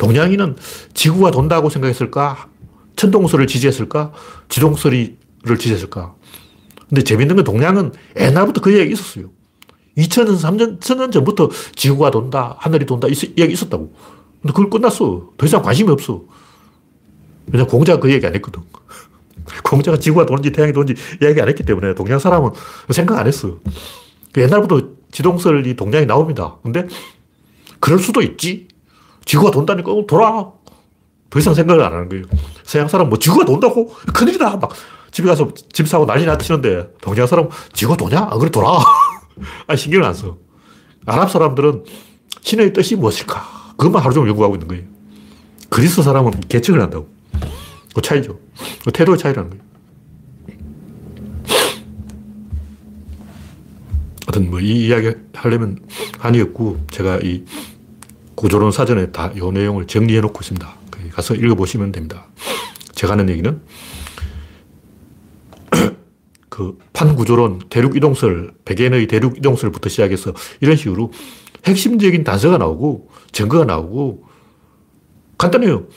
동양인은 0.00 0.56
지구가 0.94 1.30
돈다고 1.30 1.68
생각했을까? 1.68 2.48
천동설을 2.96 3.46
지지했을까? 3.46 4.12
지동설을 4.48 5.16
지지했을까? 5.58 6.14
근데 6.88 7.02
재밌는 7.02 7.36
건 7.36 7.44
동양은 7.44 7.92
옛날부터 8.18 8.62
그 8.62 8.76
얘기 8.76 8.94
있었어요. 8.94 9.30
2000년, 9.96 10.40
3년, 10.40 10.80
1000년 10.80 11.12
전부터 11.12 11.50
지구가 11.76 12.10
돈다, 12.10 12.56
하늘이 12.58 12.86
돈다, 12.86 13.08
이 13.08 13.14
얘기 13.36 13.52
있었다고. 13.52 13.92
근데 14.40 14.52
그걸 14.54 14.70
끝났어. 14.70 15.30
더 15.36 15.46
이상 15.46 15.62
관심이 15.62 15.90
없어. 15.90 16.22
왜냐 17.52 17.66
공자가 17.66 18.00
그 18.00 18.10
얘기 18.10 18.26
안 18.26 18.34
했거든. 18.34 18.62
공자가 19.62 19.98
지구가 19.98 20.24
도는지 20.24 20.50
태양이 20.50 20.72
도는지 20.72 20.94
이야기 21.22 21.40
안 21.42 21.48
했기 21.48 21.62
때문에 21.62 21.94
동양 21.94 22.18
사람은 22.18 22.50
생각 22.90 23.18
안 23.18 23.26
했어. 23.26 23.58
그 24.32 24.40
옛날부터 24.40 24.88
지동설이 25.12 25.76
동양이 25.76 26.06
나옵니다. 26.06 26.56
근데 26.62 26.86
그럴 27.80 27.98
수도 27.98 28.22
있지. 28.22 28.69
지구가 29.30 29.52
돈다니까, 29.52 29.92
어, 29.92 30.04
돌아. 30.08 30.50
더 31.30 31.38
이상 31.38 31.54
생각을 31.54 31.84
안 31.84 31.92
하는 31.92 32.08
거예요. 32.08 32.24
서양 32.64 32.88
사람 32.88 33.08
뭐 33.08 33.16
지구가 33.16 33.44
돈다고? 33.44 33.86
큰일이다. 34.12 34.56
막 34.56 34.72
집에 35.12 35.28
가서 35.28 35.48
짐 35.72 35.86
싸고 35.86 36.04
난리 36.04 36.26
나치는데 36.26 36.94
동양 37.00 37.28
사람 37.28 37.48
지구가 37.72 37.96
도냐? 37.96 38.18
아, 38.28 38.36
그래, 38.38 38.50
돌아. 38.50 38.78
아, 39.68 39.76
신경을 39.76 40.04
안 40.04 40.14
써. 40.14 40.36
아랍 41.06 41.30
사람들은 41.30 41.84
신의 42.40 42.72
뜻이 42.72 42.96
무엇일까? 42.96 43.74
그것만 43.76 44.02
하루 44.02 44.12
종일 44.12 44.30
연구하고 44.30 44.56
있는 44.56 44.66
거예요. 44.66 44.82
그리스 45.68 46.02
사람은 46.02 46.32
계측을 46.48 46.80
한다고. 46.82 47.08
그 47.94 48.02
차이죠. 48.02 48.36
그 48.84 48.90
태도의 48.90 49.16
차이라는 49.16 49.50
거예요. 49.50 49.64
하여튼 54.26 54.50
뭐 54.50 54.58
이 54.58 54.86
이야기 54.88 55.12
하려면 55.34 55.78
한이 56.18 56.40
없고 56.40 56.80
제가 56.90 57.18
이 57.22 57.44
구조론 58.40 58.72
사전에 58.72 59.10
다 59.12 59.30
이 59.36 59.38
내용을 59.38 59.86
정리해 59.86 60.22
놓고 60.22 60.38
있습니다. 60.40 60.74
가서 61.12 61.34
읽어보시면 61.34 61.92
됩니다. 61.92 62.26
제가 62.94 63.12
하는 63.12 63.28
얘기는 63.28 63.60
그 66.48 66.78
판구조론, 66.94 67.60
대륙이동설, 67.68 68.54
백엔의 68.64 69.08
대륙이동설부터 69.08 69.90
시작해서 69.90 70.32
이런 70.62 70.76
식으로 70.76 71.12
핵심적인 71.66 72.24
단서가 72.24 72.56
나오고 72.56 73.10
증거가 73.30 73.66
나오고 73.66 74.24
간단해요. 75.36 75.88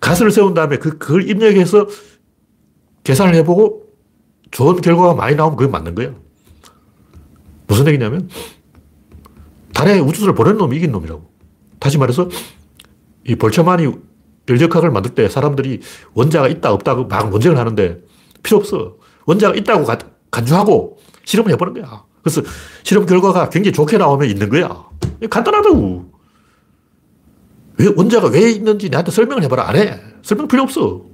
가설을 0.00 0.32
세운 0.32 0.54
다음에 0.54 0.78
그, 0.78 0.98
그걸 0.98 1.30
입력해서 1.30 1.86
계산을 3.04 3.36
해보고 3.36 3.84
좋은 4.50 4.80
결과가 4.80 5.14
많이 5.14 5.36
나오면 5.36 5.56
그게 5.56 5.70
맞는 5.70 5.94
거예요. 5.94 6.16
무슨 7.68 7.86
얘기냐면 7.86 8.28
달에 9.72 10.00
우주선을 10.00 10.34
보낸 10.34 10.56
놈이 10.56 10.76
이긴 10.76 10.90
놈이라고. 10.90 11.27
다시 11.78 11.98
말해서 11.98 12.28
이 13.26 13.34
볼체만이 13.34 13.92
열역학을 14.48 14.90
만들 14.90 15.14
때 15.14 15.28
사람들이 15.28 15.80
원자가 16.14 16.48
있다 16.48 16.72
없다고 16.72 17.06
막 17.06 17.30
논쟁을 17.30 17.58
하는데 17.58 17.98
필요 18.42 18.58
없어. 18.58 18.96
원자가 19.26 19.54
있다고 19.54 19.84
가, 19.84 19.98
간주하고 20.30 20.98
실험을 21.24 21.52
해보는 21.52 21.74
거야. 21.74 22.04
그래서 22.22 22.42
실험 22.82 23.06
결과가 23.06 23.50
굉장히 23.50 23.74
좋게 23.74 23.98
나오면 23.98 24.28
있는 24.28 24.48
거야. 24.48 24.86
간단하다고. 25.28 26.12
왜, 27.78 27.86
원자가 27.96 28.28
왜 28.28 28.50
있는지 28.50 28.88
나한테 28.88 29.10
설명을 29.10 29.42
해봐라. 29.44 29.68
안 29.68 29.76
해. 29.76 30.00
설명 30.22 30.48
필요 30.48 30.62
없어. 30.62 31.04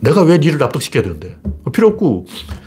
내가 0.00 0.22
왜 0.22 0.38
니를 0.38 0.58
납득시켜야 0.58 1.02
되는데. 1.02 1.38
필요 1.72 1.88
없고, 1.88 2.26
딱 2.48 2.59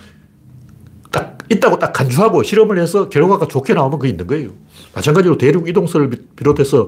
있다고 1.53 1.79
딱 1.79 1.93
간주하고 1.93 2.43
실험을 2.43 2.79
해서 2.79 3.09
결과가 3.09 3.47
좋게 3.47 3.73
나오면 3.73 3.99
그게 3.99 4.09
있는 4.09 4.27
거예요. 4.27 4.51
마찬가지로 4.93 5.37
대륙 5.37 5.67
이동설을 5.67 6.09
비롯해서 6.35 6.87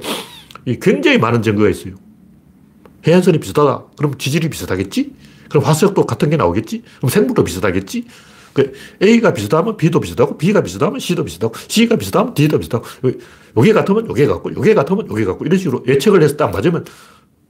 굉장히 0.82 1.18
많은 1.18 1.42
증거가 1.42 1.70
있어요. 1.70 1.96
해안선이 3.08 3.40
비슷하다. 3.40 3.84
그럼 3.98 4.18
지질이 4.18 4.50
비슷하겠지? 4.50 5.14
그럼 5.50 5.64
화석도 5.64 6.06
같은 6.06 6.30
게 6.30 6.38
나오겠지? 6.38 6.84
그럼 6.98 7.10
생물도 7.10 7.44
비슷하겠지? 7.44 8.06
그 8.54 8.72
A가 9.04 9.34
비슷하면 9.34 9.76
B도 9.78 10.00
비슷하고, 10.00 10.38
B가 10.38 10.64
비슷하면 10.64 11.00
C도 11.00 11.26
비슷하고, 11.26 11.54
C가 11.68 11.98
비슷하면 11.98 12.34
D도 12.34 12.58
비슷하고, 12.58 12.86
요게 13.58 13.74
같으면 13.74 14.08
요게 14.10 14.28
같고, 14.28 14.56
요게 14.56 14.74
같으면 14.74 15.08
요게 15.10 15.26
같고, 15.26 15.46
이런 15.46 15.60
식으로 15.60 15.84
예측을 15.86 16.24
해서 16.24 16.38
딱 16.38 16.52
맞으면 16.52 16.86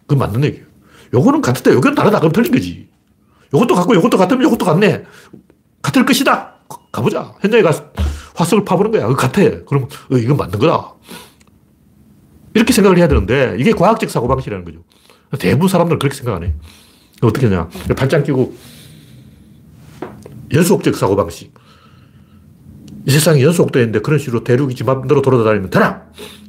그 0.08 0.16
맞는 0.16 0.44
얘기예요. 0.44 0.66
요거는 1.14 1.42
같은데 1.42 1.72
요건 1.72 1.96
다르다. 1.96 2.20
그럼 2.20 2.32
틀린 2.32 2.52
거지. 2.52 2.88
요것도 3.54 3.76
같고 3.76 3.96
요것도 3.96 4.18
같으면 4.18 4.44
요것도 4.44 4.66
같네. 4.66 5.04
같을 5.82 6.06
것이다. 6.06 6.55
가보자. 6.96 7.34
현장에 7.42 7.62
가서 7.62 7.92
화석을 8.36 8.64
파보는 8.66 8.92
거야. 8.92 9.08
같아. 9.08 9.42
그러면 9.68 9.90
어, 10.12 10.18
이건 10.18 10.38
맞는 10.38 10.58
거다. 10.60 10.94
이렇게 12.54 12.72
생각을 12.72 12.98
해야 12.98 13.08
되는데 13.08 13.56
이게 13.60 13.72
과학적 13.72 14.10
사고방식이라는 14.10 14.64
거죠. 14.66 14.80
대부분 15.40 15.68
사람들은 15.68 16.00
그렇게 16.00 16.16
생각 16.16 16.36
안 16.36 16.44
해. 16.44 16.54
어떻게 17.22 17.48
하냐. 17.48 17.68
발장 17.98 18.24
끼고 18.24 18.56
연속적 20.54 20.96
사고방식. 20.96 21.54
이 23.08 23.12
세상이 23.12 23.44
연속되어 23.44 23.84
있는데 23.84 24.00
그런 24.00 24.18
식으로 24.18 24.44
대륙이 24.44 24.74
지 24.74 24.84
맘대로 24.84 25.22
돌아다니면 25.22 25.70
되나? 25.70 26.04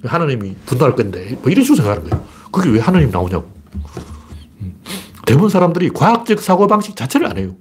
하나님이 0.05 0.55
분노할 0.65 0.95
건데. 0.95 1.37
뭐 1.43 1.51
이런 1.51 1.65
식으로 1.65 1.77
생각하는 1.83 2.09
거예요. 2.09 2.25
그게 2.53 2.71
왜 2.71 2.79
하나님 2.79 3.11
나오냐고. 3.11 3.51
음. 4.61 4.81
대부분 5.27 5.51
사람들이 5.51 5.91
과학적 5.91 6.41
사고방식 6.41 6.95
자체를 6.95 7.27
안 7.27 7.37
해요. 7.37 7.57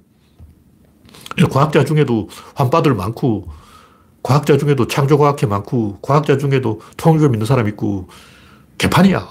과학자 1.50 1.84
중에도 1.84 2.28
환빠들 2.54 2.94
많고, 2.94 3.48
과학자 4.22 4.56
중에도 4.56 4.86
창조과학회 4.86 5.46
많고, 5.46 5.98
과학자 6.02 6.36
중에도 6.38 6.80
통일을 6.96 7.28
믿는 7.30 7.46
사람 7.46 7.68
있고, 7.68 8.08
개판이야. 8.78 9.26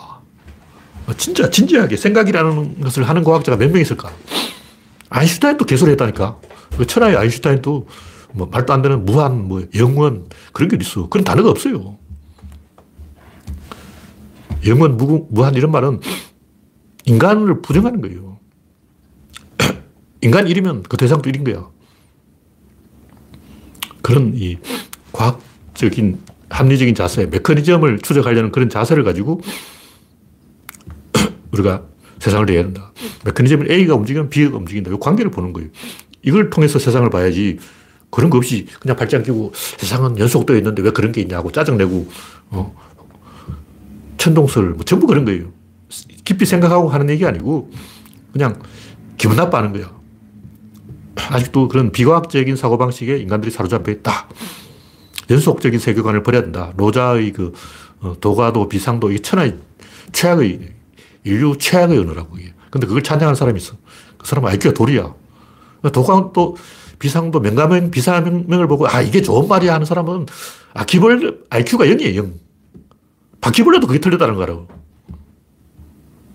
진짜 1.18 1.50
진지하게 1.50 1.98
생각이라는 1.98 2.82
것을 2.82 3.08
하는 3.08 3.24
과학자가 3.24 3.58
몇 3.58 3.72
명 3.72 3.82
있을까? 3.82 4.12
아인슈타인도 5.10 5.66
개소리 5.66 5.92
했다니까. 5.92 6.38
그 6.78 6.86
천하의 6.88 7.16
아인슈타인도 7.16 7.88
뭐 8.34 8.48
말도 8.48 8.74
안 8.74 8.82
되는 8.82 9.06
무한, 9.06 9.48
뭐 9.48 9.64
영원 9.76 10.28
그런 10.52 10.70
게 10.70 10.78
있어. 10.82 11.08
그런 11.10 11.24
단어가 11.24 11.50
없어요. 11.52 11.98
영원, 14.66 14.98
무, 14.98 15.28
무한 15.30 15.54
이런 15.54 15.72
말은 15.72 16.00
인간을 17.06 17.62
부정하는 17.62 18.02
거예요. 18.02 18.40
인간 20.22 20.46
1이면 20.46 20.90
그 20.90 20.98
대상도 20.98 21.30
1인 21.30 21.46
거야. 21.46 21.70
그런 24.06 24.34
이 24.36 24.60
과학적인 25.14 26.20
합리적인 26.50 26.94
자세, 26.94 27.26
메커니즘을 27.26 27.98
추적하려는 27.98 28.52
그런 28.52 28.70
자세를 28.70 29.04
가지고 29.04 29.42
우리가 31.52 31.82
세상을 32.20 32.48
이해야 32.52 32.66
된다. 32.66 32.94
메커니즘을 33.26 33.72
A가 33.72 33.96
움직이면 33.96 34.30
B가 34.30 34.58
움직인다. 34.58 34.92
이 34.92 34.98
관계를 35.00 35.32
보는 35.32 35.54
거예요. 35.54 35.70
이걸 36.22 36.52
통해서 36.52 36.78
세상을 36.78 37.10
봐야지 37.10 37.58
그런 38.12 38.30
거 38.30 38.38
없이 38.38 38.68
그냥 38.80 38.96
발장 38.96 39.24
끼고 39.24 39.54
세상은 39.56 40.20
연속되어 40.20 40.56
있는데 40.58 40.84
왜 40.84 40.92
그런 40.92 41.12
게 41.12 41.22
있냐고 41.22 41.52
짜증내고, 41.52 42.08
어, 42.52 42.76
천동설, 44.18 44.70
뭐 44.76 44.86
전부 44.86 45.08
그런 45.08 45.26
거예요. 45.26 45.52
깊이 46.24 46.46
생각하고 46.46 46.90
하는 46.90 47.10
얘기 47.10 47.26
아니고 47.26 47.72
그냥 48.32 48.62
기분 49.18 49.36
나빠하는 49.36 49.74
거야. 49.74 49.92
아직도 51.16 51.68
그런 51.68 51.92
비과학적인 51.92 52.56
사고방식에 52.56 53.18
인간들이 53.18 53.52
사로잡혀 53.52 53.92
있다. 53.92 54.28
연속적인 55.30 55.80
세계관을 55.80 56.24
버려야 56.24 56.42
된다. 56.44 56.74
로자의 56.78 57.32
그 57.34 57.54
어, 58.00 58.16
도가도 58.20 58.70
비상도 58.70 59.12
이 59.12 59.20
천하의 59.20 59.58
최악의 60.12 60.74
인류 61.24 61.58
최악의 61.58 61.98
언어라고 61.98 62.38
이게. 62.38 62.54
근데 62.70 62.88
그걸 62.88 63.02
찬양하는 63.02 63.36
사람이 63.36 63.58
있어. 63.60 63.76
그 64.18 64.28
사람은 64.28 64.50
IQ가 64.52 64.74
돌이야. 64.74 65.14
도가도 65.92 66.58
비상도 67.00 67.40
명가명 67.40 67.92
비상명을 67.92 68.68
보고 68.68 68.88
아 68.88 69.02
이게 69.02 69.22
좋은 69.22 69.48
말이야 69.48 69.74
하는 69.74 69.86
사람은 69.86 70.26
아 70.74 70.86
기본 70.86 71.44
IQ가 71.50 71.86
0이에요 71.86 72.16
0. 72.16 72.34
바퀴벌레도 73.42 73.88
그게 73.88 74.00
틀렸다는 74.00 74.36
거라고. 74.36 74.68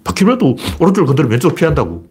바퀴벌레도 0.05 0.57
오른쪽을 0.79 1.07
건드리면 1.07 1.33
왼쪽으로 1.33 1.57
피한다고. 1.57 2.07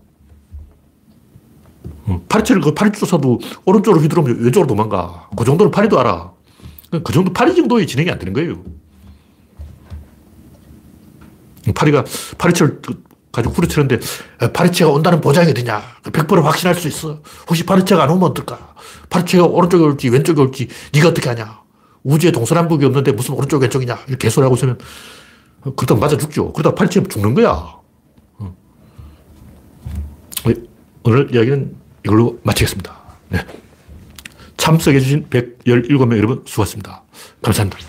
파리채를 2.29 2.61
그 2.61 2.73
파리 2.73 2.91
쫓아도 2.91 3.39
오른쪽으로 3.65 4.01
휘두르면 4.01 4.43
왼쪽으로 4.43 4.67
도망가. 4.67 5.29
그 5.35 5.45
정도는 5.45 5.71
파리도 5.71 5.99
알아. 5.99 6.31
그 7.03 7.13
정도 7.13 7.31
파리 7.31 7.55
정도의 7.55 7.85
진행이 7.87 8.09
안 8.09 8.17
되는 8.19 8.33
거예요. 8.33 8.63
파리가 11.75 12.05
파리채를 12.37 12.81
가지고 13.31 13.53
후려치는데 13.53 13.99
파리채가 14.53 14.91
온다는 14.91 15.21
보장이 15.21 15.51
어디냐? 15.51 15.81
100% 16.03 16.41
확신할 16.41 16.75
수 16.75 16.87
있어. 16.87 17.21
혹시 17.47 17.65
파리채가 17.65 18.03
안 18.03 18.09
오면 18.09 18.31
어떨까? 18.31 18.73
파리채가 19.09 19.45
오른쪽에 19.45 19.83
올지 19.83 20.09
왼쪽에 20.09 20.41
올지 20.41 20.67
네가 20.93 21.09
어떻게 21.09 21.29
하냐? 21.29 21.59
우주에 22.03 22.31
동서남북이 22.31 22.85
없는데 22.85 23.11
무슨 23.11 23.35
오른쪽 23.35 23.61
왼쪽이냐? 23.61 23.99
이렇게 24.07 24.27
개소리하고 24.27 24.55
있으면 24.55 24.79
그러다 25.75 25.95
맞아 25.95 26.17
죽죠. 26.17 26.53
그러다 26.53 26.73
파리채 26.73 27.03
죽는 27.03 27.35
거야. 27.35 27.77
오늘 31.03 31.33
이야기는 31.33 31.75
이걸로 32.05 32.39
마치겠습니다. 32.43 32.95
네. 33.29 33.45
참석해주신 34.57 35.29
117명 35.29 36.17
여러분 36.17 36.43
수고하셨습니다. 36.45 37.03
감사합니다. 37.41 37.88